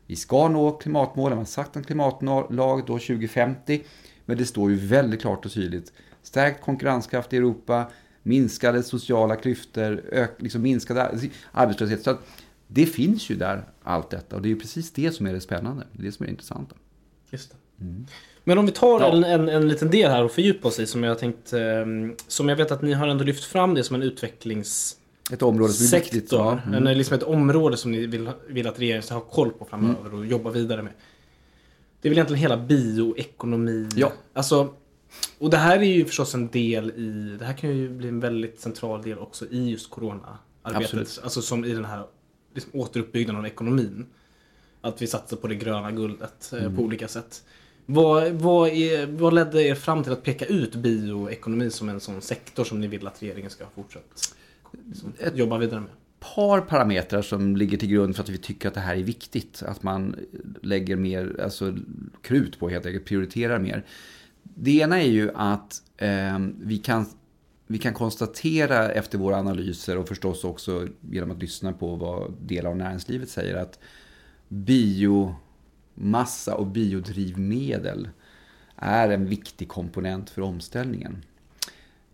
Vi 0.07 0.15
ska 0.15 0.47
nå 0.47 0.71
klimatmålen, 0.71 1.35
man 1.35 1.41
har 1.41 1.45
sagt 1.45 1.75
en 1.75 1.83
klimatlag 1.83 2.83
då 2.87 2.99
2050. 2.99 3.83
Men 4.25 4.37
det 4.37 4.45
står 4.45 4.69
ju 4.71 4.75
väldigt 4.77 5.21
klart 5.21 5.45
och 5.45 5.51
tydligt. 5.51 5.93
Stärkt 6.23 6.61
konkurrenskraft 6.63 7.33
i 7.33 7.37
Europa, 7.37 7.91
minskade 8.23 8.83
sociala 8.83 9.35
klyftor, 9.35 10.01
ök, 10.11 10.31
liksom 10.37 10.61
minskad 10.61 10.97
ar- 10.97 11.19
arbetslöshet. 11.51 12.03
Så 12.03 12.17
det 12.67 12.85
finns 12.85 13.29
ju 13.29 13.35
där, 13.35 13.63
allt 13.83 14.09
detta. 14.09 14.35
Och 14.35 14.41
det 14.41 14.47
är 14.47 14.53
ju 14.53 14.59
precis 14.59 14.91
det 14.91 15.11
som 15.11 15.25
är 15.27 15.33
det 15.33 15.41
spännande. 15.41 15.87
Det 15.93 16.01
är 16.01 16.05
det 16.05 16.11
som 16.11 16.23
är 16.23 16.27
det 16.27 16.31
intressanta. 16.31 16.75
Just 17.31 17.51
det. 17.51 17.57
Men 18.43 18.57
om 18.57 18.65
vi 18.65 18.71
tar 18.71 18.99
Ja. 19.01 19.11
en, 19.11 19.23
en, 19.23 19.49
en 19.49 19.67
liten 19.67 19.89
del 19.91 20.11
här 20.11 20.23
och 20.23 20.31
fördjupar 20.31 20.69
oss 20.69 20.79
i 20.79 20.85
som 20.87 21.03
jag 21.03 21.19
tänkt, 21.19 21.53
eh, 21.53 21.85
som 22.27 22.49
jag 22.49 22.55
vet 22.55 22.71
att 22.71 22.81
ni 22.81 22.93
har 22.93 23.07
ändå 23.07 23.23
lyft 23.23 23.43
fram 23.43 23.73
det 23.73 23.83
som 23.83 23.95
en 23.95 24.01
utvecklings 24.03 24.97
Ett 25.31 25.41
område 25.41 25.73
som 25.73 25.97
är 25.97 26.01
viktigt. 26.01 26.31
Ja. 26.31 26.59
Mm. 26.67 26.87
En, 26.87 26.97
liksom 26.97 27.17
ett 27.17 27.23
område 27.23 27.77
som 27.77 27.91
ni 27.91 28.05
vill, 28.05 28.29
vill 28.47 28.67
att 28.67 28.79
regeringen 28.79 29.03
ska 29.03 29.13
ha 29.13 29.21
koll 29.21 29.49
på 29.51 29.65
framöver 29.65 30.13
och 30.13 30.25
jobba 30.25 30.49
vidare 30.49 30.81
med. 30.83 30.93
Det 32.01 32.07
är 32.07 32.09
väl 32.09 32.17
egentligen 32.17 32.41
hela 32.41 32.57
bioekonomi. 32.57 33.89
Ja. 33.95 34.11
Alltså, 34.33 34.73
och 35.39 35.49
det 35.49 35.57
här 35.57 35.77
är 35.77 35.83
ju 35.83 36.05
förstås 36.05 36.33
en 36.33 36.47
del 36.47 36.89
i, 36.91 37.35
det 37.39 37.45
här 37.45 37.53
kan 37.53 37.77
ju 37.77 37.89
bli 37.89 38.07
en 38.07 38.19
väldigt 38.19 38.59
central 38.59 39.01
del 39.01 39.17
också 39.17 39.45
i 39.45 39.69
just 39.69 39.89
corona-arbetet. 39.89 40.83
Absolut. 40.85 41.19
Alltså 41.23 41.41
som 41.41 41.65
i 41.65 41.73
den 41.73 41.85
här 41.85 42.03
liksom, 42.53 42.79
återuppbyggnaden 42.79 43.39
av 43.39 43.45
ekonomin. 43.47 44.05
Att 44.81 45.01
vi 45.01 45.07
satsar 45.07 45.37
på 45.37 45.47
det 45.47 45.55
gröna 45.55 45.91
guldet 45.91 46.53
eh, 46.53 46.59
Mm. 46.59 46.75
på 46.75 46.81
olika 46.81 47.07
sätt. 47.07 47.43
Vad, 47.85 48.31
vad, 48.31 48.69
är, 48.69 49.05
vad 49.07 49.33
ledde 49.33 49.63
er 49.63 49.75
fram 49.75 50.03
till 50.03 50.11
att 50.11 50.23
peka 50.23 50.45
ut 50.45 50.75
bioekonomi 50.75 51.69
som 51.69 51.89
en 51.89 51.99
sån 51.99 52.21
sektor 52.21 52.63
som 52.63 52.79
ni 52.79 52.87
vill 52.87 53.07
att 53.07 53.23
regeringen 53.23 53.51
ska 53.51 53.65
fortsätta 53.75 54.07
jobba 55.33 55.57
vidare 55.57 55.79
med? 55.79 55.89
par 56.21 56.61
parametrar 56.61 57.21
som 57.21 57.55
ligger 57.55 57.77
till 57.77 57.89
grund 57.89 58.15
för 58.15 58.23
att 58.23 58.29
vi 58.29 58.37
tycker 58.37 58.67
att 58.67 58.73
det 58.73 58.79
här 58.79 58.95
är 58.95 59.03
viktigt. 59.03 59.63
Att 59.65 59.83
man 59.83 60.15
lägger 60.61 60.95
mer 60.95 61.41
alltså, 61.43 61.75
krut 62.21 62.59
på 62.59 62.69
helt 62.69 62.85
enkelt, 62.85 63.05
prioriterar 63.05 63.59
mer. 63.59 63.85
Det 64.43 64.71
ena 64.71 65.01
är 65.01 65.07
ju 65.07 65.31
att 65.35 65.83
eh, 65.97 66.39
vi, 66.61 66.77
kan, 66.77 67.05
vi 67.67 67.77
kan 67.77 67.93
konstatera 67.93 68.89
efter 68.89 69.17
våra 69.17 69.37
analyser 69.37 69.97
och 69.97 70.07
förstås 70.07 70.43
också 70.43 70.87
genom 71.11 71.31
att 71.31 71.41
lyssna 71.41 71.73
på 71.73 71.95
vad 71.95 72.33
delar 72.41 72.69
av 72.69 72.77
näringslivet 72.77 73.29
säger 73.29 73.55
att 73.55 73.79
biomassa 75.95 76.55
och 76.55 76.67
biodrivmedel 76.67 78.09
är 78.75 79.09
en 79.09 79.25
viktig 79.25 79.67
komponent 79.67 80.29
för 80.29 80.41
omställningen. 80.41 81.23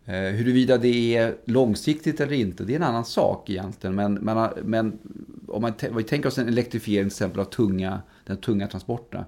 Eh, 0.05 0.13
Huruvida 0.13 0.77
det 0.77 1.15
är 1.15 1.35
långsiktigt 1.45 2.19
eller 2.19 2.33
inte, 2.33 2.63
det 2.63 2.73
är 2.73 2.75
en 2.75 2.83
annan 2.83 3.05
sak 3.05 3.49
egentligen. 3.49 3.95
Men, 3.95 4.27
har, 4.27 4.59
men 4.63 4.99
om 5.47 5.61
man 5.61 5.73
om 5.89 5.97
vi 5.97 6.03
tänker 6.03 6.29
oss 6.29 6.37
en 6.37 6.47
elektrifiering 6.47 7.09
till 7.09 7.13
exempel 7.13 7.39
av 7.39 7.45
tunga, 7.45 8.01
den 8.25 8.37
tunga 8.37 8.67
transporterna. 8.67 9.25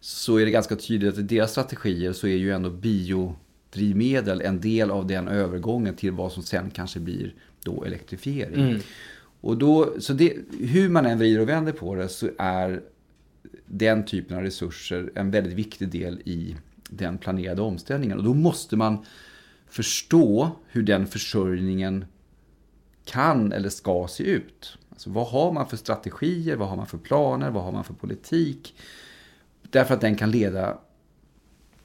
Så 0.00 0.36
är 0.36 0.44
det 0.44 0.50
ganska 0.50 0.76
tydligt 0.76 1.12
att 1.12 1.18
i 1.18 1.22
deras 1.22 1.50
strategier 1.50 2.12
så 2.12 2.26
är 2.26 2.36
ju 2.36 2.52
ändå 2.52 2.70
biodrivmedel 2.70 4.40
en 4.40 4.60
del 4.60 4.90
av 4.90 5.06
den 5.06 5.28
övergången 5.28 5.94
till 5.94 6.12
vad 6.12 6.32
som 6.32 6.42
sen 6.42 6.70
kanske 6.70 7.00
blir 7.00 7.34
då 7.64 7.84
elektrifiering. 7.84 8.80
Och 9.40 9.56
då, 9.58 9.94
så 9.98 10.12
det, 10.12 10.36
hur 10.60 10.88
man 10.88 11.06
än 11.06 11.18
vrider 11.18 11.40
och 11.40 11.48
vänder 11.48 11.72
på 11.72 11.94
det 11.94 12.08
så 12.08 12.28
är 12.38 12.82
den 13.66 14.04
typen 14.04 14.36
av 14.36 14.42
resurser 14.42 15.12
en 15.14 15.30
väldigt 15.30 15.52
viktig 15.52 15.88
del 15.88 16.20
i 16.24 16.56
den 16.88 17.18
planerade 17.18 17.62
omställningen. 17.62 18.18
Och 18.18 18.24
då 18.24 18.34
måste 18.34 18.76
man 18.76 19.04
förstå 19.66 20.50
hur 20.66 20.82
den 20.82 21.06
försörjningen 21.06 22.04
kan 23.04 23.52
eller 23.52 23.68
ska 23.68 24.06
se 24.08 24.24
ut. 24.24 24.78
Alltså 24.90 25.10
vad 25.10 25.26
har 25.26 25.52
man 25.52 25.68
för 25.68 25.76
strategier, 25.76 26.56
vad 26.56 26.68
har 26.68 26.76
man 26.76 26.86
för 26.86 26.98
planer, 26.98 27.50
vad 27.50 27.64
har 27.64 27.72
man 27.72 27.84
för 27.84 27.94
politik? 27.94 28.74
Därför 29.62 29.94
att 29.94 30.00
den 30.00 30.16
kan 30.16 30.30
leda 30.30 30.78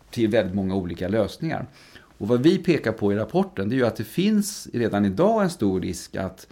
till 0.09 0.29
väldigt 0.29 0.55
många 0.55 0.75
olika 0.75 1.07
lösningar. 1.07 1.67
Och 2.17 2.27
vad 2.27 2.43
vi 2.43 2.57
pekar 2.57 2.91
på 2.91 3.13
i 3.13 3.15
rapporten 3.15 3.69
det 3.69 3.75
är 3.75 3.77
ju 3.77 3.85
att 3.85 3.95
det 3.95 4.03
finns 4.03 4.67
redan 4.73 5.05
idag 5.05 5.43
en 5.43 5.49
stor 5.49 5.81
risk 5.81 6.15
att 6.15 6.47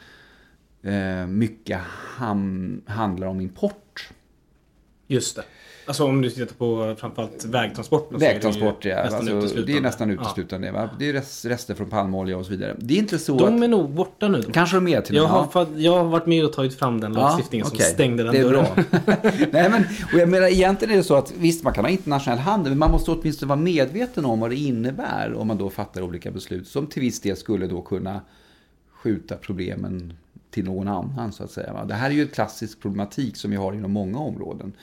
eh, 0.82 1.28
mycket 1.28 1.80
ham- 2.18 2.82
handlar 2.86 3.28
om 3.28 3.42
import. 3.42 3.89
Just 5.12 5.36
det. 5.36 5.44
Alltså 5.86 6.04
om 6.06 6.22
du 6.22 6.30
tittar 6.30 6.56
på 6.56 6.96
framförallt 7.00 7.46
vägtransporterna. 7.46 8.20
så 8.20 8.26
är 8.26 8.28
det 8.30 8.34
Vägtransport, 8.34 8.86
ja. 8.86 8.96
nästan 9.04 9.14
Alltså, 9.20 9.26
det 9.26 9.32
är 9.32 9.38
uteslutande. 9.44 9.82
nästan 9.82 10.10
Ja. 10.10 10.14
uteslutande. 10.16 10.72
Va? 10.72 10.90
Det 11.00 11.10
är 11.10 11.14
rest- 11.14 11.46
rester 11.50 11.76
från 11.76 11.90
palmolja 11.90 12.38
och 12.38 12.46
så 12.46 12.52
vidare. 12.52 12.76
Det 12.80 12.94
är 12.94 12.98
inte 12.98 13.20
så 13.20 13.38
De 13.38 13.56
att... 13.58 13.64
är 13.64 13.68
nog 13.68 13.90
borta 13.90 14.28
nu. 14.28 14.42
Då. 14.42 14.52
Kanske 14.52 14.78
de 14.78 14.88
är 14.88 15.02
till 15.02 15.16
Jag 15.16 15.24
har, 15.28 15.48
ja. 15.54 15.68
jag 15.76 15.92
har 15.98 16.04
varit 16.04 16.26
med 16.26 16.46
och 16.46 16.54
tagit 16.54 16.76
fram 16.80 17.00
den 17.00 17.14
lagstiftningen 17.14 17.66
Ja, 17.66 17.70
som 17.70 17.78
okej. 17.78 17.94
stängde 17.94 18.24
den 18.24 18.34
det 18.34 18.40
är 18.40 18.44
dörren. 18.44 18.66
Bra. 18.76 18.84
Nej, 19.52 19.70
men, 19.70 19.84
och 20.14 20.20
jag 20.20 20.30
menar, 20.30 20.48
egentligen 20.48 20.94
är 20.94 20.98
det 20.98 21.04
så 21.04 21.16
att 21.16 21.34
visst, 21.38 21.64
man 21.64 21.74
kan 21.74 21.84
ha 21.86 21.92
internationell 21.92 22.40
handel, 22.40 22.72
men 22.72 22.80
man 22.80 22.92
måste 22.92 23.12
åtminstone 23.12 23.50
vara 23.50 23.60
medveten 23.60 24.26
om 24.26 24.40
vad 24.40 24.50
det 24.50 24.56
innebär 24.56 25.34
om 25.34 25.48
man 25.48 25.58
då 25.58 25.70
fattar 25.70 26.02
olika 26.02 26.32
beslut 26.32 26.68
som 26.68 26.88
till 26.88 27.02
viss 27.02 27.22
del 27.22 27.38
skulle 27.38 27.68
då 27.68 27.82
kunna 27.82 28.22
skjuta 29.04 29.36
problemen 29.36 30.14
till 30.52 30.66
någon 30.66 30.88
annan 30.88 31.32
så 31.32 31.44
att 31.44 31.52
säga. 31.52 31.86
Det 31.86 31.94
här 31.94 32.10
är 32.10 32.14
ju 32.14 32.22
en 32.22 32.28
klassisk 32.28 32.82
problematik 32.82 33.38
som 33.38 33.52
vi 33.52 33.58
har 33.58 33.74
inom 33.74 33.92
många 33.92 34.20
områden. 34.20 34.74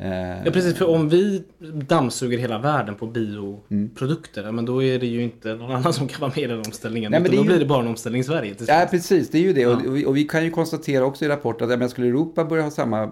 Eh, 0.00 0.08
Ja 0.44 0.50
precis, 0.52 0.74
för 0.74 0.88
om 0.88 1.08
vi 1.08 1.42
dammsuger 1.88 2.38
hela 2.38 2.58
världen 2.58 2.94
på 2.94 3.06
bioprodukter, 3.06 4.44
ja, 4.44 4.52
men 4.52 4.64
då 4.64 4.82
är 4.82 4.98
det 4.98 5.06
ju 5.06 5.22
inte 5.22 5.54
någon 5.54 5.70
annan 5.72 5.92
som 5.92 6.08
kan 6.08 6.20
vara 6.20 6.32
med 6.36 6.44
i 6.44 6.46
den 6.46 6.58
omställningen. 6.58 7.10
Nej, 7.10 7.20
men 7.20 7.30
då 7.30 7.36
ju- 7.36 7.44
blir 7.44 7.58
det 7.58 7.66
bara 7.66 7.80
en 7.82 7.88
omställning 7.88 8.20
i 8.20 8.24
Sverige. 8.24 8.54
Ja, 8.68 8.86
precis. 8.90 9.30
Det 9.30 9.38
är 9.38 9.42
ju 9.42 9.52
det. 9.52 9.66
Och, 9.66 9.86
och, 9.86 9.96
vi, 9.96 10.04
och 10.06 10.16
vi 10.16 10.24
kan 10.24 10.44
ju 10.44 10.50
konstatera 10.50 11.04
också 11.04 11.24
i 11.24 11.28
rapporten 11.28 11.72
att 11.72 11.80
ja, 11.80 11.88
skulle 11.88 12.06
Europa 12.06 12.44
börja 12.44 12.62
ha 12.62 12.70
samma 12.70 13.02
eh, 13.02 13.08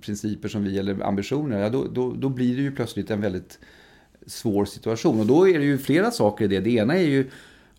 principer 0.00 0.48
som 0.48 0.64
vi 0.64 0.78
eller 0.78 1.02
ambitioner, 1.02 1.58
ja, 1.60 1.68
då, 1.68 1.84
då, 1.92 2.12
då 2.18 2.28
blir 2.28 2.56
det 2.56 2.62
ju 2.62 2.72
plötsligt 2.72 3.10
en 3.10 3.20
väldigt 3.20 3.58
svår 4.26 4.64
situation. 4.64 5.20
Och 5.20 5.26
då 5.26 5.48
är 5.48 5.58
det 5.58 5.64
ju 5.64 5.78
flera 5.78 6.10
saker 6.10 6.44
i 6.44 6.48
det. 6.48 6.60
Det 6.60 6.70
ena 6.70 6.94
är 6.94 7.02
ju 7.06 7.30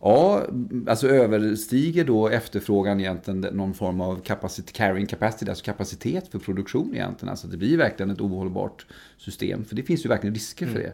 Ja, 0.01 0.45
alltså 0.87 1.07
överstiger 1.07 2.05
då 2.05 2.27
efterfrågan 2.29 2.99
egentligen 2.99 3.39
någon 3.39 3.73
form 3.73 4.01
av 4.01 4.21
kapacitet, 4.21 4.73
carrying 4.75 5.07
capacity, 5.07 5.49
alltså 5.49 5.65
kapacitet 5.65 6.27
för 6.27 6.39
produktion 6.39 6.93
egentligen. 6.93 7.29
Alltså 7.29 7.47
det 7.47 7.57
blir 7.57 7.77
verkligen 7.77 8.09
ett 8.09 8.21
ohållbart 8.21 8.85
system, 9.17 9.65
för 9.65 9.75
det 9.75 9.83
finns 9.83 10.05
ju 10.05 10.09
verkligen 10.09 10.33
risker 10.33 10.67
för 10.67 10.79
det. 10.79 10.93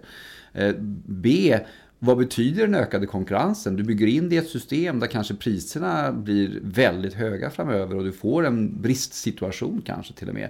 Eh, 0.53 0.75
B, 1.05 1.59
vad 1.99 2.17
betyder 2.17 2.61
den 2.61 2.75
ökade 2.75 3.05
konkurrensen? 3.05 3.75
Du 3.75 3.83
bygger 3.83 4.07
in 4.07 4.29
det 4.29 4.35
i 4.35 4.37
ett 4.37 4.49
system 4.49 4.99
där 4.99 5.07
kanske 5.07 5.35
priserna 5.35 6.11
blir 6.11 6.59
väldigt 6.63 7.13
höga 7.13 7.49
framöver 7.49 7.95
och 7.95 8.03
du 8.03 8.11
får 8.11 8.45
en 8.45 8.81
bristsituation 8.81 9.81
kanske 9.85 10.13
till 10.13 10.27
och 10.29 10.33
med. 10.33 10.49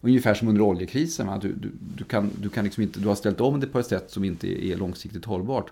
Ungefär 0.00 0.34
som 0.34 0.48
under 0.48 0.62
oljekrisen. 0.62 1.40
Du, 1.40 1.52
du, 1.52 1.72
du, 1.96 2.04
kan, 2.04 2.30
du, 2.40 2.48
kan 2.48 2.64
liksom 2.64 2.82
inte, 2.82 3.00
du 3.00 3.08
har 3.08 3.14
ställt 3.14 3.40
om 3.40 3.60
det 3.60 3.66
på 3.66 3.78
ett 3.78 3.86
sätt 3.86 4.10
som 4.10 4.24
inte 4.24 4.66
är 4.66 4.76
långsiktigt 4.76 5.24
hållbart. 5.24 5.70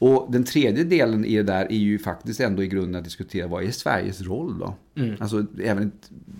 Och 0.00 0.32
den 0.32 0.44
tredje 0.44 0.84
delen 0.84 1.24
i 1.24 1.36
det 1.36 1.42
där 1.42 1.64
är 1.64 1.76
ju 1.76 1.98
faktiskt 1.98 2.40
ändå 2.40 2.62
i 2.62 2.66
grunden 2.66 2.98
att 2.98 3.04
diskutera 3.04 3.46
vad 3.46 3.64
är 3.64 3.70
Sveriges 3.70 4.20
roll 4.20 4.58
då? 4.58 4.74
Alltså 5.18 5.46
även 5.62 5.92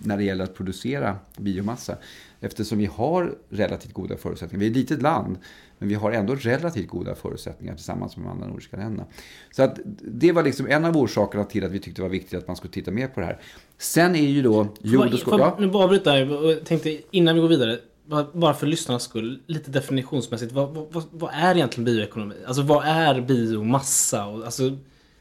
när 0.02 0.16
det 0.16 0.24
gäller 0.24 0.44
att 0.44 0.54
producera 0.54 1.16
biomassa. 1.36 1.96
Eftersom 2.40 2.78
vi 2.78 2.86
har 2.86 3.34
relativt 3.48 3.92
goda 3.92 4.16
förutsättningar. 4.16 4.60
Vi 4.60 4.66
är 4.66 4.70
ett 4.70 4.76
litet 4.76 5.02
land, 5.02 5.38
men 5.78 5.88
vi 5.88 5.94
har 5.94 6.12
ändå 6.12 6.34
relativt 6.34 6.88
goda 6.88 7.14
förutsättningar 7.14 7.74
tillsammans 7.74 8.16
med 8.16 8.26
de 8.26 8.30
andra 8.30 8.46
nordiska 8.46 8.76
länderna. 8.76 9.06
Så 9.50 9.62
att 9.62 9.78
det 10.04 10.32
var 10.32 10.42
liksom 10.42 10.66
en 10.66 10.84
av 10.84 10.96
orsakerna 10.96 11.44
till 11.44 11.64
att 11.64 11.70
vi 11.70 11.78
tyckte 11.78 11.98
det 11.98 12.02
var 12.02 12.10
viktigt 12.10 12.38
att 12.38 12.46
man 12.46 12.56
skulle 12.56 12.72
titta 12.72 12.90
mer 12.90 13.08
på 13.08 13.20
det 13.20 13.26
här. 13.26 13.40
Sen 13.78 14.16
är 14.16 14.26
ju 14.26 14.42
då 14.42 14.68
jord 14.80 15.14
och 15.14 15.18
skog... 15.18 15.34
Jag 15.34 15.40
Ja, 15.40 15.56
nu 15.58 15.70
bara 15.70 15.84
avbryta 15.84 16.10
här 16.10 16.44
och 16.44 16.64
tänkte 16.64 16.98
innan 17.10 17.34
vi 17.34 17.40
går 17.40 17.48
vidare. 17.48 17.78
Bara- 18.32 18.54
för 18.54 18.66
lyssnarnas 18.66 19.02
skull, 19.02 19.40
lite 19.46 19.70
definitionsmässigt. 19.70 20.52
Vad, 20.52 20.74
vad, 20.74 21.04
vad- 21.10 21.30
är 21.34 21.54
egentligen 21.54 21.84
bioekonomi? 21.84 22.34
Alltså 22.46 22.62
vad 22.62 22.84
är 22.86 23.20
biomassa? 23.20 24.26
Och, 24.26 24.44
alltså, 24.44 24.76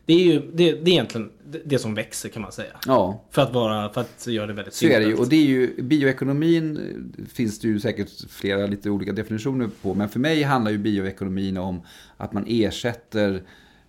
det 0.06 0.14
är 0.14 0.20
ju 0.24 0.40
det, 0.54 0.72
det 0.72 0.92
är 0.92 0.94
egentligen 0.94 1.32
det, 1.66 1.80
som 1.80 1.96
växer 1.96 2.30
kan 2.30 2.42
man 2.42 2.52
säga. 2.52 2.74
ja, 2.86 3.24
För 3.32 3.42
att, 3.42 3.54
vara, 3.54 3.94
för 3.94 4.02
att 4.02 4.28
göra 4.28 4.48
det 4.48 4.54
väldigt 4.54 4.74
Så 4.74 4.86
är 4.86 5.00
det 5.00 5.06
ju. 5.06 5.16
Och 5.16 5.30
det 5.30 5.36
är 5.36 5.46
ju, 5.46 5.82
bioekonomin 5.82 6.78
eh, 6.78 7.26
finns 7.26 7.60
det 7.60 7.68
ju 7.68 7.80
säkert 7.80 8.10
flera 8.30 8.68
lite 8.68 8.90
olika 8.90 9.12
definitioner 9.12 9.70
på. 9.82 9.94
Men 9.94 10.10
för 10.10 10.20
mig 10.20 10.44
handlar 10.44 10.72
ju 10.72 10.78
bioekonomin 10.78 11.58
om 11.58 11.82
att 12.18 12.34
man 12.34 12.46
ersätter 12.48 13.44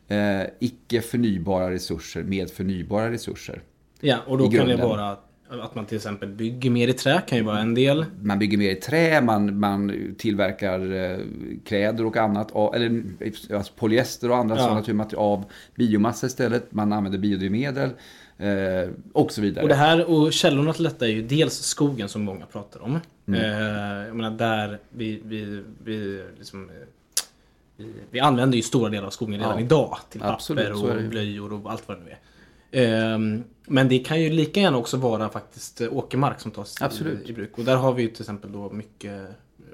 eh, 0.09 0.43
icke 0.61 1.01
förnybara 1.01 1.71
resurser 1.71 2.23
med 2.23 2.51
förnybara 2.51 3.11
resurser. 3.11 3.63
Ja, 4.01 4.19
och 4.27 4.39
då 4.39 4.51
kan 4.51 4.69
det 4.69 4.77
vara 4.77 5.17
att 5.51 5.75
man 5.75 5.87
till 5.87 5.97
exempel 5.97 6.29
bygger 6.29 6.71
mer 6.71 6.89
i 6.89 6.93
trä 6.93 7.23
kan 7.27 7.39
ju 7.39 7.45
vara 7.45 7.59
en 7.61 7.75
del. 7.75 8.05
Man 8.23 8.39
bygger 8.39 8.59
mer 8.59 8.71
i 8.71 8.75
trä, 8.75 9.21
man, 9.21 9.59
man 9.59 10.15
tillverkar 10.19 10.93
eh, 10.93 11.19
kläder 11.65 12.07
och 12.07 12.17
annat, 12.17 12.51
av- 12.53 12.75
eller 12.75 13.03
alltså 13.55 13.73
polyester 13.77 14.31
och 14.31 14.37
andra 14.37 14.57
Ja. 14.57 14.61
sådana 14.63 14.79
naturmaterial 14.81 15.23
av 15.23 15.45
biomassa 15.75 16.27
istället. 16.27 16.73
Man 16.73 16.93
använder 16.93 17.19
biodrivmedel 17.19 17.91
eh, 18.39 18.91
och 19.13 19.33
så 19.33 19.41
vidare. 19.41 19.63
Och 19.63 19.69
det 19.69 19.75
här 19.75 20.11
och 20.11 20.33
källorna 20.33 20.73
till 20.73 20.85
detta 20.85 21.07
är 21.07 21.11
ju 21.11 21.23
dels 21.23 21.55
skogen 21.63 22.09
som 22.09 22.23
många 22.23 22.47
pratar 22.47 22.83
om. 22.83 22.99
Mm. 23.29 23.41
Eh, 23.41 24.07
jag 24.07 24.17
menar 24.17 24.31
där 24.31 24.79
vi, 24.91 25.23
vi, 25.25 25.63
vi, 25.85 26.25
liksom, 26.39 26.71
vi, 27.77 27.87
vi 28.11 28.21
använder 28.21 28.57
ju 28.57 28.63
stora 28.63 28.91
delar 28.91 29.07
av 29.07 29.11
skogen 29.11 29.35
redan 29.41 29.55
Ja. 29.59 29.61
idag. 29.65 29.99
Till 30.11 30.23
Absolut, 30.23 30.69
papper 30.73 30.89
det 30.89 31.03
och 31.05 31.11
blöjor 31.11 31.53
och 31.53 31.71
allt 31.73 31.89
vad 31.89 31.97
det 31.99 32.05
nu 32.05 32.11
är. 32.11 32.19
Ehm, 32.73 33.45
men 33.67 33.89
det 33.89 33.99
kan 33.99 34.21
ju 34.21 34.31
lika 34.31 34.61
gärna 34.61 34.77
också 34.79 34.97
vara 34.97 35.29
faktiskt 35.29 35.81
eh, 35.81 35.93
åkermark 35.93 36.41
som 36.41 36.51
tas 36.51 36.77
Absolut. 36.83 37.27
i, 37.27 37.31
i 37.31 37.33
bruk. 37.33 37.59
Och 37.59 37.65
där 37.65 37.77
har 37.77 37.93
vi 37.93 38.03
ju 38.03 38.09
till 38.09 38.23
exempel 38.23 38.53
då 38.53 38.71
mycket 38.71 39.21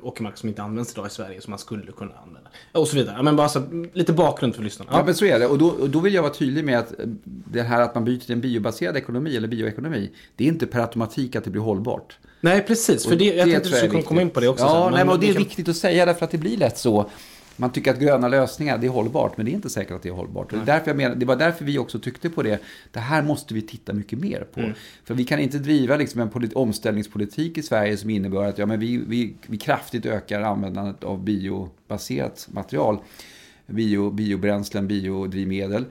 åkermark 0.03 0.37
som 0.37 0.49
inte 0.49 0.63
används 0.63 0.93
idag 0.93 1.07
i 1.07 1.11
Sverige 1.11 1.41
som 1.41 1.51
man 1.51 1.59
skulle 1.59 1.93
kunna 1.93 2.13
använda. 2.27 2.51
Och 2.73 2.89
så 2.89 2.97
vidare. 2.97 3.23
Men 3.23 3.37
bara 3.37 3.49
så, 3.49 3.63
lite 3.93 4.13
bakgrund 4.13 4.55
för 4.55 4.63
lyssnarna. 4.63 4.91
Ja, 4.95 5.05
men 5.05 5.15
så 5.15 5.25
är 5.25 5.39
det. 5.39 5.47
Och 5.47 5.59
då, 5.59 5.67
och 5.69 5.91
då 5.91 6.01
vill 6.01 6.15
jag 6.15 6.23
vara 6.23 6.33
tydlig 6.33 6.65
med 6.65 6.79
att 6.79 7.01
eh, 7.01 7.07
det 7.25 7.63
här 7.63 7.81
att 7.81 7.95
man 7.95 8.05
byter 8.05 8.21
till 8.21 8.33
en 8.33 8.41
biobaserad 8.41 8.97
ekonomi 8.97 9.37
eller 9.37 9.49
bioekonomi, 9.49 10.11
det 10.37 10.45
är 10.45 10.49
inte 10.49 10.67
per 10.67 10.81
automatik 10.81 11.37
att 11.37 11.45
det 11.45 11.51
blir 11.51 11.63
hållbart. 11.63 12.19
Nej 12.41 12.63
precis, 12.67 13.07
för 13.07 13.17
det, 13.17 13.25
jag 13.25 13.45
tänkte 13.45 13.61
tror 13.69 13.81
du 13.81 13.87
skulle 13.89 14.03
komma 14.03 14.23
in 14.23 14.31
på 14.31 14.41
det 14.41 14.49
också. 14.49 14.65
Ja, 14.65 14.85
sen, 14.85 14.93
nej, 14.93 15.05
men 15.05 15.15
och 15.15 15.21
det 15.21 15.29
är 15.29 15.33
kan- 15.33 15.43
viktigt 15.43 15.69
att 15.69 15.77
säga 15.77 16.07
därför 16.07 16.25
att 16.25 16.31
det 16.31 16.39
blir 16.39 16.57
lätt 16.57 16.79
så. 16.79 17.11
Man 17.57 17.73
tycker 17.73 17.91
att 17.91 18.01
gröna 18.01 18.29
lösningar, 18.29 18.79
det 18.79 18.87
är 18.87 18.91
hållbart, 18.91 19.37
men 19.37 19.47
det 19.47 19.53
är 19.53 19.55
inte 19.55 19.71
säkert 19.71 19.93
att 19.93 20.03
det 20.03 20.09
är 20.09 20.13
hållbart. 20.13 20.53
Och 20.53 20.59
det, 20.59 20.63
är 20.63 20.77
därför 20.77 20.91
jag 20.91 20.97
menar, 20.97 21.15
det 21.15 21.27
var 21.27 21.37
därför 21.37 21.65
vi 21.65 21.79
också 21.79 21.99
tyckte 21.99 22.31
på 22.31 22.43
det. 22.43 22.61
Det 22.93 23.01
här 23.01 23.23
måste 23.23 23.55
vi 23.55 23.63
titta 23.63 23.93
mycket 23.93 24.19
mer 24.19 24.47
på. 24.55 24.61
Mm. 24.61 24.73
För 25.05 25.15
vi 25.15 25.25
kan 25.25 25.39
inte 25.39 25.59
driva 25.59 25.97
liksom 25.97 26.21
en 26.21 26.31
polit- 26.31 26.55
omställningspolitik 26.55 27.59
i 27.59 27.63
Sverige 27.63 27.97
som 27.97 28.11
innebär 28.11 28.45
att 28.45 28.59
ja, 28.59 28.67
men 28.67 28.81
vi, 28.81 28.97
vi, 28.97 29.35
vi 29.47 29.59
kraftigt 29.59 30.07
ökar 30.07 30.41
användandet 30.41 31.05
av 31.05 31.25
biobaserat 31.25 32.49
material. 32.51 32.99
Bio, 33.67 34.11
biobränslen, 34.11 34.89
biodrivmedel. 34.89 35.85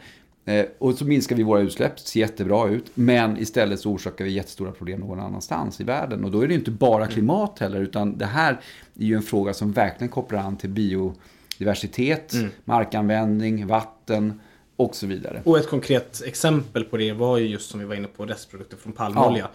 Eh, 0.46 0.66
och 0.78 0.94
så 0.94 1.06
minskar 1.06 1.36
vi 1.36 1.44
våra 1.44 1.60
utsläpp, 1.60 2.00
ser 2.00 2.20
jättebra 2.20 2.70
ut. 2.70 2.92
Men 2.94 3.38
istället 3.38 3.80
så 3.80 3.92
orsakar 3.92 4.26
vi 4.26 4.32
jättestora 4.32 4.72
problem 4.72 5.00
någon 5.00 5.20
annanstans 5.20 5.82
i 5.82 5.84
världen. 5.84 6.26
Och 6.26 6.32
då 6.32 6.42
är 6.42 6.48
det 6.48 6.54
inte 6.54 6.72
bara 6.72 7.08
klimat 7.08 7.60
heller, 7.60 7.82
utan 7.82 8.18
det 8.18 8.26
här 8.26 8.60
är 9.00 9.06
ju 9.06 9.16
en 9.16 9.22
fråga 9.22 9.54
som 9.54 9.72
verkligen 9.72 10.10
kopplar 10.10 10.40
an 10.40 10.58
till 10.58 10.70
biodiversitet, 11.60 12.34
markanvändning, 12.64 13.68
vatten 13.68 14.42
och 14.76 14.96
så 14.96 15.08
vidare. 15.08 15.42
Och 15.46 15.58
ett 15.58 15.70
konkret 15.70 16.22
exempel 16.26 16.84
på 16.84 16.98
det 16.98 17.14
var 17.14 17.38
ju 17.38 17.48
just 17.48 17.70
som 17.70 17.80
vi 17.80 17.86
var 17.86 17.96
inne 17.96 18.08
på 18.08 18.26
restprodukter 18.26 18.78
från 18.78 18.94
palmolja. 18.94 19.50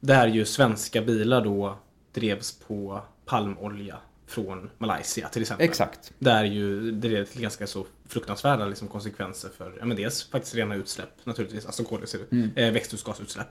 Där 0.00 0.26
ju 0.26 0.44
svenska 0.44 1.02
bilar 1.02 1.44
då 1.44 1.78
drevs 2.12 2.52
på 2.52 3.00
palmolja 3.24 3.96
från 4.26 4.70
Malaysia 4.78 5.28
till 5.28 5.42
exempel. 5.42 5.64
Exakt. 5.68 6.12
Där 6.18 6.44
ju 6.44 6.90
det 6.92 7.08
leder 7.08 7.24
till 7.24 7.40
ganska 7.42 7.66
så 7.66 7.86
fruktansvärda 8.08 8.66
liksom, 8.66 8.88
konsekvenser 8.88 9.48
för 9.56 9.72
ja, 9.78 9.84
men 9.84 9.96
dels 9.96 10.28
faktiskt 10.30 10.54
rena 10.54 10.74
utsläpp 10.74 11.08
naturligtvis, 11.24 11.66
alltså 11.66 11.84
koldioxid, 11.84 12.20
Mm. 12.30 12.50
eh, 12.56 12.72
växthusgasutsläpp. 12.72 13.48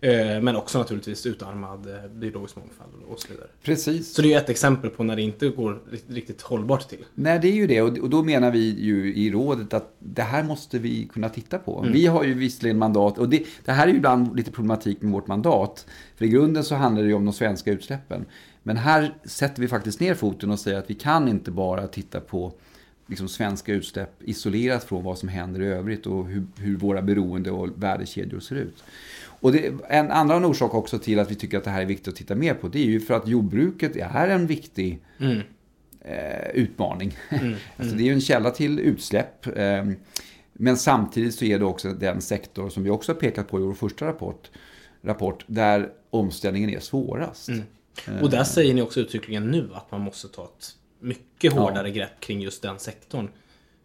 Eh, 0.00 0.40
men 0.40 0.56
också 0.56 0.78
naturligtvis 0.78 1.26
utarmad 1.26 1.86
eh, 1.86 2.10
biologisk 2.10 2.56
mångfald 2.56 2.92
och 3.08 3.20
så 3.20 3.28
vidare. 3.28 3.46
Precis. 3.62 4.14
Så 4.14 4.22
det 4.22 4.28
är 4.28 4.30
ju 4.30 4.36
ett 4.36 4.48
exempel 4.48 4.90
på 4.90 5.04
när 5.04 5.16
det 5.16 5.22
inte 5.22 5.48
går 5.48 5.82
riktigt, 6.08 6.42
hållbart 6.42 6.88
till. 6.88 7.04
Nej, 7.14 7.38
det 7.38 7.48
är 7.48 7.52
ju 7.52 7.66
det. 7.66 7.82
Och 7.82 8.10
då 8.10 8.22
menar 8.22 8.50
vi 8.50 8.80
ju 8.80 9.14
i 9.14 9.30
rådet 9.30 9.74
att 9.74 9.94
det 9.98 10.22
här 10.22 10.42
måste 10.42 10.78
vi 10.78 11.08
kunna 11.12 11.28
titta 11.28 11.58
på. 11.58 11.86
Vi 11.92 12.06
har 12.06 12.24
ju 12.24 12.34
visserligen 12.34 12.78
mandat, 12.78 13.18
och 13.18 13.28
det, 13.28 13.44
det 13.64 13.72
här 13.72 13.86
är 13.86 13.90
ju 13.90 13.96
ibland 13.96 14.36
lite 14.36 14.50
problematik 14.50 15.02
med 15.02 15.12
vårt 15.12 15.26
mandat. 15.26 15.86
För 16.16 16.24
i 16.24 16.28
grunden 16.28 16.64
så 16.64 16.74
handlar 16.74 17.02
det 17.02 17.08
ju 17.08 17.14
om 17.14 17.24
de 17.24 17.34
svenska 17.34 17.72
utsläppen. 17.72 18.24
Men 18.62 18.76
här 18.76 19.14
sätter 19.24 19.62
vi 19.62 19.68
faktiskt 19.68 20.00
ner 20.00 20.14
foten 20.14 20.50
och 20.50 20.58
säger 20.58 20.78
att 20.78 20.90
vi 20.90 20.94
kan 20.94 21.28
inte 21.28 21.50
bara 21.50 21.86
titta 21.86 22.20
på 22.20 22.52
liksom 23.08 23.28
svenska 23.28 23.72
utsläpp 23.72 24.22
isolerat 24.22 24.84
från 24.84 25.04
vad 25.04 25.18
som 25.18 25.28
händer 25.28 25.62
i 25.62 25.66
övrigt 25.66 26.06
och 26.06 26.26
hur, 26.26 26.46
hur 26.58 26.76
våra 26.76 27.02
beroende 27.02 27.50
och 27.50 27.82
värdekedjor 27.82 28.40
ser 28.40 28.56
ut. 28.56 28.84
Och 29.40 29.52
det, 29.52 29.72
en 29.88 30.10
annan 30.10 30.44
orsak 30.44 30.74
också 30.74 30.98
till 30.98 31.18
att 31.18 31.30
vi 31.30 31.34
tycker 31.34 31.58
att 31.58 31.64
det 31.64 31.70
här 31.70 31.82
är 31.82 31.86
viktigt 31.86 32.08
att 32.08 32.16
titta 32.16 32.34
mer 32.34 32.54
på, 32.54 32.68
det 32.68 32.78
är 32.78 32.84
ju 32.84 33.00
för 33.00 33.14
att 33.14 33.28
jordbruket 33.28 33.96
är 33.96 34.28
en 34.28 34.46
viktig 34.46 34.98
eh, 36.00 36.50
utmaning. 36.54 37.16
alltså 37.76 37.96
det 37.96 38.02
är 38.02 38.06
ju 38.06 38.12
en 38.12 38.20
källa 38.20 38.50
till 38.50 38.78
utsläpp. 38.78 39.46
Eh, 39.46 39.84
men 40.52 40.76
samtidigt 40.76 41.34
så 41.34 41.44
är 41.44 41.58
det 41.58 41.64
också 41.64 41.92
den 41.92 42.20
sektor 42.20 42.68
som 42.70 42.82
vi 42.82 42.90
också 42.90 43.12
har 43.12 43.20
pekat 43.20 43.48
på 43.48 43.60
i 43.60 43.62
vår 43.62 43.74
första 43.74 44.06
rapport, 44.06 44.50
rapport 45.02 45.44
där 45.46 45.88
omställningen 46.10 46.70
är 46.70 46.80
svårast. 46.80 47.48
Och 48.22 48.30
där 48.30 48.44
säger 48.44 48.74
ni 48.74 48.82
också 48.82 49.00
uttryckligen 49.00 49.46
nu 49.50 49.70
att 49.74 49.90
man 49.90 50.00
måste 50.00 50.28
ta 50.28 50.44
ett 50.44 50.74
mycket 51.00 51.52
hårdare 51.52 51.90
grepp 51.90 52.20
kring 52.20 52.40
just 52.40 52.62
den 52.62 52.78
sektorn. 52.78 53.28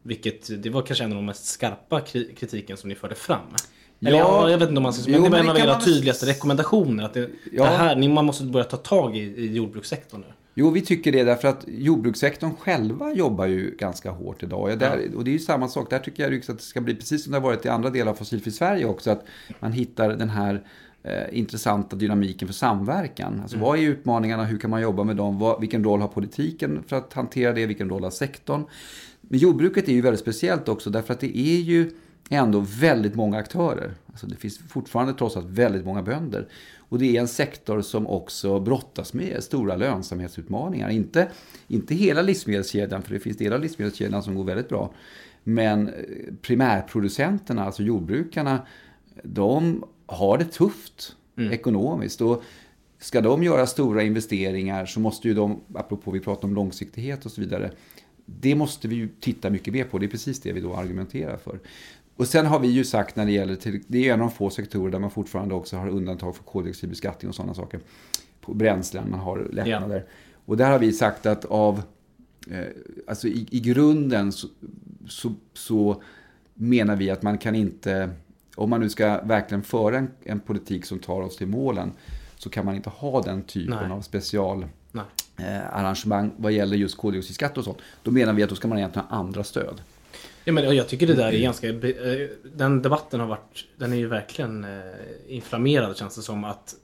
Vilket, 0.04 0.64
det 0.64 0.70
var 0.70 0.82
kanske 0.82 1.04
en 1.04 1.12
av 1.12 1.16
de 1.16 1.26
mest 1.26 1.46
skarpa 1.46 2.00
kri- 2.00 2.36
kritiken 2.36 2.78
som 2.78 2.90
ni 2.90 2.96
förde 2.96 3.16
fram. 3.16 3.48
Eller 4.08 4.18
Ja. 4.18 4.42
ja, 4.44 4.50
jag 4.52 4.58
vet 4.58 4.70
inte 4.70 4.78
om 4.78 4.84
man 4.84 4.94
ska 4.94 5.12
Jo, 5.12 5.22
men 5.22 5.24
det 5.24 5.30
var 5.30 5.44
en 5.44 5.50
av 5.50 5.58
era 5.58 5.66
man- 5.74 5.82
tydligaste 5.82 6.26
rekommendationer. 6.26 7.04
Att 7.04 7.14
det, 7.14 7.30
Ja. 7.52 7.64
det 7.64 7.70
här, 7.70 7.96
ni, 7.96 8.08
man 8.08 8.26
måste 8.26 8.44
börja 8.44 8.64
ta 8.64 8.78
tag 8.78 9.18
i, 9.18 9.20
i 9.20 9.54
jordbrukssektorn 9.56 10.22
nu. 10.22 10.28
Jo, 10.56 10.70
vi 10.70 10.82
tycker 10.82 11.12
det 11.12 11.24
därför 11.24 11.48
att 11.48 11.66
jordbrukssektorn 11.68 12.52
själva 12.60 13.14
jobbar 13.14 13.46
ju 13.46 13.76
ganska 13.80 14.12
hårt 14.12 14.44
idag. 14.44 14.72
Ja, 14.72 14.76
där, 14.76 15.10
Och 15.16 15.24
det 15.24 15.30
är 15.30 15.34
ju 15.34 15.40
samma 15.40 15.68
sak. 15.68 15.90
Där 15.90 16.00
tycker 16.00 16.24
jag 16.30 16.40
att 16.40 16.48
det 16.48 16.64
ska 16.64 16.82
bli 16.82 16.96
precis 16.96 17.24
som 17.24 17.32
det 17.32 17.38
har 17.38 17.44
varit 17.44 17.66
i 17.66 17.70
andra 17.70 17.90
delar 17.90 18.12
av 18.12 18.16
Fossilfri 18.16 18.52
Sverige 18.52 18.86
också. 18.86 19.12
Att 19.12 19.26
man 19.60 19.72
hittar 19.72 20.10
den 20.10 20.30
här 20.30 20.64
eh, 21.04 21.38
intressanta 21.40 21.96
dynamiken 21.96 22.48
för 22.48 22.56
samverkan. 22.56 23.40
Alltså 23.42 23.58
vad 23.58 23.80
är 23.80 23.84
utmaningarna? 23.84 24.44
Hur 24.46 24.58
kan 24.58 24.70
man 24.70 24.82
jobba 24.82 25.04
med 25.04 25.16
dem? 25.16 25.40
Vad, 25.40 25.60
vilken 25.62 25.84
roll 25.84 26.02
har 26.02 26.08
politiken 26.08 26.84
för 26.88 26.96
att 26.96 27.14
hantera 27.14 27.54
det? 27.54 27.66
Vilken 27.66 27.90
roll 27.90 28.04
har 28.04 28.12
sektorn? 28.12 28.64
Men 29.22 29.40
jordbruket 29.40 29.88
är 29.88 29.94
ju 29.94 30.02
väldigt 30.02 30.20
speciellt 30.22 30.70
också 30.70 30.90
därför 30.90 31.14
att 31.14 31.20
det 31.20 31.38
är 31.38 31.60
ju 31.62 31.92
ändå 32.34 32.60
väldigt 32.60 33.16
många 33.16 33.38
aktörer. 33.38 33.94
Alltså 34.08 34.28
det 34.28 34.36
finns 34.36 34.58
fortfarande 34.58 35.14
trots 35.14 35.38
allt 35.38 35.50
väldigt 35.50 35.86
många 35.86 36.04
bönder. 36.04 36.48
Och 36.78 37.00
det 37.00 37.18
är 37.18 37.22
en 37.22 37.28
sektor 37.28 37.82
som 37.82 38.08
också 38.08 38.60
brottas 38.60 39.14
med 39.14 39.44
stora 39.44 39.76
lönsamhetsutmaningar. 39.76 40.90
Inte, 40.90 41.32
inte 41.68 41.96
hela 41.96 42.22
livsmedelskedjan, 42.22 43.02
för 43.02 43.14
det 43.14 43.20
finns 43.20 43.38
delar 43.38 43.56
av 43.56 43.62
livsmedelskedjan 43.62 44.24
som 44.24 44.36
går 44.36 44.44
väldigt 44.44 44.70
bra. 44.70 44.94
Men 45.44 45.88
eh, 45.88 45.94
primärproducenterna, 46.42 47.66
alltså 47.66 47.84
jordbrukarna, 47.84 48.66
de 49.24 49.84
har 50.06 50.38
det 50.38 50.46
tufft 50.46 51.16
mm. 51.38 51.52
ekonomiskt. 51.52 52.22
Och 52.22 52.44
ska 53.00 53.22
de 53.22 53.44
göra 53.44 53.66
stora 53.66 54.04
investeringar 54.04 54.86
så 54.86 55.00
måste 55.00 55.28
ju 55.28 55.34
de, 55.34 55.62
apropå 55.74 56.12
vi 56.12 56.20
pratar 56.20 56.48
om 56.48 56.56
långsiktighet 56.56 57.26
och 57.26 57.32
så 57.32 57.42
vidare, 57.42 57.72
det 58.26 58.56
måste 58.56 58.88
vi 58.88 58.96
ju 58.96 59.10
titta 59.20 59.50
mycket 59.50 59.74
mer 59.74 59.84
på. 59.84 59.98
Det 59.98 60.06
är 60.06 60.08
precis 60.08 60.42
det 60.42 60.52
vi 60.54 60.62
då 60.62 60.76
argumenterar 60.76 61.38
för. 61.38 61.60
Och 62.16 62.28
sen 62.28 62.46
har 62.46 62.60
vi 62.60 62.68
ju 62.68 62.84
sagt 62.84 63.16
när 63.16 63.26
det 63.26 63.32
gäller, 63.32 63.56
till, 63.56 63.84
det 63.88 64.10
är 64.10 64.14
en 64.14 64.22
av 64.22 64.28
de 64.28 64.36
få 64.36 64.50
sektorer 64.50 64.92
där 64.92 65.00
man 65.00 65.12
fortfarande 65.12 65.56
också 65.56 65.78
har 65.78 65.90
undantag 65.90 66.36
för 66.36 66.44
koldioxidbeskattning 66.44 67.30
och 67.30 67.36
sådana 67.36 67.54
saker. 67.54 67.80
På 68.42 68.54
bränslen, 68.54 69.10
man 69.10 69.20
har 69.20 69.48
lättnader. 69.52 69.98
Ja. 69.98 70.14
Och 70.46 70.58
där 70.58 70.72
har 70.72 70.80
vi 70.80 70.94
sagt 70.94 71.26
att 71.26 71.46
av, 71.46 71.82
eh, 72.50 72.66
alltså 73.08 73.28
i, 73.28 73.48
i 73.52 73.60
grunden 73.60 74.32
så, 74.32 74.48
så, 75.08 75.34
så, 75.54 76.02
menar 76.54 76.96
vi 76.96 77.10
att 77.10 77.22
man 77.22 77.38
kan 77.38 77.56
inte, 77.56 78.10
om 78.56 78.70
man 78.70 78.80
nu 78.80 78.90
ska 78.90 79.22
verkligen 79.22 79.64
föra 79.64 79.98
en, 79.98 80.12
en 80.24 80.40
politik 80.40 80.86
som 80.86 81.00
tar 81.00 81.22
oss 81.22 81.38
till 81.38 81.48
målen, 81.48 81.92
så 82.38 82.50
kan 82.50 82.66
man 82.66 82.76
inte 82.76 82.90
ha 82.90 83.22
den 83.22 83.42
typen 83.42 83.78
Nej. 83.82 83.92
av 83.92 84.02
special 84.02 84.66
eh, 85.38 85.76
arrangemang 85.76 86.32
vad 86.38 86.52
gäller 86.52 86.78
just 86.78 86.98
koldioxidskatt 86.98 87.58
och 87.58 87.64
sånt. 87.64 87.78
Då 88.04 88.12
menar 88.12 88.34
vi 88.34 88.44
att 88.44 88.50
då 88.50 88.56
ska 88.56 88.68
man 88.68 88.78
egentligen 88.78 89.08
ha 89.08 89.18
andra 89.18 89.44
stöd. 89.44 89.82
Ja, 90.44 90.54
men 90.54 90.76
jag 90.76 90.88
tycker 90.88 91.08
det 91.08 91.14
där 91.14 91.34
är 91.34 91.40
ganska... 91.40 91.70
Eh, 91.70 92.30
den 92.56 92.82
debatten 92.82 93.20
har 93.20 93.28
varit... 93.28 93.66
Den 93.78 93.94
är 93.94 93.98
ju 93.98 94.08
verkligen 94.08 94.64
eh, 94.64 94.82
inflammerad 95.28 95.98
känns 95.98 96.16
det 96.16 96.22
som 96.22 96.44
att... 96.44 96.76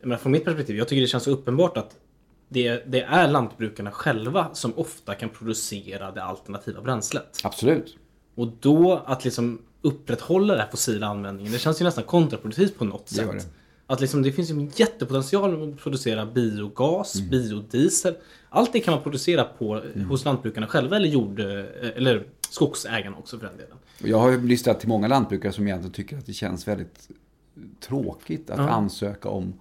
Menar, 0.00 0.16
från 0.16 0.32
mitt 0.32 0.44
perspektiv, 0.44 0.76
jag 0.76 0.88
tycker 0.88 1.00
det 1.00 1.06
känns 1.06 1.24
så 1.24 1.30
uppenbart 1.30 1.76
att 1.76 1.96
det, 2.48 2.82
det 2.86 3.02
är 3.02 3.28
lantbrukarna 3.28 3.90
själva 3.90 4.48
som 4.52 4.78
ofta 4.78 5.14
kan 5.14 5.28
producera 5.28 6.10
det 6.10 6.22
alternativa 6.22 6.80
bränslet. 6.80 7.40
Absolut. 7.44 7.96
Och 8.34 8.48
då 8.60 9.02
att 9.06 9.24
liksom 9.24 9.62
upprätthålla 9.82 10.54
den 10.54 10.62
här 10.62 10.70
fossila 10.70 11.06
användningen, 11.06 11.52
det 11.52 11.58
känns 11.58 11.80
ju 11.80 11.84
nästan 11.84 12.04
kontraproduktivt 12.04 12.78
på 12.78 12.84
något 12.84 13.08
sätt. 13.08 13.48
Att 13.86 14.00
liksom, 14.00 14.22
det 14.22 14.32
finns 14.32 14.50
en 14.50 14.70
jättepotential 14.76 15.72
att 15.72 15.78
producera 15.78 16.26
biogas, 16.26 17.16
mm. 17.16 17.30
biodiesel. 17.30 18.14
Allt 18.48 18.72
det 18.72 18.80
kan 18.80 18.94
man 18.94 19.02
producera 19.02 19.44
på, 19.44 19.74
mm. 19.74 20.08
hos 20.08 20.24
lantbrukarna 20.24 20.66
själva 20.66 20.96
eller, 20.96 21.08
jord, 21.08 21.40
eh, 21.40 21.46
eller 21.96 22.26
skogsägarna 22.50 23.16
också 23.16 23.38
för 23.38 23.46
den 23.46 23.56
delen. 23.56 23.76
Jag 23.98 24.18
har 24.18 24.30
ju 24.30 24.46
lyssnat 24.46 24.80
till 24.80 24.88
många 24.88 25.08
lantbrukare 25.08 25.52
som 25.52 25.66
egentligen 25.66 25.92
tycker 25.92 26.18
att 26.18 26.26
det 26.26 26.32
känns 26.32 26.68
väldigt 26.68 27.08
tråkigt 27.80 28.50
att 28.50 28.58
ja. 28.58 28.68
ansöka 28.68 29.28
om 29.28 29.54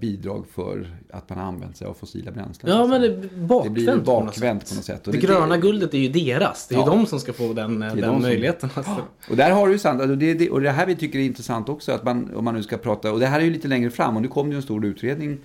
bidrag 0.00 0.46
för 0.54 0.96
att 1.10 1.28
man 1.28 1.38
har 1.38 1.44
använt 1.44 1.76
sig 1.76 1.86
av 1.86 1.94
fossila 1.94 2.30
bränslen. 2.30 2.72
Ja, 2.72 2.86
men 2.86 3.00
det, 3.00 3.36
bakvänt 3.36 3.74
det 3.74 3.82
blir 3.82 3.96
bakvänt 3.96 4.68
på 4.68 4.74
något 4.74 4.84
sätt. 4.84 5.04
Det, 5.04 5.10
det 5.10 5.18
gröna 5.18 5.56
guldet 5.56 5.94
är 5.94 5.98
ju 5.98 6.08
deras. 6.08 6.66
Det 6.66 6.74
är 6.74 6.78
ja. 6.78 6.84
ju 6.84 6.90
de 6.90 7.06
som 7.06 7.20
ska 7.20 7.32
få 7.32 7.52
den, 7.52 7.80
den 7.80 8.00
de 8.00 8.22
möjligheten. 8.22 8.70
Som... 8.70 8.78
Alltså. 8.78 9.04
Och 9.30 9.36
där 9.36 9.50
har 9.50 9.66
du 9.66 9.72
ju 9.72 9.78
sant. 9.78 10.00
Alltså 10.00 10.16
det, 10.16 10.34
det, 10.34 10.50
och 10.50 10.60
det 10.60 10.70
här 10.70 10.86
vi 10.86 10.96
tycker 10.96 11.18
är 11.18 11.22
intressant 11.22 11.68
också. 11.68 11.92
Att 11.92 12.04
man, 12.04 12.34
om 12.36 12.44
man 12.44 12.54
nu 12.54 12.62
ska 12.62 12.76
prata, 12.76 13.12
och 13.12 13.20
det 13.20 13.26
här 13.26 13.40
är 13.40 13.44
ju 13.44 13.50
lite 13.50 13.68
längre 13.68 13.90
fram. 13.90 14.16
Och 14.16 14.22
nu 14.22 14.28
kommer 14.28 14.50
ju 14.50 14.56
en 14.56 14.62
stor 14.62 14.84
utredning 14.86 15.38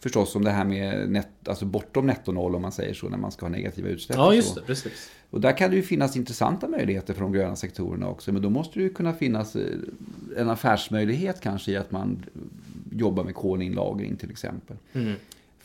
förstås 0.00 0.36
om 0.36 0.44
det 0.44 0.50
här 0.50 0.64
med 0.64 1.10
net, 1.10 1.28
alltså 1.48 1.64
bortom 1.64 2.06
netto 2.06 2.32
noll 2.32 2.54
om 2.54 2.62
man 2.62 2.72
säger 2.72 2.94
så, 2.94 3.08
när 3.08 3.18
man 3.18 3.32
ska 3.32 3.46
ha 3.46 3.50
negativa 3.50 3.88
utsläpp. 3.88 4.18
Ja, 4.18 4.34
just 4.34 4.54
det, 4.54 4.60
precis. 4.60 5.10
Och 5.30 5.40
där 5.40 5.56
kan 5.56 5.70
det 5.70 5.76
ju 5.76 5.82
finnas 5.82 6.16
intressanta 6.16 6.68
möjligheter 6.68 7.14
för 7.14 7.20
de 7.20 7.32
gröna 7.32 7.56
sektorerna 7.56 8.08
också. 8.08 8.32
Men 8.32 8.42
då 8.42 8.50
måste 8.50 8.78
det 8.78 8.82
ju 8.82 8.90
kunna 8.90 9.12
finnas 9.12 9.56
eh, 9.56 9.62
en 10.36 10.50
affärsmöjlighet 10.50 11.40
kanske 11.40 11.72
i 11.72 11.76
att 11.76 11.90
man 11.90 12.24
jobbar 12.98 13.24
med 13.24 13.34
kolinlagring 13.34 14.16
till 14.16 14.30
exempel. 14.30 14.76
Mm. 14.92 15.14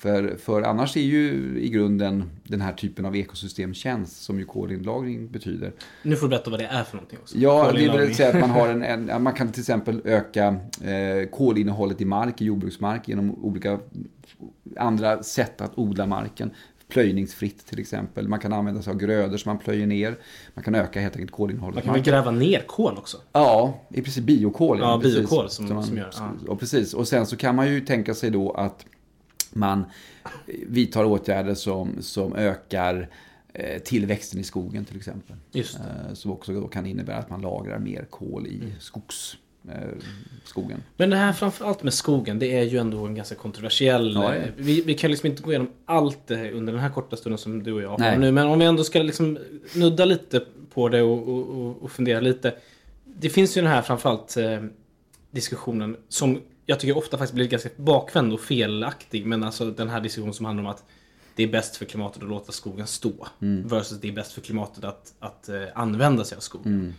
För, 0.03 0.35
för 0.37 0.61
annars 0.61 0.97
är 0.97 1.01
ju 1.01 1.55
i 1.59 1.69
grunden 1.69 2.29
den 2.43 2.61
här 2.61 2.73
typen 2.73 3.05
av 3.05 3.15
ekosystemtjänst 3.15 4.23
som 4.23 4.39
ju 4.39 4.45
kolinlagring 4.45 5.27
betyder. 5.27 5.71
Nu 6.01 6.15
får 6.15 6.27
du 6.27 6.29
berätta 6.29 6.51
vad 6.51 6.59
det 6.59 6.65
är 6.65 6.83
för 6.83 6.95
någonting 6.95 7.19
också. 7.21 7.37
Ja, 7.37 7.71
det 7.71 7.97
vill 7.97 8.15
säga 8.15 8.29
att 8.29 8.39
man, 8.39 8.49
har 8.49 8.67
en, 8.67 8.83
en, 9.09 9.23
man 9.23 9.33
kan 9.33 9.51
till 9.51 9.61
exempel 9.61 10.01
öka 10.05 10.47
eh, 10.83 11.29
kolinnehållet 11.31 12.01
i 12.01 12.05
mark, 12.05 12.41
i 12.41 12.45
jordbruksmark 12.45 13.07
genom 13.07 13.45
olika 13.45 13.79
andra 14.77 15.23
sätt 15.23 15.61
att 15.61 15.77
odla 15.77 16.05
marken. 16.05 16.51
Plöjningsfritt 16.93 17.65
till 17.65 17.79
exempel. 17.79 18.27
Man 18.27 18.39
kan 18.39 18.53
använda 18.53 18.81
sig 18.81 18.91
av 18.91 18.97
grödor 18.97 19.37
som 19.37 19.49
man 19.49 19.57
plöjer 19.59 19.87
ner. 19.87 20.17
Man 20.53 20.63
kan 20.63 20.75
öka 20.75 20.99
helt 20.99 21.15
enkelt 21.15 21.31
kolinnehållet. 21.31 21.75
Man 21.75 21.83
kan 21.83 21.93
väl 21.93 22.03
gräva 22.03 22.31
ner 22.31 22.63
kol 22.67 22.97
också? 22.97 23.17
Ja, 23.31 23.79
i 23.89 24.01
princip 24.01 24.23
biokol. 24.23 24.79
Ja, 24.79 24.91
ja 24.91 24.97
biokol 24.97 25.49
som, 25.49 25.67
som, 25.67 25.75
man, 25.75 25.83
som 25.83 25.97
gör. 25.97 26.13
Ja. 26.17 26.31
Och 26.47 26.59
precis. 26.59 26.93
Och 26.93 27.07
sen 27.07 27.25
så 27.25 27.35
kan 27.35 27.55
man 27.55 27.71
ju 27.71 27.81
tänka 27.81 28.13
sig 28.13 28.29
då 28.29 28.51
att 28.51 28.85
man 29.53 29.85
vidtar 30.67 31.05
åtgärder 31.05 31.53
som, 31.53 32.01
som 32.01 32.35
ökar 32.35 33.09
eh, 33.53 33.81
tillväxten 33.81 34.39
i 34.39 34.43
skogen 34.43 34.85
till 34.85 34.97
exempel. 34.97 35.35
Just 35.51 35.77
det. 35.77 36.15
Som 36.15 36.31
också 36.31 36.53
då 36.53 36.67
kan 36.67 36.85
innebära 36.85 37.17
att 37.17 37.29
man 37.29 37.41
lagrar 37.41 37.79
mer 37.79 38.05
kol 38.09 38.47
i 38.47 38.73
skogs 38.79 39.35
Eh, 39.35 39.42
skogen. 40.43 40.83
Men 40.97 41.09
det 41.09 41.15
här 41.15 41.33
framförallt 41.33 41.83
med 41.83 41.93
skogen, 41.93 42.39
det 42.39 42.57
är 42.57 42.63
ju 42.63 42.77
ändå 42.77 43.05
en 43.05 43.15
ganska 43.15 43.35
kontroversiell... 43.35 44.13
Ja, 44.13 44.33
vi, 44.57 44.81
vi, 44.81 44.93
kan 44.93 45.11
liksom 45.11 45.29
inte 45.29 45.43
gå 45.43 45.51
igenom 45.51 45.69
allt 45.85 46.27
det 46.27 46.51
under 46.51 46.73
den 46.73 46.81
här 46.81 46.89
korta 46.89 47.15
stunden 47.15 47.37
som 47.37 47.63
du 47.63 47.73
och 47.73 47.81
jag 47.81 47.89
har 47.89 48.17
nu. 48.17 48.31
Men 48.31 48.47
om 48.47 48.59
vi 48.59 48.65
ändå 48.65 48.83
ska 48.83 49.01
liksom 49.01 49.37
nudda 49.75 50.05
lite 50.05 50.41
på 50.73 50.89
det 50.89 51.01
och, 51.01 51.27
och, 51.27 51.83
och 51.83 51.91
fundera 51.91 52.19
lite. 52.19 52.55
Det 53.05 53.29
finns 53.29 53.57
ju 53.57 53.61
den 53.61 53.71
här 53.71 53.81
framförallt 53.81 54.37
eh, 54.37 54.63
diskussionen 55.31 55.97
som 56.09 56.41
jag 56.65 56.79
tycker 56.79 56.97
ofta 56.97 57.17
faktiskt 57.17 57.33
blir 57.33 57.47
ganska 57.47 57.69
bakvänd 57.75 58.33
och 58.33 58.41
felaktig. 58.41 59.25
Men 59.25 59.43
alltså 59.43 59.71
den 59.71 59.89
här 59.89 60.01
diskussionen 60.01 60.33
som 60.33 60.45
handlar 60.45 60.63
om 60.63 60.69
att 60.69 60.83
det 61.35 61.43
är 61.43 61.47
bäst 61.47 61.77
för 61.77 61.85
klimatet 61.85 62.23
att 62.23 62.29
låta 62.29 62.51
skogen 62.51 62.87
stå. 62.87 63.27
Mm. 63.41 63.67
Versus 63.67 63.99
det 63.99 64.07
är 64.07 64.11
bäst 64.11 64.31
för 64.31 64.41
klimatet 64.41 64.83
att, 64.83 65.13
att 65.19 65.49
uh, 65.49 65.63
använda 65.75 66.23
sig 66.23 66.35
av 66.35 66.39
skog. 66.39 66.65
Mm. 66.65 66.93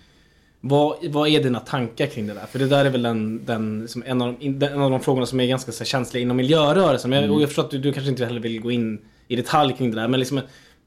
Vad, 0.66 0.96
vad 1.10 1.28
är 1.28 1.42
dina 1.42 1.60
tankar 1.60 2.06
kring 2.06 2.26
det 2.26 2.34
där? 2.34 2.46
För 2.46 2.58
det 2.58 2.66
där 2.66 2.84
är 2.84 2.90
väl 2.90 3.02
den, 3.02 3.44
den, 3.44 3.88
som 3.88 4.02
en, 4.06 4.22
av 4.22 4.34
de, 4.40 4.66
en 4.66 4.80
av 4.80 4.90
de 4.90 5.00
frågorna 5.00 5.26
som 5.26 5.40
är 5.40 5.46
ganska 5.46 5.72
så 5.72 5.84
känsliga 5.84 6.22
inom 6.22 6.36
miljörörelsen. 6.36 7.12
Mm. 7.12 7.30
Och 7.30 7.42
jag 7.42 7.48
förstår 7.48 7.64
att 7.64 7.70
du, 7.70 7.78
du, 7.78 7.92
kanske 7.92 8.10
inte 8.10 8.24
heller 8.24 8.40
vill 8.40 8.60
gå 8.60 8.70
in 8.70 8.98
i 9.28 9.36
detalj 9.36 9.74
kring 9.76 9.90
det 9.90 10.00
där. 10.00 10.08
Men 10.08 10.20
liksom 10.20 10.40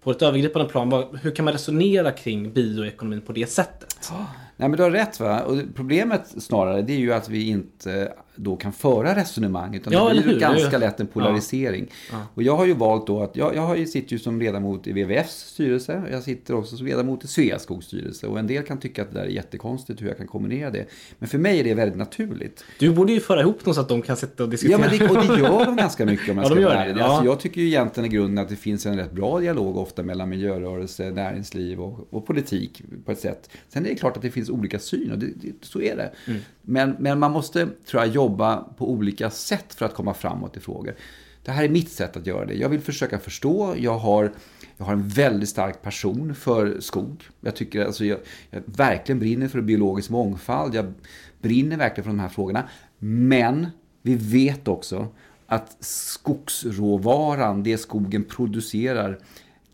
på 0.03 0.11
ett 0.11 0.21
övergripande 0.21 0.69
plan, 0.69 0.89
vad, 0.89 1.19
hur 1.21 1.31
kan 1.31 1.45
man 1.45 1.51
resonera 1.51 2.11
kring 2.11 2.51
bioekonomin 2.51 3.21
på 3.21 3.33
det 3.33 3.49
sättet? 3.49 4.11
Nej 4.57 4.69
men 4.69 4.77
du 4.77 4.83
har 4.83 4.91
rätt 4.91 5.19
va. 5.19 5.39
Och 5.39 5.57
problemet 5.75 6.43
snarare 6.43 6.81
det 6.81 6.93
är 6.93 6.99
ju 6.99 7.13
att 7.13 7.29
vi 7.29 7.47
inte 7.47 8.13
då 8.37 8.55
kan 8.55 8.73
föra 8.73 9.15
resonemang. 9.15 9.75
Utan 9.75 9.93
ja, 9.93 10.13
det 10.13 10.21
blir 10.21 10.33
ju 10.33 10.39
ganska 10.39 10.77
lätt 10.77 10.99
en 10.99 11.07
polarisering. 11.07 11.87
Ja. 12.11 12.17
Och 12.33 12.43
jag 12.43 12.57
har 12.57 12.65
ju 12.65 12.73
valt 12.73 13.07
då 13.07 13.23
att, 13.23 13.35
jag, 13.35 13.55
jag 13.55 13.61
har 13.61 13.75
ju, 13.75 13.85
sitter 13.85 14.13
ju 14.13 14.19
som 14.19 14.39
ledamot 14.39 14.87
i 14.87 14.91
WWFs 14.91 15.53
styrelse. 15.53 16.03
Jag 16.11 16.23
sitter 16.23 16.55
också 16.55 16.77
som 16.77 16.85
ledamot 16.85 17.23
i 17.23 17.27
Sveaskogs 17.27 17.85
styrelse. 17.85 18.27
Och 18.27 18.39
en 18.39 18.47
del 18.47 18.63
kan 18.63 18.79
tycka 18.79 19.01
att 19.01 19.11
det 19.11 19.19
där 19.19 19.25
är 19.25 19.29
jättekonstigt 19.29 20.01
hur 20.01 20.07
jag 20.07 20.17
kan 20.17 20.27
kombinera 20.27 20.69
det. 20.71 20.85
Men 21.19 21.29
för 21.29 21.37
mig 21.37 21.59
är 21.59 21.63
det 21.63 21.73
väldigt 21.73 21.97
naturligt. 21.97 22.63
Du 22.79 22.93
borde 22.93 23.13
ju 23.13 23.19
föra 23.19 23.41
ihop 23.41 23.65
dem 23.65 23.73
så 23.73 23.81
att 23.81 23.89
de 23.89 24.01
kan 24.01 24.17
sitta 24.17 24.43
och 24.43 24.49
diskutera. 24.49 24.79
Ja, 24.81 24.89
men 24.89 24.99
det, 24.99 25.09
och 25.09 25.37
det 25.37 25.41
gör 25.41 25.65
de 25.65 25.75
ganska 25.87 26.05
mycket 26.05 26.29
om 26.29 26.37
jag 26.37 26.45
ja, 26.45 26.49
ska 26.49 26.61
vara 26.61 26.85
ärlig. 26.85 27.01
Alltså, 27.01 27.25
jag 27.25 27.39
tycker 27.39 27.61
ju 27.61 27.67
egentligen 27.67 28.11
i 28.11 28.15
grunden 28.15 28.43
att 28.43 28.49
det 28.49 28.55
finns 28.55 28.85
en 28.85 28.97
rätt 28.97 29.11
bra 29.11 29.39
dialog 29.39 29.77
ofta 29.77 30.03
mellan 30.03 30.29
miljörörelse, 30.29 31.11
näringsliv 31.11 31.81
och, 31.81 32.07
och 32.09 32.25
politik 32.25 32.81
på 33.05 33.11
ett 33.11 33.19
sätt. 33.19 33.49
Sen 33.69 33.85
är 33.85 33.89
det 33.89 33.95
klart 33.95 34.15
att 34.15 34.21
det 34.21 34.31
finns 34.31 34.49
olika 34.49 34.79
syn 34.79 35.11
och 35.11 35.17
det, 35.17 35.27
det, 35.35 35.53
så 35.61 35.81
är 35.81 35.95
det. 35.95 36.11
Mm. 36.27 36.39
Men, 36.61 36.95
men 36.99 37.19
man 37.19 37.31
måste, 37.31 37.67
tror 37.89 38.03
jag, 38.03 38.07
jobba 38.07 38.26
på 38.29 38.91
olika 38.91 39.29
sätt 39.29 39.73
för 39.73 39.85
att 39.85 39.93
komma 39.93 40.13
framåt 40.13 40.57
i 40.57 40.59
frågor. 40.59 40.95
Det 41.43 41.51
här 41.51 41.63
är 41.63 41.69
mitt 41.69 41.91
sätt 41.91 42.17
att 42.17 42.27
göra 42.27 42.45
det. 42.45 42.53
Jag 42.53 42.69
vill 42.69 42.81
försöka 42.81 43.19
förstå. 43.19 43.75
Jag 43.77 43.97
har, 43.97 44.31
jag 44.77 44.85
har 44.85 44.93
en 44.93 45.07
väldigt 45.07 45.49
stark 45.49 45.81
passion 45.81 46.35
för 46.35 46.79
skog. 46.79 47.23
Jag 47.41 47.55
tycker 47.55 47.85
alltså 47.85 48.05
jag, 48.05 48.19
jag 48.49 48.63
verkligen 48.65 49.19
brinner 49.19 49.47
för 49.47 49.61
biologisk 49.61 50.09
mångfald. 50.09 50.75
Jag 50.75 50.93
brinner 51.41 51.77
verkligen 51.77 52.03
för 52.03 52.09
de 52.09 52.19
här 52.19 52.29
frågorna. 52.29 52.69
Men 52.99 53.67
vi 54.01 54.15
vet 54.15 54.67
också 54.67 55.07
att 55.47 55.77
skogsråvaran, 55.79 57.63
det 57.63 57.77
skogen 57.77 58.23
producerar, 58.23 59.19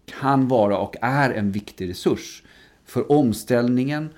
kan 0.05 0.47
vara 0.47 0.77
och 0.77 0.95
är 1.01 1.29
en 1.29 1.51
viktig 1.51 1.89
resurs 1.89 2.43
för 2.85 3.11
omställningen, 3.11 4.09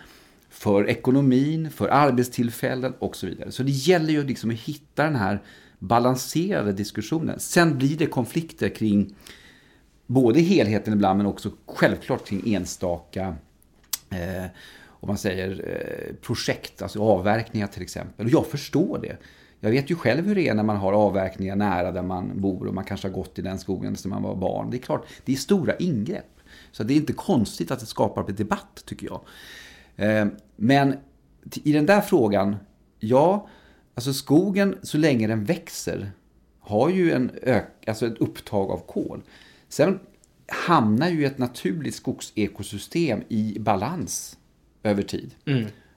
för 0.55 0.89
ekonomin, 0.89 1.71
för 1.71 1.87
arbetstillfällen 1.87 2.93
och 2.99 3.15
så 3.15 3.27
vidare. 3.27 3.51
Så 3.51 3.63
det 3.63 3.71
gäller 3.71 4.13
ju 4.13 4.23
liksom 4.23 4.49
att 4.49 4.55
hitta 4.55 5.03
den 5.03 5.15
här 5.15 5.43
balanserade 5.79 6.73
diskussionen. 6.73 7.39
Sen 7.39 7.77
blir 7.77 7.97
det 7.97 8.05
konflikter 8.05 8.69
kring 8.69 9.15
både 10.07 10.39
helheten 10.39 10.93
ibland 10.93 11.17
men 11.17 11.25
också 11.25 11.51
självklart 11.67 12.27
kring 12.27 12.53
enstaka 12.53 13.35
eh, 14.09 14.45
om 14.87 15.07
man 15.07 15.17
säger 15.17 15.49
eh, 15.49 16.15
projekt, 16.15 16.81
alltså 16.81 16.99
avverkningar 16.99 17.67
till 17.67 17.81
exempel. 17.81 18.25
Och 18.25 18.31
jag 18.31 18.47
förstår 18.47 18.99
det. 19.01 19.17
Jag 19.59 19.71
vet 19.71 19.91
ju 19.91 19.95
själv 19.95 20.25
hur 20.25 20.35
det 20.35 20.47
är 20.47 20.53
när 20.53 20.63
man 20.63 20.77
har 20.77 20.93
avverkningar 20.93 21.55
nära 21.55 21.91
där 21.91 22.03
man 22.03 22.41
bor 22.41 22.67
och 22.67 22.73
man 22.73 22.83
kanske 22.83 23.07
har 23.07 23.13
gått 23.13 23.39
i 23.39 23.41
den 23.41 23.59
skogen 23.59 23.95
sedan 23.95 24.11
man 24.11 24.23
var 24.23 24.35
barn. 24.35 24.69
Det 24.71 24.77
är 24.77 24.81
klart, 24.81 25.05
det 25.25 25.33
är 25.33 25.37
stora 25.37 25.75
ingrepp. 25.75 26.39
Så 26.71 26.83
det 26.83 26.93
är 26.93 26.95
inte 26.95 27.13
konstigt 27.13 27.71
att 27.71 27.79
det 27.79 27.85
skapar 27.85 28.31
debatt 28.31 28.83
tycker 28.85 29.07
jag. 29.07 29.21
Eh, 29.97 30.25
men 30.55 30.95
i 31.63 31.71
den 31.71 31.85
där 31.85 32.01
frågan, 32.01 32.55
ja, 32.99 33.47
alltså 33.93 34.13
skogen 34.13 34.75
så 34.83 34.97
länge 34.97 35.27
den 35.27 35.43
växer 35.43 36.11
har 36.59 36.89
ju 36.89 37.11
en 37.11 37.31
ök, 37.43 37.87
alltså 37.87 38.07
ett 38.07 38.17
upptag 38.17 38.71
av 38.71 38.77
kol. 38.87 39.21
Sen 39.69 39.99
hamnar 40.47 41.09
ju 41.09 41.25
ett 41.25 41.37
naturligt 41.37 41.95
skogsekosystem 41.95 43.23
i 43.29 43.57
balans 43.59 44.37
över 44.83 45.03
tid. 45.03 45.31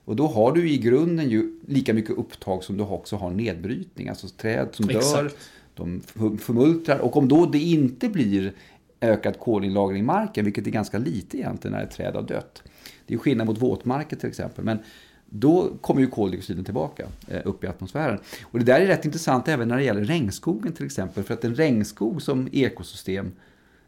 Och 0.05 0.15
då 0.15 0.27
har 0.27 0.51
du 0.51 0.69
i 0.71 0.77
grunden 0.77 1.29
ju 1.29 1.59
lika 1.67 1.93
mycket 1.93 2.17
upptag 2.17 2.63
som 2.63 2.77
du 2.77 2.83
också 2.83 3.15
har 3.15 3.31
nedbrytning. 3.31 4.09
Alltså 4.09 4.27
träd 4.27 4.67
som 4.71 4.85
dör, 4.87 4.97
Exakt. 4.97 5.37
de 5.75 6.01
f- 6.07 6.41
förmultnar. 6.41 6.99
Och 6.99 7.17
om 7.17 7.27
då 7.27 7.45
det 7.45 7.59
inte 7.59 8.09
blir 8.09 8.53
ökad 9.01 9.39
kolinlagring 9.39 9.99
i 9.99 10.03
marken, 10.03 10.45
vilket 10.45 10.67
är 10.67 10.71
ganska 10.71 10.97
lite 10.97 11.37
egentligen 11.37 11.77
när 11.77 11.83
ett 11.83 11.91
träd 11.91 12.15
har 12.15 12.21
dött. 12.21 12.63
Det 13.09 13.15
är 13.15 13.17
skillnad 13.17 13.47
mot 13.47 13.61
våtmarker 13.61 14.15
till 14.15 14.29
exempel. 14.29 14.65
Men 14.65 14.79
då 15.25 15.69
kommer 15.81 16.01
ju 16.01 16.07
koldioxiden 16.07 16.63
tillbaka 16.63 17.07
eh, 17.27 17.41
upp 17.45 17.63
i 17.63 17.67
atmosfären. 17.67 18.19
Och 18.43 18.59
det 18.59 18.65
där 18.65 18.79
är 18.79 18.85
rätt 18.85 19.05
intressant 19.05 19.47
även 19.47 19.67
när 19.67 19.77
det 19.77 19.83
gäller 19.83 20.03
regnskogen 20.03 20.73
till 20.73 20.85
exempel. 20.85 21.23
För 21.23 21.33
att 21.33 21.43
en 21.43 21.55
regnskog 21.55 22.21
som 22.21 22.49
ekosystem 22.51 23.31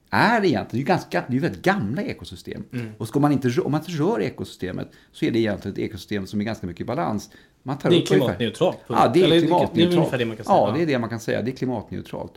är 0.10 0.46
egentligen, 0.46 0.68
det 0.72 0.76
är 0.76 0.80
ju 0.80 0.86
ganska, 0.86 1.24
det 1.28 1.36
är 1.36 1.40
väldigt 1.40 1.62
gamla 1.62 2.02
ekosystem. 2.02 2.64
Och 2.98 3.08
ska 3.08 3.20
man 3.20 3.32
inte, 3.32 3.62
om 3.62 3.72
man 3.72 3.82
inte 3.82 3.92
rör 3.92 4.22
ekosystemet 4.22 4.92
så 5.12 5.26
är 5.26 5.32
det 5.32 5.40
egentligen 5.40 5.74
ett 5.74 5.80
ekosystem 5.80 6.28
som 6.28 6.42
är 6.42 6.46
ganska 6.46 6.68
mycket 6.68 6.82
i 6.82 6.86
balans. 6.86 7.30
Man 7.64 7.78
tar 7.78 7.90
Det 7.90 7.98
är 7.98 8.06
klimatneutralt. 8.06 8.78
Ja, 8.88 9.12
det 9.14 9.20
är 9.20 9.24
Eller 9.24 9.36
det 9.36 9.42
är 9.42 9.42
klimatneutralt. 9.42 10.12
det 10.18 10.26
man 10.26 10.36
kan 10.38 10.46
säga. 10.46 10.58
Ja, 10.58 10.74
det 10.76 10.82
är 10.82 10.88
det 10.88 11.00
man 11.00 11.10
kan 11.10 11.20
säga. 11.20 11.42
Det 11.42 11.52
är 11.52 11.56
klimatneutralt. 11.56 12.34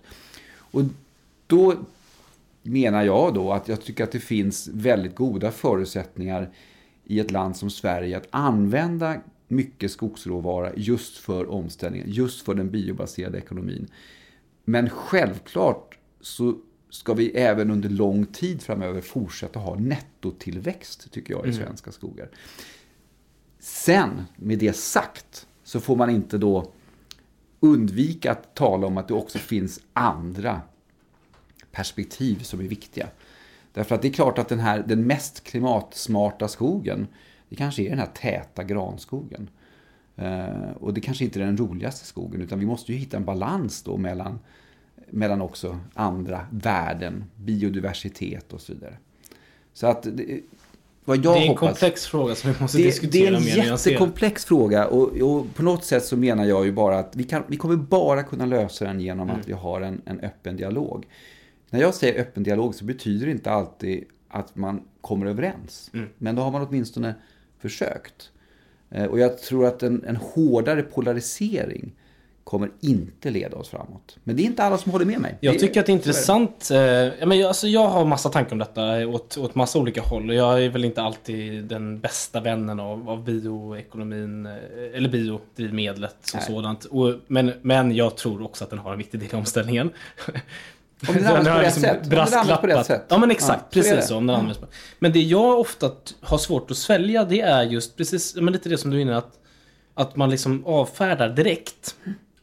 Och 0.57 0.82
då 1.47 1.74
menar 2.62 3.03
jag 3.03 3.35
då 3.35 3.53
att 3.53 3.68
jag 3.68 3.82
tycker 3.82 4.05
att 4.05 4.12
det 4.12 4.20
finns 4.20 4.68
väldigt 4.72 5.14
goda 5.14 5.51
förutsättningar 5.51 6.51
i 7.05 7.20
ett 7.20 7.30
land 7.30 7.57
som 7.57 7.70
Sverige 7.70 8.16
att 8.16 8.28
använda 8.30 9.20
mycket 9.48 9.90
skogsråvara 9.90 10.72
just 10.76 11.18
för 11.18 11.50
omställningen, 11.50 12.11
just 12.11 12.42
för 12.42 12.55
den 12.55 12.70
biobaserade 12.70 13.38
ekonomin. 13.38 13.86
Men 14.64 14.90
självklart 14.90 15.98
så 16.20 16.59
ska 16.90 17.14
vi 17.14 17.30
även 17.30 17.70
under 17.70 17.88
lång 17.88 18.26
tid 18.26 18.62
framöver 18.62 19.00
fortsätta 19.00 19.59
ha 19.59 19.74
nettotillväxt, 19.74 21.12
tycker 21.12 21.34
jag, 21.34 21.46
i 21.46 21.52
svenska 21.52 21.92
skogar. 21.92 22.28
Sen, 23.59 24.22
med 24.36 24.59
det 24.59 24.76
sagt, 24.76 25.46
så 25.64 25.80
får 25.80 25.96
man 25.96 26.11
inte 26.11 26.38
då 26.38 26.72
undvika 27.61 28.32
att 28.32 28.55
tala 28.55 28.86
om 28.86 28.98
att 28.98 29.09
det 29.09 29.14
också 29.14 29.38
finns 29.38 29.80
andra 29.92 30.61
perspektiv 31.72 32.42
som 32.42 32.61
är 32.61 32.64
viktiga. 32.64 33.09
Därför 33.75 33.95
att 33.95 34.03
det 34.03 34.09
är 34.09 34.12
klart 34.12 34.39
att 34.39 34.49
den, 34.49 34.59
här, 34.61 34.85
den 34.87 35.07
mest 35.07 35.45
klimatsmarta 35.45 36.49
skogen, 36.49 37.07
det 37.49 37.57
kanske 37.57 37.83
är 37.83 37.91
den 37.91 37.99
här 37.99 38.11
täta 38.14 38.64
granskogen. 38.64 39.51
Eh, 40.16 40.70
och 40.81 40.95
det 40.95 41.01
kanske 41.01 41.25
inte 41.25 41.41
är 41.41 41.45
den 41.47 41.57
roligaste 41.57 42.07
skogen, 42.07 42.43
utan 42.43 42.59
vi 42.59 42.66
måste 42.66 42.93
ju 42.93 42.99
hitta 42.99 43.16
en 43.16 43.25
balans 43.25 43.83
då 43.83 43.97
mellan, 43.97 44.39
mellan 45.11 45.43
också 45.43 45.79
andra 45.95 46.47
värden, 46.51 47.25
biodiversitet 47.37 48.53
och 48.53 48.61
så 48.61 48.72
vidare. 48.72 48.97
Så 49.72 49.87
att, 49.87 50.03
det, 50.03 50.41
vad 51.05 51.16
jag 51.16 51.22
det 51.35 51.39
är 51.39 51.43
en 51.43 51.49
hoppas... 51.49 51.61
komplex 51.61 52.07
fråga 52.07 52.35
som 52.35 52.53
vi 52.53 52.61
måste 52.61 52.79
Det, 52.79 52.83
det 52.83 52.89
diskutera 52.89 53.22
är 53.22 53.27
en 53.37 53.45
mer 53.45 53.55
nyanserat. 53.57 53.87
jättekomplex 53.87 54.45
fråga 54.45 54.87
och, 54.87 55.03
och 55.20 55.55
på 55.55 55.62
något 55.62 55.85
sätt 55.85 56.05
så 56.05 56.16
menar 56.16 56.45
jag 56.45 56.64
ju 56.64 56.72
bara 56.72 56.99
att 56.99 57.16
vi, 57.16 57.25
kan, 57.25 57.43
vi 57.47 57.57
kommer 57.57 57.77
bara 57.77 58.22
kunna 58.22 58.47
lösa 58.47 58.85
den 58.85 59.01
genom 59.01 59.29
Mm. 59.29 59.41
att 59.41 59.49
vi 59.49 59.53
har 59.53 59.81
en, 59.81 60.03
en 60.05 60.20
öppen 60.20 60.57
dialog. 60.57 61.07
När 61.75 61.81
jag 61.81 61.95
säger 61.95 62.20
öppen 62.20 62.43
dialog 62.43 62.75
så 62.75 62.85
betyder 62.85 63.27
det 63.27 63.33
inte 63.33 63.51
alltid 63.51 64.05
att 64.29 64.57
man 64.57 64.83
kommer 65.01 65.27
överens. 65.27 65.91
Mm. 65.95 66.09
Men 66.18 66.35
då 66.35 66.43
har 66.43 66.51
man 66.51 66.66
åtminstone 66.68 67.14
försökt. 67.59 68.31
Eh, 68.91 69.05
Och 69.05 69.18
jag 69.18 69.39
tror 69.39 69.66
att 69.66 69.83
en, 69.83 70.05
en 70.05 70.16
hårdare 70.16 70.83
polarisering 70.83 71.93
kommer 72.45 72.70
inte 72.81 73.31
leda 73.31 73.57
oss 73.57 73.68
framåt. 73.68 74.18
Men 74.25 74.37
det 74.37 74.43
är 74.43 74.45
inte 74.45 74.62
alla 74.64 74.79
som 74.79 74.93
håller 74.93 75.05
med 75.05 75.20
mig. 75.20 75.39
Jag 75.41 75.59
tycker 75.59 75.81
att 75.81 75.87
det 75.87 75.93
är 75.93 75.95
intressant. 75.95 76.70
eh, 76.70 77.27
men 77.29 77.39
jag, 77.39 77.49
alltså, 77.49 77.66
jag 77.68 77.89
har 77.89 78.05
massa 78.05 78.29
tankar 78.29 78.53
om 78.53 78.59
detta 78.59 79.07
åt, 79.09 79.39
åt 79.39 79.55
massa 79.55 79.79
olika 79.79 80.03
håll. 80.03 80.29
Och 80.29 80.35
jag 80.35 80.64
är 80.64 80.68
väl 80.68 80.85
inte 80.85 81.03
alltid 81.03 81.64
den 81.64 82.01
bästa 82.01 82.41
vännen 82.41 82.81
av, 82.81 83.11
av 83.11 83.25
bioekonomin, 83.25 84.47
eh, 84.47 84.53
eller 84.95 85.09
biodrivmedlet 85.09 86.16
som 86.22 86.41
sådant. 86.41 86.85
Och, 86.85 87.14
men, 87.27 87.53
men 87.62 87.95
jag 87.95 88.16
tror 88.16 88.43
också 88.43 88.64
att 88.64 88.70
den 88.70 88.79
har 88.79 88.93
en 88.93 88.99
viktig 88.99 89.20
del 89.20 89.29
i 89.33 89.37
omställningen. 89.37 89.91
Om 91.09 91.14
den 91.14 91.24
Så 91.24 91.28
används 91.30 91.48
på 91.48 91.55
rätt 91.59 91.64
liksom 91.64 91.82
sätt. 91.82 91.90
Används 91.90 92.09
på 92.11 92.16
rätt 92.16 92.30
brasklappat. 92.30 92.86
sätt. 92.86 93.05
Ja 93.09 93.18
men 93.18 93.30
exakt, 93.30 93.61
Ja, 93.61 93.66
så 93.68 93.74
precis 93.74 93.92
det. 93.92 94.02
så. 94.02 94.16
Om 94.16 94.26
den 94.26 94.36
används 94.36 94.61
på. 94.61 94.66
Men 94.98 95.12
det 95.12 95.22
jag 95.22 95.61
ofta 95.61 95.90
har 96.20 96.38
svårt 96.38 96.70
att 96.70 96.76
svälja 96.76 97.24
det 97.24 97.40
är 97.40 97.62
just 97.62 97.96
precis, 97.96 98.34
men 98.36 98.52
lite 98.52 98.68
det 98.68 98.78
som 98.78 98.90
du 98.90 98.96
är 98.96 99.00
inne 99.00 99.16
att, 99.16 99.38
att 99.94 100.16
man 100.16 100.30
liksom 100.30 100.66
avfärdar 100.66 101.28
direkt. 101.28 101.96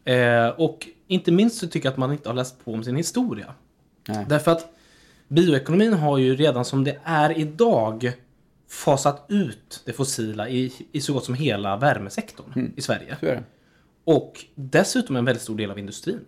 Eh, 0.06 0.48
och 0.48 0.88
inte 1.08 1.32
minst 1.32 1.58
så 1.60 1.68
tycker 1.68 1.88
jag 1.88 1.92
att 1.92 1.98
man 1.98 2.12
inte 2.12 2.30
har 2.30 2.34
läst 2.34 2.66
på 2.66 2.74
om 2.74 2.84
sin 2.84 2.96
historia. 2.96 3.54
Nej. 4.08 4.26
Därför 4.30 4.52
att 4.52 4.66
bioekonomin 5.28 5.94
har 5.94 6.18
ju 6.18 6.36
redan 6.36 6.66
som 6.66 6.84
det 6.84 7.00
är 7.04 7.38
idag 7.38 8.12
fasat 8.70 9.26
ut 9.30 9.82
det 9.86 9.94
fossila 9.94 10.50
i, 10.50 10.74
i 10.92 11.02
så 11.02 11.14
gott 11.14 11.26
som 11.26 11.34
hela 11.34 11.78
värmesektorn 11.78 12.72
i 12.76 12.82
Sverige. 12.82 13.18
Och 14.04 14.46
dessutom 14.56 15.16
en 15.16 15.26
väldigt 15.26 15.42
stor 15.42 15.58
del 15.58 15.72
av 15.72 15.80
industrin. 15.80 16.20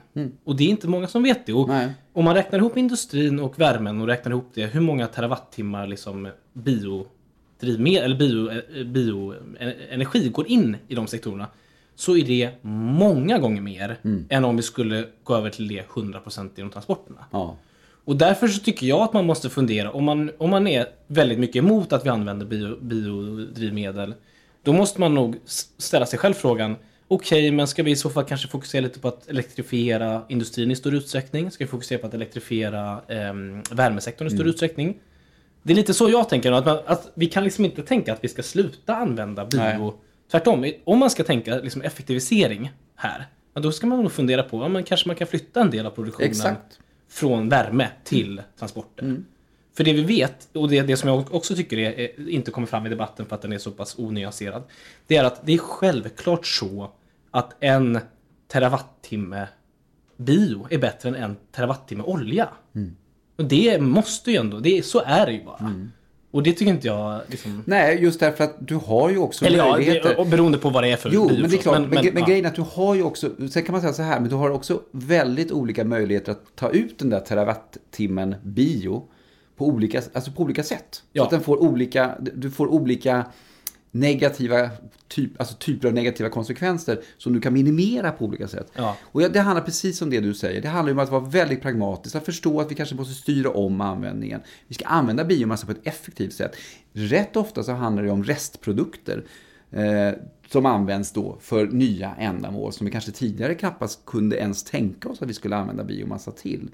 Och 0.44 0.56
det 0.56 0.64
är 0.64 0.70
inte 0.70 0.88
många 0.88 1.08
som 1.08 1.24
vet 1.24 1.46
det. 1.46 1.54
Och 1.54 1.68
Nej. 1.68 1.94
om 2.14 2.26
man 2.26 2.36
räknar 2.36 2.60
ihop 2.60 2.78
industrin 2.78 3.40
och 3.40 3.60
värmen 3.60 4.02
och 4.02 4.08
räknar 4.08 4.32
ihop 4.32 4.52
det, 4.54 4.66
hur 4.66 4.82
många 4.82 5.08
terawattimmar 5.08 5.88
liksom 5.88 6.30
biodrivmedel 6.54 8.04
eller 8.04 8.16
bio, 8.16 8.52
bioenergi 8.84 10.30
går 10.30 10.48
in 10.48 10.78
i 10.88 10.96
de 10.96 11.08
sektorerna. 11.08 11.48
Så 11.96 12.18
är 12.18 12.26
det 12.26 12.52
många 12.62 13.38
gånger 13.38 13.62
mer 13.62 14.00
än 14.30 14.46
om 14.46 14.56
vi 14.56 14.64
skulle 14.64 15.06
gå 15.24 15.36
över 15.36 15.50
till 15.50 15.68
det 15.68 15.84
100% 15.90 16.50
inom 16.56 16.72
transporterna. 16.72 17.26
Ja. 17.32 17.56
Och 18.06 18.16
därför 18.16 18.48
så 18.48 18.60
tycker 18.60 18.88
jag 18.88 19.02
att 19.02 19.14
man 19.14 19.26
måste 19.26 19.50
fundera, 19.50 19.92
om 19.92 20.04
man, 20.04 20.32
om 20.38 20.50
man 20.50 20.68
är 20.68 20.88
väldigt 21.08 21.40
mycket 21.40 21.56
emot 21.56 21.94
att 21.94 22.06
vi 22.06 22.10
använder 22.10 22.46
bio, 22.46 22.78
biodrivmedel, 22.82 24.14
då 24.64 24.74
måste 24.74 25.00
man 25.00 25.14
nog 25.14 25.38
ställa 25.78 26.06
sig 26.06 26.20
själv 26.20 26.34
frågan, 26.34 26.76
okej, 27.14 27.52
men 27.52 27.68
ska 27.68 27.84
vi 27.84 27.92
i 27.92 27.96
så 27.96 28.10
fall 28.10 28.26
kanske 28.26 28.48
fokusera 28.48 28.82
lite 28.82 29.00
på 29.00 29.08
att 29.08 29.28
elektrifiera 29.28 30.26
industrin 30.30 30.72
i 30.72 30.76
större 30.76 30.98
utsträckning? 30.98 31.52
Ska 31.52 31.64
vi 31.64 31.70
fokusera 31.70 32.00
på 32.00 32.08
att 32.08 32.14
elektrifiera 32.14 33.02
ehm, 33.08 33.64
värmesektorn 33.72 34.28
i 34.28 34.32
större 34.32 34.50
utsträckning? 34.50 34.98
Det 35.64 35.74
är 35.74 35.76
lite 35.76 35.94
så 35.94 36.10
jag 36.10 36.30
tänker, 36.30 36.52
att, 36.52 36.66
man, 36.66 36.80
att 36.86 37.12
vi 37.14 37.26
kan 37.26 37.44
liksom 37.44 37.66
inte 37.66 37.84
tänka 37.84 38.14
att 38.14 38.24
vi 38.24 38.28
ska 38.28 38.44
sluta 38.44 38.96
använda 38.96 39.46
bio. 39.46 39.60
Nej. 39.60 39.94
Tvärtom, 40.32 40.72
om 40.84 41.00
man 41.00 41.10
ska 41.10 41.24
tänka 41.24 41.56
liksom 41.56 41.82
effektivisering 41.82 42.72
här, 42.96 43.26
då 43.54 43.72
ska 43.72 43.88
man 43.88 44.02
nog 44.02 44.12
fundera 44.12 44.44
på, 44.44 44.58
ja, 44.58 44.68
men 44.68 44.84
kanske 44.84 45.08
man 45.10 45.16
kan 45.16 45.28
flytta 45.28 45.62
en 45.62 45.70
del 45.70 45.86
av 45.86 45.90
produktionen 45.90 46.30
Exakt. 46.30 46.80
från 47.10 47.50
värme 47.50 47.90
till 48.04 48.42
transporter. 48.60 49.18
För 49.76 49.84
det 49.84 49.94
vi 49.94 50.04
vet, 50.04 50.50
och 50.54 50.70
det, 50.70 50.82
det 50.82 50.98
som 50.98 51.10
jag 51.10 51.36
också 51.36 51.56
tycker 51.56 51.78
är, 51.78 52.00
är, 52.00 52.30
inte 52.30 52.52
kommer 52.52 52.68
fram 52.68 52.86
i 52.86 52.90
debatten 52.90 53.26
för 53.26 53.36
att 53.36 53.42
den 53.42 53.54
är 53.54 53.58
så 53.58 53.72
pass 53.72 54.00
onyanserad, 54.00 54.64
det 55.08 55.16
är 55.16 55.24
att 55.24 55.46
det 55.46 55.54
är 55.54 55.58
självklart 55.58 56.46
så 56.46 56.92
att 57.34 57.54
en 57.60 58.00
terawattimme 58.48 59.48
bio 60.18 60.68
är 60.70 60.78
bättre 60.78 61.10
än 61.10 61.16
en 61.16 61.36
terawattimme 61.52 62.04
olja. 62.04 62.50
Och 63.38 63.46
det 63.46 63.82
måste 63.82 64.32
ju 64.32 64.38
ändå, 64.38 64.60
det, 64.60 64.86
så 64.86 65.02
är 65.06 65.26
det 65.26 65.32
ju 65.32 65.44
bara. 65.44 65.74
Och 66.32 66.44
det 66.44 66.54
tycker 66.54 66.72
inte 66.72 66.88
jag 66.88 67.22
liksom... 67.28 67.64
Nej, 67.66 68.02
just 68.02 68.20
därför 68.20 68.44
att 68.44 68.68
du 68.68 68.76
har 68.76 69.10
ju 69.10 69.18
också 69.18 69.46
Eller 69.46 69.58
ja, 69.58 69.72
möjligheter. 69.72 70.10
det, 70.10 70.16
och 70.16 70.28
beroende 70.28 70.58
på 70.58 70.70
vad 70.70 70.84
det 70.84 70.92
är 70.92 70.96
för 70.96 71.10
Jo, 71.14 71.28
bio. 71.28 71.42
men 71.42 71.50
det 71.50 71.58
är 71.58 71.62
klart. 71.62 71.80
Men, 71.82 71.90
men, 71.90 72.18
ja. 72.18 72.26
grejen 72.26 72.46
är 72.46 72.50
att 72.50 72.56
du 72.56 72.66
har 72.72 72.96
ju 72.96 73.04
också, 73.04 73.30
sen 73.50 73.64
kan 73.64 73.72
man 73.74 73.82
säga 73.82 73.94
så 73.94 74.04
här, 74.04 74.20
men 74.20 74.30
du 74.30 74.36
har 74.36 74.50
också 74.50 74.82
väldigt 74.92 75.52
olika 75.52 75.84
möjligheter 75.84 76.32
att 76.32 76.56
ta 76.56 76.70
ut 76.70 77.00
den 77.00 77.10
där 77.10 77.20
terawattimmen 77.20 78.36
bio 78.44 79.04
på 79.58 79.68
olika, 79.68 80.02
alltså 80.14 80.32
på 80.32 80.44
olika 80.44 80.64
sätt. 80.64 81.04
Ja. 81.12 81.22
Så 81.22 81.26
att 81.26 81.32
den 81.32 81.42
får 81.42 81.58
olika, 81.62 82.16
du 82.20 82.52
får 82.52 82.68
olika 82.68 83.26
negativa, 83.96 84.70
typ, 85.08 85.40
alltså 85.40 85.56
typer 85.56 85.88
av 85.88 85.94
negativa 85.94 86.30
konsekvenser 86.30 87.02
som 87.18 87.34
du 87.34 87.42
kan 87.42 87.54
minimera 87.54 88.12
på 88.12 88.26
olika 88.26 88.48
sätt. 88.48 88.72
Ja. 88.76 88.98
Och 89.02 89.22
det 89.22 89.40
handlar 89.40 89.66
precis 89.66 90.02
om 90.02 90.10
det 90.10 90.20
du 90.20 90.34
säger. 90.34 90.62
Det 90.62 90.68
handlar 90.68 90.94
om 90.94 91.00
att 91.00 91.10
vara 91.10 91.26
väldigt 91.26 91.62
pragmatisk, 91.62 92.16
att 92.16 92.26
förstå 92.26 92.62
att 92.62 92.72
vi 92.72 92.76
kanske 92.76 92.96
måste 92.96 93.14
styra 93.14 93.50
om 93.50 93.82
användningen. 93.82 94.42
Vi 94.68 94.76
ska 94.76 94.86
använda 94.86 95.24
biomassa 95.24 95.66
på 95.66 95.72
ett 95.72 95.88
effektivt 95.88 96.34
sätt. 96.34 96.56
Rätt 96.94 97.36
ofta 97.36 97.64
så 97.64 97.72
handlar 97.72 98.04
det 98.04 98.12
om 98.12 98.24
restprodukter 98.24 99.26
eh, 99.72 100.12
som 100.54 100.66
används 100.66 101.12
då 101.12 101.38
för 101.42 101.68
nya 101.68 102.16
ändamål 102.16 102.74
som 102.74 102.86
vi 102.86 102.92
kanske 102.92 103.12
tidigare 103.12 103.56
knappast 103.56 104.06
kunde 104.06 104.38
ens 104.38 104.64
tänka 104.64 105.10
oss 105.10 105.22
att 105.22 105.30
vi 105.30 105.34
skulle 105.34 105.56
använda 105.56 105.84
biomassa 105.84 106.32
till. 106.32 106.70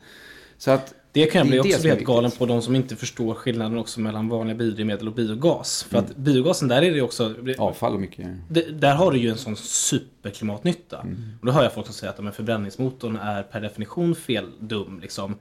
Så 0.58 0.72
att 0.72 0.94
Det 1.12 1.26
kan 1.26 1.40
jag 1.40 1.48
bli 1.48 1.60
också 1.60 1.88
helt 1.88 2.04
galen 2.04 2.32
på 2.32 2.46
de 2.46 2.62
som 2.62 2.76
inte 2.76 2.96
förstår 2.96 3.34
skillnaden 3.34 3.78
också 3.78 4.00
mellan 4.00 4.30
vanliga 4.30 4.58
biodrivmedel 4.58 5.08
och 5.08 5.14
biogas. 5.14 5.84
För 5.84 5.98
att 5.98 6.16
biogasen 6.16 6.68
där 6.68 6.82
är 6.82 6.92
det 6.92 7.02
också... 7.02 7.36
Avfall 7.58 7.94
och 7.94 8.02
mycket. 8.02 8.28
Där 8.82 8.96
har 8.96 9.12
du 9.12 9.18
ju 9.18 9.30
en 9.30 9.38
sån 9.38 9.56
superklimatnytta. 9.56 11.02
Mm. 11.02 11.18
Och 11.40 11.46
då 11.46 11.52
hör 11.52 11.64
jag 11.64 11.74
folk 11.74 11.86
som 11.86 11.96
säger 11.96 12.14
att 12.14 12.24
men 12.24 12.34
förbränningsmotorn 12.34 13.16
är 13.16 13.44
per 13.44 13.62
definition 13.62 14.16
fel 14.16 14.46
dum. 14.60 15.00
Liksom. 15.02 15.36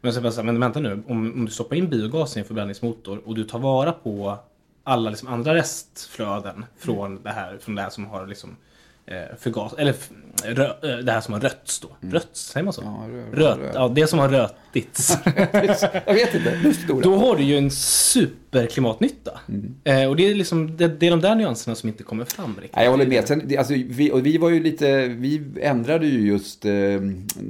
Men 0.00 0.32
så 0.32 0.42
men 0.42 0.60
vänta 0.60 0.80
nu, 0.80 1.02
om, 1.06 1.32
om 1.32 1.44
du 1.44 1.50
stoppar 1.50 1.76
in 1.76 1.88
biogas 1.88 2.36
i 2.36 2.40
en 2.40 2.46
förbränningsmotor 2.46 3.22
och 3.24 3.34
du 3.34 3.44
tar 3.44 3.58
vara 3.58 3.92
på 3.92 4.38
alla 4.88 5.10
liksom 5.10 5.28
andra 5.28 5.54
restflöden 5.54 6.64
från 6.78 7.22
det 7.22 7.30
här, 7.30 7.58
från 7.58 7.74
det 7.74 7.82
här 7.82 7.90
som 7.90 8.06
har 8.06 8.26
liksom 8.26 8.50
eh, 8.50 8.56
förgas, 9.38 9.72
eller 9.78 9.94
rö, 10.44 10.66
eh, 10.66 10.98
det 11.04 11.12
här 11.12 11.20
som 11.20 11.34
har 11.34 11.40
rötts 11.40 11.80
då. 11.80 11.88
Rötts, 12.00 12.40
säger 12.52 12.64
man 12.64 12.72
så? 12.72 12.82
Ja, 12.84 13.04
rö- 13.10 13.34
Röt, 13.34 13.58
rö- 13.58 13.70
ja, 13.74 13.88
det 13.88 14.06
som 14.06 14.18
har 14.18 14.28
rötits. 14.28 15.18
Jag 16.06 16.14
vet 16.14 16.34
inte. 16.34 16.74
Då 17.02 17.16
har 17.16 17.36
du 17.36 17.42
ju 17.42 17.58
en 17.58 17.70
superklimatnytta. 17.70 19.40
Mm. 19.48 19.74
Eh, 19.84 20.08
och 20.08 20.16
det 20.16 20.30
är 20.30 20.34
liksom 20.34 20.76
det, 20.76 20.88
det 20.88 21.06
är 21.06 21.10
de 21.10 21.20
där 21.20 21.34
nyanserna 21.34 21.74
som 21.74 21.88
inte 21.88 22.02
kommer 22.02 22.24
fram 22.24 22.54
riktigt. 22.56 22.76
Nej, 22.76 22.84
jag 22.84 22.90
håller 22.90 23.06
med. 23.06 23.28
Sen, 23.28 23.58
alltså, 23.58 23.74
vi, 23.74 24.12
och 24.12 24.26
vi 24.26 24.38
var 24.38 24.50
ju 24.50 24.62
lite, 24.62 25.06
vi 25.08 25.42
ändrade 25.60 26.06
ju 26.06 26.26
just 26.26 26.64
eh, 26.64 26.72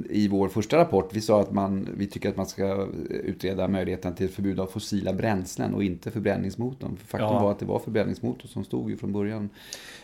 i 0.09 0.27
vår 0.31 0.49
första 0.49 0.77
rapport. 0.77 1.09
Vi 1.13 1.21
sa 1.21 1.41
att 1.41 1.51
man, 1.51 1.87
vi 1.97 2.07
tycker 2.07 2.29
att 2.29 2.37
man 2.37 2.45
ska 2.45 2.87
utreda 3.09 3.67
möjligheten 3.67 4.15
till 4.15 4.29
förbud 4.29 4.59
av 4.59 4.67
fossila 4.67 5.13
bränslen 5.13 5.73
och 5.73 5.83
inte 5.83 6.11
förbränningsmotorn. 6.11 6.97
För 6.97 7.07
faktum 7.07 7.27
Ja. 7.35 7.43
var 7.43 7.51
att 7.51 7.59
det 7.59 7.65
var 7.65 7.79
förbränningsmotorn 7.79 8.47
som 8.49 8.63
stod 8.65 8.89
ju 8.89 8.97
från 8.97 9.13
början. 9.13 9.49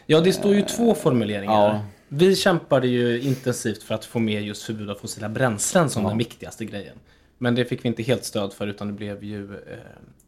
Ja, 0.06 0.22
det 0.22 0.34
står 0.34 0.56
ju 0.56 0.62
två 0.62 0.95
formuleringar. 0.95 1.53
ja. 1.53 1.82
Vi 2.08 2.36
kämpade 2.36 2.88
ju 2.88 3.22
intensivt 3.22 3.84
för 3.84 3.95
att 3.95 4.06
få 4.06 4.20
med 4.20 4.43
just 4.43 4.64
förbud 4.64 4.89
av 4.89 4.95
fossila 4.95 5.30
bränslen 5.30 5.89
som 5.89 6.03
den 6.03 6.18
viktigaste 6.18 6.66
grejen. 6.66 6.95
Men 7.38 7.56
det 7.56 7.66
fick 7.66 7.86
vi 7.86 7.88
inte 7.88 8.03
helt 8.03 8.24
stöd 8.24 8.53
för 8.53 8.68
utan 8.68 8.88
det 8.88 8.93
blev 8.93 9.24
ju... 9.24 9.53
Eh, 9.53 9.60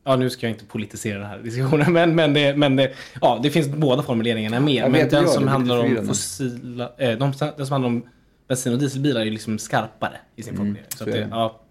ja, 0.04 0.16
nu 0.16 0.30
ska 0.30 0.48
jag 0.48 0.54
inte 0.54 0.66
politisera 0.66 1.20
den 1.20 1.28
här 1.28 1.40
diskussionen 1.40 1.94
men, 1.94 2.16
men, 2.16 2.34
det, 2.34 2.58
men 2.58 2.76
det, 2.76 2.94
ja, 3.22 3.40
det 3.44 3.50
finns 3.50 3.68
båda 3.68 4.04
formuleringarna 4.04 4.60
med. 4.60 4.74
Jag 4.74 4.92
men 4.92 5.10
den 5.10 5.28
som 5.28 5.48
handlar 5.48 5.80
om 5.80 6.08
fossila... 6.08 6.92
Eh, 6.98 7.18
de, 7.18 7.34
den 7.58 7.66
som 7.66 7.72
handlar 7.72 7.88
om 7.88 8.04
bensin 8.48 8.74
och 8.74 8.80
dieselbilar 8.80 9.22
är 9.22 9.26
ju 9.26 9.32
liksom 9.32 9.60
skarpare 9.60 10.18
i 10.36 10.44
sin 10.44 10.56
formulering. 10.56 10.86
så 10.90 10.98
så 10.98 11.06
det. 11.06 11.28
ja, 11.32 11.62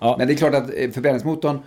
ja, 0.00 0.14
Men 0.18 0.26
det 0.26 0.32
är 0.32 0.36
klart 0.36 0.54
att 0.54 0.70
eh, 0.76 0.90
förbränningsmotorn, 0.90 1.58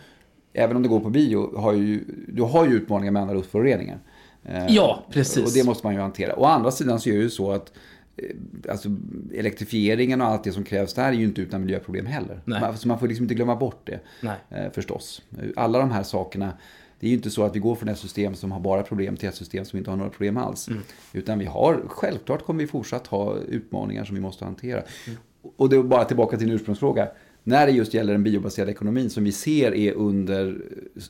även 0.54 0.76
om 0.76 0.84
det 0.84 0.90
går 0.90 1.00
på 1.00 1.10
bio, 1.10 1.58
har 1.60 1.74
ju, 1.74 2.04
du 2.28 2.42
har 2.42 2.66
ju 2.66 2.74
utmaningar 2.74 3.12
med 3.12 3.22
andra 3.22 3.36
luftföroreningar. 3.36 4.00
Eh, 4.44 4.66
Ja, 4.70 5.06
precis. 5.10 5.46
Och 5.46 5.52
det 5.54 5.64
måste 5.64 5.88
man 5.88 5.94
ju 5.94 6.00
hantera. 6.02 6.40
Å 6.40 6.46
andra 6.46 6.72
sidan 6.72 7.00
så 7.00 7.10
är 7.10 7.14
det 7.14 7.20
ju 7.20 7.30
så 7.30 7.52
att 7.52 7.74
eh, 8.18 8.72
alltså, 8.72 8.90
elektrifieringen 9.34 10.22
och 10.22 10.28
allt 10.28 10.44
det 10.44 10.52
som 10.52 10.64
krävs 10.64 10.94
där 10.94 11.08
är 11.08 11.14
ju 11.14 11.24
inte 11.24 11.42
utan 11.42 11.62
miljöproblem 11.62 12.06
heller. 12.06 12.42
Man, 12.46 12.78
så 12.78 12.88
man 12.88 13.00
får 13.00 13.08
liksom 13.08 13.24
inte 13.24 13.36
glömma 13.36 13.56
bort 13.56 13.82
det. 13.84 14.00
Nej. 14.22 14.36
Eh, 14.50 14.72
förstås. 14.72 15.22
Alla 15.56 15.80
de 15.80 15.92
här 15.92 16.04
sakerna, 16.04 16.54
det 17.00 17.08
är 17.08 17.10
ju 17.10 17.16
inte 17.16 17.30
så 17.30 17.44
att 17.44 17.56
vi 17.56 17.60
går 17.60 17.76
från 17.76 17.90
ett 17.90 18.00
system 18.00 18.36
som 18.36 18.52
har 18.52 18.60
bara 18.60 18.84
problem 18.84 19.18
till 19.18 19.30
ett 19.30 19.36
system 19.36 19.66
som 19.66 19.78
inte 19.78 19.90
har 19.90 19.98
några 19.98 20.12
problem 20.12 20.38
alls. 20.38 20.68
Mm. 20.68 20.82
Utan 21.14 21.40
vi 21.40 21.46
har, 21.46 21.84
självklart 21.88 22.46
kommer 22.46 22.64
vi 22.64 22.68
fortsatt 22.68 23.08
ha 23.08 23.38
utmaningar 23.38 24.06
som 24.06 24.16
vi 24.16 24.22
måste 24.22 24.46
hantera. 24.46 24.84
Mm. 25.08 25.20
Och 25.58 25.70
det 25.70 25.76
är 25.76 25.84
bara 25.84 26.06
tillbaka 26.06 26.38
till 26.38 26.48
din 26.48 26.56
ursprungsfråga. 26.56 27.08
När 27.44 27.66
det 27.66 27.72
just 27.72 27.94
gäller 27.94 28.14
den 28.14 28.24
biobaserade 28.24 28.72
ekonomin 28.72 29.10
som 29.10 29.24
vi 29.24 29.32
ser 29.32 29.76
är 29.76 29.94
under 29.94 30.62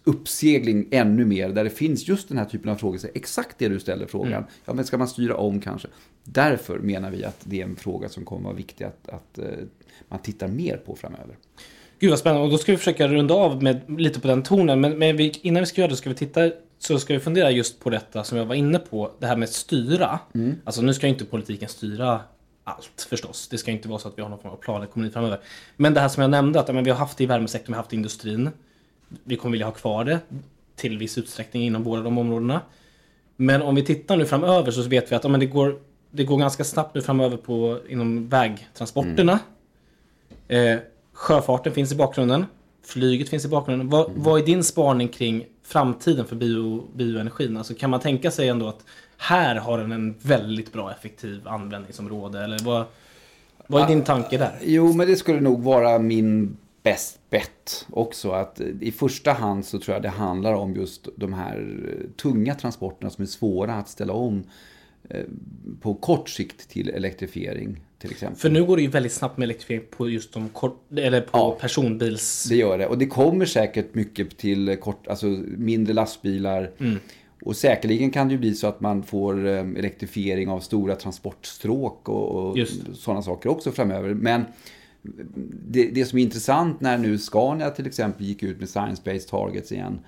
uppsegling 0.03 0.87
ännu 0.91 1.25
mer, 1.25 1.49
där 1.49 1.63
det 1.63 1.69
finns 1.69 2.07
just 2.07 2.29
den 2.29 2.37
här 2.37 2.45
typen 2.45 2.71
av 2.71 2.75
frågor, 2.75 2.97
så 2.97 3.07
exakt 3.13 3.55
det 3.59 3.67
du 3.67 3.79
ställer 3.79 4.05
frågan. 4.05 4.33
Mm. 4.33 4.43
Ja, 4.65 4.73
men 4.73 4.85
ska 4.85 4.97
man 4.97 5.07
styra 5.07 5.35
om 5.35 5.61
kanske? 5.61 5.87
Därför 6.23 6.79
menar 6.79 7.11
vi 7.11 7.23
att 7.23 7.41
det 7.43 7.61
är 7.61 7.65
en 7.65 7.75
fråga 7.75 8.09
som 8.09 8.25
kommer 8.25 8.43
vara 8.43 8.53
viktig 8.53 8.85
att, 8.85 9.09
att 9.09 9.37
eh, 9.37 9.45
man 10.07 10.19
tittar 10.19 10.47
mer 10.47 10.77
på 10.77 10.95
framöver. 10.95 11.35
Gud 11.99 12.09
vad 12.09 12.19
spännande. 12.19 12.45
Och 12.45 12.51
då 12.51 12.57
ska 12.57 12.71
vi 12.71 12.77
försöka 12.77 13.07
runda 13.07 13.33
av 13.33 13.63
med 13.63 13.81
lite 13.99 14.19
på 14.19 14.27
den 14.27 14.43
tonen. 14.43 14.81
Men, 14.81 14.97
men 14.97 15.17
vi, 15.17 15.33
innan 15.41 15.63
vi 15.63 15.67
ska 15.67 15.81
göra 15.81 15.91
det 15.91 15.97
ska 15.97 16.09
vi 16.09 16.15
titta 16.15 16.51
så 16.79 16.99
ska 16.99 17.13
vi 17.13 17.19
fundera 17.19 17.51
just 17.51 17.79
på 17.79 17.89
detta 17.89 18.23
som 18.23 18.37
jag 18.37 18.45
var 18.45 18.55
inne 18.55 18.79
på. 18.79 19.11
Det 19.19 19.27
här 19.27 19.37
med 19.37 19.49
styra. 19.49 20.19
Alltså 20.63 20.81
nu 20.81 20.93
ska 20.93 21.07
inte 21.07 21.25
politiken 21.25 21.69
styra 21.69 22.19
allt 22.69 23.07
förstås. 23.09 23.47
Det 23.47 23.57
ska 23.57 23.71
inte 23.71 23.87
vara 23.87 23.99
så 23.99 24.07
att 24.07 24.17
vi 24.17 24.21
har 24.21 24.29
någon 24.29 24.39
form 24.39 24.51
av 24.51 24.57
planekonomi 24.57 25.11
framöver. 25.11 25.39
Men 25.75 25.93
det 25.93 25.99
här 25.99 26.09
som 26.09 26.21
jag 26.21 26.31
nämnde 26.31 26.59
att 26.59 26.67
ja, 26.67 26.73
men 26.73 26.83
vi 26.83 26.89
har 26.89 26.97
haft 26.97 27.17
det 27.17 27.23
i 27.23 27.27
värmesektorn, 27.27 27.71
vi 27.71 27.75
har 27.75 27.81
haft 27.81 27.89
det 27.89 27.95
i 27.95 27.97
industrin. 27.97 28.49
Vi 29.23 29.35
kommer 29.35 29.51
vilja 29.51 29.65
ha 29.65 29.73
kvar 29.73 30.05
det 30.05 30.19
till 30.75 30.97
viss 30.97 31.17
utsträckning 31.17 31.63
inom 31.63 31.83
båda 31.83 32.01
de 32.01 32.17
områdena. 32.17 32.61
Men 33.35 33.61
om 33.61 33.75
vi 33.75 33.85
tittar 33.85 34.17
nu 34.17 34.25
framöver 34.25 34.71
så 34.71 34.81
vet 34.81 35.11
vi 35.11 35.15
att 35.15 35.23
ja, 35.23 35.29
men 35.29 35.39
det, 35.39 35.45
går, 35.45 35.79
det 36.11 36.23
går 36.23 36.37
ganska 36.37 36.63
snabbt 36.63 36.95
nu 36.95 37.01
framöver 37.01 37.37
på, 37.37 37.79
inom 37.89 38.29
vägtransporterna. 38.29 39.39
Eh, 40.47 40.77
sjöfarten 41.13 41.73
finns 41.73 41.91
i 41.91 41.95
bakgrunden. 41.95 42.45
Flyget 42.83 43.29
finns 43.29 43.45
i 43.45 43.47
bakgrunden. 43.47 43.89
Vad, 43.89 44.11
vad 44.15 44.41
är 44.41 44.45
din 44.45 44.63
spaning 44.63 45.07
kring 45.07 45.45
framtiden 45.63 46.25
för 46.25 46.35
bio, 46.35 46.87
bioenergin? 46.95 47.57
Alltså 47.57 47.73
kan 47.73 47.89
man 47.89 47.99
tänka 47.99 48.31
sig 48.31 48.49
ändå 48.49 48.67
att 48.67 48.85
här 49.21 49.55
har 49.55 49.77
den 49.77 49.91
en 49.91 50.15
väldigt 50.21 50.73
bra 50.73 50.91
effektiv 50.91 51.47
användningsområde? 51.47 52.43
Eller 52.43 52.59
vad, 52.63 52.85
vad 53.67 53.81
är 53.83 53.87
din 53.87 54.03
tanke 54.03 54.37
där? 54.37 54.59
Jo, 54.61 54.93
men 54.93 55.07
det 55.07 55.15
skulle 55.15 55.39
nog 55.41 55.63
vara 55.63 55.99
min 55.99 56.57
best 56.83 57.19
bet 57.29 57.85
också. 57.89 58.31
Att 58.31 58.61
I 58.81 58.91
första 58.91 59.31
hand 59.33 59.65
så 59.65 59.79
tror 59.79 59.95
jag 59.95 60.01
det 60.03 60.09
handlar 60.09 60.53
om 60.53 60.75
just 60.75 61.07
de 61.15 61.33
här 61.33 61.77
eh, 61.89 62.09
tunga 62.21 62.55
transporterna 62.55 63.09
som 63.09 63.21
är 63.21 63.25
svåra 63.27 63.73
att 63.73 63.89
ställa 63.89 64.13
om 64.13 64.43
eh, 65.09 65.23
på 65.81 65.93
kort 65.93 66.29
sikt 66.29 66.69
till 66.69 66.89
elektrifiering 66.89 67.81
till 67.99 68.11
exempel. 68.11 68.39
För 68.39 68.49
nu 68.49 68.65
går 68.65 68.75
det 68.77 68.81
ju 68.83 68.89
väldigt 68.89 69.13
snabbt 69.13 69.37
med 69.37 69.43
elektrifiering 69.45 69.85
på 69.97 70.09
just 70.09 70.33
de 70.33 70.49
kort, 70.49 70.81
eller 70.95 71.21
på 71.21 71.29
Ja. 71.33 71.57
personbils... 71.61 72.45
Det 72.49 72.55
gör 72.55 72.77
det. 72.77 72.87
Och 72.87 72.97
det 72.97 73.05
kommer 73.07 73.45
säkert 73.45 73.95
mycket 73.95 74.37
till 74.37 74.77
kort, 74.81 75.07
alltså 75.07 75.25
mindre 75.57 75.93
lastbilar. 75.93 76.71
Och 77.41 77.55
säkerligen 77.55 78.11
kan 78.11 78.27
det 78.27 78.31
ju 78.31 78.37
bli 78.39 78.55
så 78.55 78.67
att 78.67 78.81
man 78.81 79.03
får 79.03 79.47
eh, 79.47 79.59
elektrifiering 79.59 80.49
av 80.49 80.59
stora 80.59 80.95
transportstråk 80.95 82.09
och, 82.09 82.35
och 82.35 82.57
sådana 82.93 83.21
saker 83.21 83.49
också 83.49 83.71
framöver. 83.71 84.13
Men 84.13 84.45
det, 85.67 85.89
det 85.89 86.05
som 86.05 86.19
är 86.19 86.23
intressant 86.23 86.81
när 86.81 86.97
nu 86.97 87.17
Scania 87.17 87.69
till 87.69 87.87
exempel 87.87 88.25
gick 88.25 88.43
ut 88.43 88.59
med 88.59 88.67
science-based 88.67 89.29
targets 89.29 89.71
igen, 89.71 89.99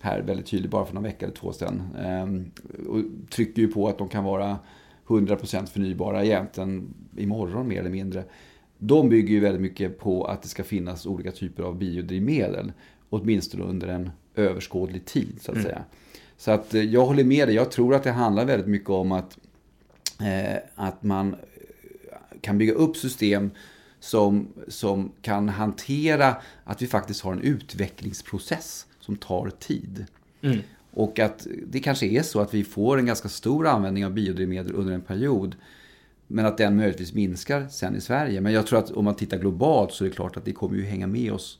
här 0.00 0.22
väldigt 0.22 0.46
tydligt 0.46 0.70
bara 0.70 0.86
för 0.86 0.94
några 0.94 1.08
veckor 1.08 1.26
eller 1.26 1.36
två 1.36 1.52
sedan, 1.52 1.82
ehm, 1.98 2.50
och 2.88 3.30
trycker 3.30 3.62
ju 3.62 3.68
på 3.68 3.88
att 3.88 3.98
de 3.98 4.08
kan 4.08 4.24
vara 4.24 4.58
100% 5.06 5.66
förnybara 5.66 6.24
egentligen 6.24 6.94
imorgon 7.16 7.68
mer 7.68 7.80
eller 7.80 7.90
mindre. 7.90 8.24
De 8.78 9.08
bygger 9.08 9.34
ju 9.34 9.40
väldigt 9.40 9.62
mycket 9.62 9.98
på 9.98 10.24
att 10.24 10.42
det 10.42 10.48
ska 10.48 10.64
finnas 10.64 11.06
olika 11.06 11.32
typer 11.32 11.62
av 11.62 11.78
biodrivmedel, 11.78 12.72
åtminstone 13.10 13.64
under 13.64 13.88
en 13.88 14.10
överskådlig 14.34 15.04
tid 15.04 15.38
så 15.40 15.52
att 15.52 15.62
säga. 15.62 15.84
Så 16.36 16.50
att 16.50 16.74
eh, 16.74 16.82
jag 16.82 17.06
håller 17.06 17.24
med 17.24 17.48
dig, 17.48 17.54
jag 17.54 17.70
tror 17.70 17.94
att 17.94 18.02
det 18.02 18.10
handlar 18.10 18.44
väldigt 18.44 18.68
mycket 18.68 18.90
om 18.90 19.12
att, 19.12 19.38
eh, 20.20 20.56
att 20.74 21.02
man 21.02 21.36
kan 22.40 22.58
bygga 22.58 22.72
upp 22.72 22.96
system 22.96 23.50
som, 24.00 24.48
som 24.68 25.12
kan 25.22 25.48
hantera 25.48 26.36
att 26.64 26.82
vi 26.82 26.86
faktiskt 26.86 27.20
har 27.20 27.32
en 27.32 27.40
utvecklingsprocess 27.40 28.86
som 29.00 29.16
tar 29.16 29.50
tid. 29.50 30.06
Och 30.90 31.18
att 31.18 31.46
det 31.66 31.80
kanske 31.80 32.06
är 32.06 32.22
så 32.22 32.40
att 32.40 32.54
vi 32.54 32.64
får 32.64 32.98
en 32.98 33.06
ganska 33.06 33.28
stor 33.28 33.66
användning 33.66 34.06
av 34.06 34.12
biodrivmedel 34.12 34.74
under 34.74 34.92
en 34.92 35.00
period. 35.00 35.56
Men 36.26 36.46
att 36.46 36.58
den 36.58 36.76
möjligtvis 36.76 37.14
minskar 37.14 37.68
sen 37.68 37.96
i 37.96 38.00
Sverige. 38.00 38.40
Men 38.40 38.52
jag 38.52 38.66
tror 38.66 38.78
att 38.78 38.90
om 38.90 39.04
man 39.04 39.14
tittar 39.14 39.38
globalt 39.38 39.92
så 39.92 40.04
är 40.04 40.08
det 40.08 40.14
klart 40.14 40.36
att 40.36 40.44
det 40.44 40.52
kommer 40.52 40.76
ju 40.76 40.84
hänga 40.84 41.06
med 41.06 41.32
oss 41.32 41.58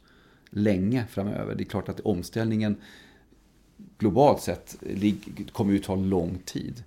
länge 0.50 1.06
framöver. 1.10 1.54
Det 1.54 1.62
är 1.62 1.68
klart 1.68 1.88
att 1.88 2.00
omställningen 2.00 2.76
globalt 3.98 4.42
sett 4.42 4.76
kommer 5.52 5.72
ju 5.72 5.78
ta 5.78 5.94
lång 5.94 6.38
tid. 6.44 6.82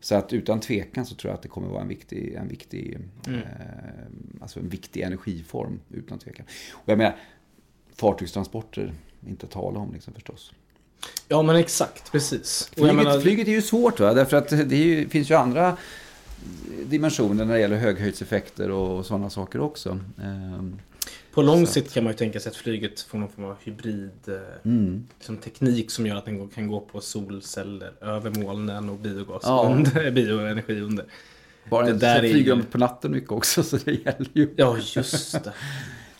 Så 0.00 0.14
att 0.14 0.32
utan 0.32 0.60
tvekan 0.60 1.06
så 1.06 1.14
tror 1.14 1.30
jag 1.30 1.34
att 1.36 1.42
det 1.42 1.48
kommer 1.48 1.68
vara 1.68 1.82
en 1.82 1.88
viktig, 1.88 2.34
en 2.34 2.48
viktig, 2.48 2.98
eh, 3.26 3.34
alltså 4.40 4.60
en 4.60 4.68
viktig 4.68 5.00
energiform 5.00 5.80
utan 5.90 6.18
tvekan. 6.18 6.46
Och 6.72 6.88
jag 6.88 6.98
menar, 6.98 7.16
fartygstransporter, 7.96 8.92
inte 9.28 9.46
att 9.46 9.52
tala 9.52 9.80
om 9.80 9.92
liksom 9.92 10.14
förstås. 10.14 10.52
Ja 11.28 11.42
men 11.42 11.56
exakt, 11.56 12.12
precis. 12.12 12.70
Flyget, 12.74 12.96
menar- 12.96 13.20
flyget 13.20 13.48
är 13.48 13.52
ju 13.52 13.62
svårt 13.62 14.00
va? 14.00 14.14
därför 14.14 14.36
att 14.36 14.48
det 14.48 14.76
ju, 14.76 15.08
finns 15.08 15.30
ju 15.30 15.34
andra 15.34 15.76
dimensioner 16.86 17.44
när 17.44 17.54
det 17.54 17.60
gäller 17.60 17.76
höghöjdseffekter 17.76 18.70
och 18.70 19.06
sådana 19.06 19.30
saker 19.30 19.60
också. 19.60 19.98
Ehm, 20.22 20.78
På 21.40 21.46
lång 21.46 21.66
Så 21.66 21.72
sikt 21.72 21.94
kan 21.94 22.04
man 22.04 22.12
ju 22.12 22.16
tänka 22.16 22.40
sig 22.40 22.50
att 22.50 22.56
flyget 22.56 23.00
får 23.00 23.18
någon 23.18 23.28
form 23.28 23.44
av 23.44 23.56
hybrid 23.64 24.10
eh, 24.28 24.34
Mm. 24.70 25.06
liksom 25.18 25.36
teknik 25.36 25.90
som 25.90 26.06
gör 26.06 26.16
att 26.16 26.24
den 26.24 26.48
kan 26.48 26.68
gå 26.68 26.80
på 26.80 27.00
solceller 27.00 27.92
över 28.00 28.30
molnen 28.30 28.88
och 28.88 28.98
biogas 28.98 29.42
Ja. 29.44 29.72
under, 29.76 30.10
bioenergi 30.20 30.80
under. 30.80 31.04
Bara 31.70 31.86
Det 31.86 31.92
där 31.92 31.98
där 31.98 32.24
är 32.24 32.30
flyger 32.32 32.56
de 32.56 32.62
på 32.62 32.78
natten 32.78 33.10
mycket 33.12 33.30
också 33.32 33.62
så 33.62 33.76
det 33.76 33.92
gäller 33.92 34.28
ju. 34.32 34.54
Ja, 34.56 34.76
just 34.96 35.32
det. 35.44 35.52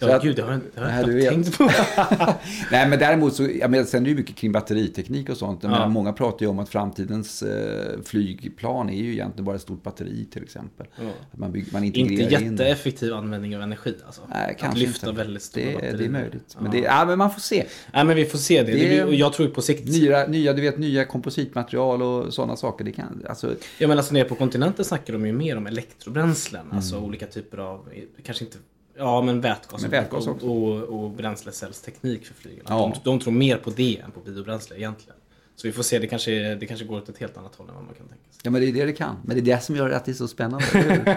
Så 0.01 0.09
Ja, 0.09 0.17
att- 0.17 0.23
gud, 0.23 0.37
det 0.37 0.43
har 0.43 0.53
jag 0.53 0.61
det 0.75 0.81
har 0.81 1.09
jag 1.09 1.33
inte 1.33 1.51
tänkt 1.51 1.59
på. 1.59 1.65
Nej 2.73 2.89
men 2.89 2.99
däremot 2.99 3.35
så, 3.35 3.49
jag 3.61 3.71
menar, 3.71 3.85
sen 3.85 4.01
är 4.01 4.05
det 4.05 4.11
ju 4.11 4.17
mycket 4.17 4.37
kring 4.37 4.53
batteriteknik 4.53 5.29
och 5.29 5.37
sånt. 5.37 5.63
Jag 5.63 5.71
Ja. 5.73 5.75
menar, 5.75 5.89
många 5.89 6.13
pratar 6.13 6.43
ju 6.43 6.47
om 6.51 6.59
att 6.59 6.69
framtidens 6.69 7.43
eh, 7.43 8.01
flygplan 8.05 8.91
är 8.91 8.95
ju 9.03 9.13
egentligen 9.13 9.45
bara 9.45 9.57
ett 9.57 9.63
stort 9.63 9.83
batteri 9.83 10.27
till 10.33 10.43
exempel. 10.43 10.87
Ja. 11.01 11.09
Att 11.33 11.39
man, 11.39 11.53
bygger, 11.53 11.73
man 11.73 11.85
Inte 11.85 12.01
integrerar 12.01 12.43
in 12.43 12.57
det. 12.57 12.63
jätteeffektiv 12.65 13.15
användning 13.15 13.57
av 13.57 13.63
energi 13.63 13.95
alltså. 14.07 14.23
Nej, 14.29 14.57
att 14.61 14.79
lyfta 14.79 15.09
inte. 15.09 15.19
väldigt 15.25 15.43
stora 15.43 15.65
det, 15.65 15.73
batterier. 15.75 15.99
det 15.99 16.05
är 16.05 16.09
möjligt. 16.09 16.57
Men, 16.59 16.65
Ja. 16.65 16.71
det, 16.73 16.79
ja, 16.79 17.05
men 17.05 17.19
man 17.19 17.31
får 17.31 17.41
se. 17.41 17.65
Nej 17.93 18.05
men 18.05 18.17
vi 18.17 18.25
får 18.25 18.39
se 18.39 18.63
det. 18.63 18.73
Det- 18.73 18.79
det 18.79 18.87
blir, 18.89 19.05
och 19.07 19.15
jag 19.15 19.33
tror 19.33 19.49
ju 19.49 19.55
på 19.55 19.63
sikt. 19.63 19.89
Nya, 19.89 20.27
nya, 20.27 20.53
du 20.53 20.63
vet, 20.63 20.79
nya 20.79 21.05
kompositmaterial 21.05 22.03
och 22.03 22.35
sådana 22.35 22.57
saker. 22.57 22.85
Det 22.85 22.93
kan, 22.93 23.23
alltså, 23.29 23.55
Ja 23.79 23.89
men 23.89 23.99
alltså 23.99 24.15
nere 24.15 24.25
på 24.25 24.35
kontinenten 24.35 24.85
snackar 24.85 25.13
de 25.13 25.27
ju 25.27 25.33
mer 25.33 25.57
om 25.57 25.67
elektrobränslen. 25.67 26.67
Alltså 26.73 26.95
Mm. 26.95 27.09
olika 27.09 27.27
typer 27.27 27.59
av, 27.59 27.89
kanske 28.25 28.45
inte, 28.45 28.57
ja 29.01 29.23
men 29.23 29.41
vätgas, 29.41 29.83
Men 29.83 29.91
vätgas 29.91 30.27
och, 30.27 30.43
och, 30.43 30.83
och 30.83 31.11
bränslecellsteknik 31.11 32.27
för 32.27 32.35
flygen. 32.35 32.65
Ja. 32.69 32.93
De, 32.95 33.11
de 33.11 33.21
tror 33.21 33.33
mer 33.33 33.57
på 33.57 33.71
det 33.71 33.99
än 34.05 34.11
på 34.11 34.21
biobränsle 34.21 34.77
egentligen. 34.77 35.17
Så 35.57 35.67
vi 35.67 35.73
får 35.73 35.83
se, 35.83 35.99
det 35.99 36.07
kanske, 36.07 36.55
det 36.55 36.67
kanske 36.67 36.87
går 36.87 36.97
åt 36.97 37.09
ett 37.09 37.19
helt 37.19 37.37
annat 37.37 37.55
håll 37.55 37.69
än 37.69 37.75
vad 37.75 37.85
man 37.85 37.95
kan 37.95 38.07
tänka 38.07 38.25
sig. 38.31 38.41
Ja, 38.43 38.51
men 38.51 38.61
det 38.61 38.69
är 38.69 38.73
det 38.73 38.85
det 38.85 38.93
kan. 38.93 39.17
Men 39.25 39.37
det 39.37 39.41
är 39.41 39.57
det 39.57 39.63
som 39.63 39.77
gör 39.77 39.91
att 39.91 40.05
det 40.05 40.11
är 40.11 40.15
så 40.15 40.29
spännande. 40.29 40.67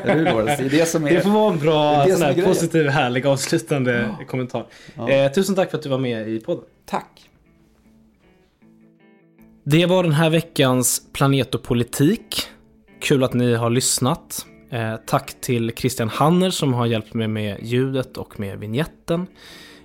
Eller 0.03 0.15
hur, 0.15 0.25
Lorenz? 0.25 0.59
Det 0.59 0.65
är 0.65 0.69
det 0.69 0.86
som 0.86 1.05
är... 1.05 1.11
Det 1.11 1.21
får 1.21 1.29
vara 1.29 1.53
en 1.53 1.59
bra, 1.59 2.07
sån 2.09 2.21
här, 2.21 2.45
positiv, 2.45 2.88
härlig, 2.88 3.25
avslutande 3.25 4.15
kommentar. 4.27 4.67
Eh, 5.09 5.31
tusen 5.31 5.55
tack 5.55 5.71
för 5.71 5.77
att 5.77 5.84
du 5.84 5.89
var 5.89 5.97
med 5.97 6.29
i 6.29 6.39
podden. 6.39 6.63
Tack. 6.86 7.29
Det 9.63 9.86
var 9.86 10.03
den 10.03 10.11
här 10.11 10.29
veckans 10.29 11.01
Planet 11.13 11.55
och 11.55 11.63
politik. 11.63 12.47
Kul 13.01 13.23
att 13.23 13.34
ni 13.34 13.53
har 13.53 13.69
lyssnat. 13.69 14.45
Eh, 14.74 14.95
tack 15.05 15.41
till 15.41 15.71
Christian 15.76 16.09
Hanner 16.09 16.49
som 16.49 16.74
har 16.74 16.86
hjälpt 16.86 17.13
mig 17.13 17.28
med 17.28 17.57
ljudet 17.61 18.17
och 18.17 18.39
med 18.39 18.59
vignetten. 18.59 19.28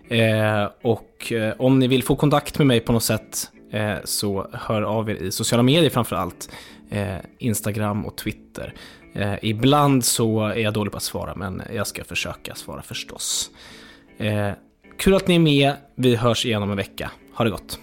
Eh, 0.08 0.68
och 0.82 1.32
eh, 1.32 1.54
om 1.58 1.78
ni 1.78 1.88
vill 1.88 2.02
få 2.02 2.16
kontakt 2.16 2.58
med 2.58 2.66
mig 2.66 2.80
på 2.80 2.92
något 2.92 3.02
sätt 3.02 3.50
eh, 3.72 3.94
så 4.04 4.48
hör 4.52 4.82
av 4.82 5.10
er 5.10 5.14
i 5.14 5.30
sociala 5.30 5.62
medier 5.62 5.90
framför 5.90 6.16
allt. 6.16 6.50
Eh, 6.90 7.16
Instagram 7.38 8.06
och 8.06 8.16
Twitter. 8.16 8.74
Eh, 9.14 9.34
ibland 9.42 10.04
så 10.04 10.46
är 10.46 10.60
jag 10.60 10.74
dålig 10.74 10.92
på 10.92 10.96
att 10.96 11.02
svara 11.02 11.34
men 11.34 11.62
jag 11.74 11.86
ska 11.86 12.04
försöka 12.04 12.54
svara 12.54 12.82
förstås. 12.82 13.50
Kul 14.98 15.14
att 15.14 15.28
ni 15.28 15.34
är 15.34 15.38
med. 15.38 15.72
Vi 15.94 16.16
hörs 16.16 16.46
igen 16.46 16.62
om 16.62 16.70
en 16.70 16.76
vecka. 16.76 17.10
Ha 17.34 17.44
det 17.44 17.50
gott. 17.50 17.78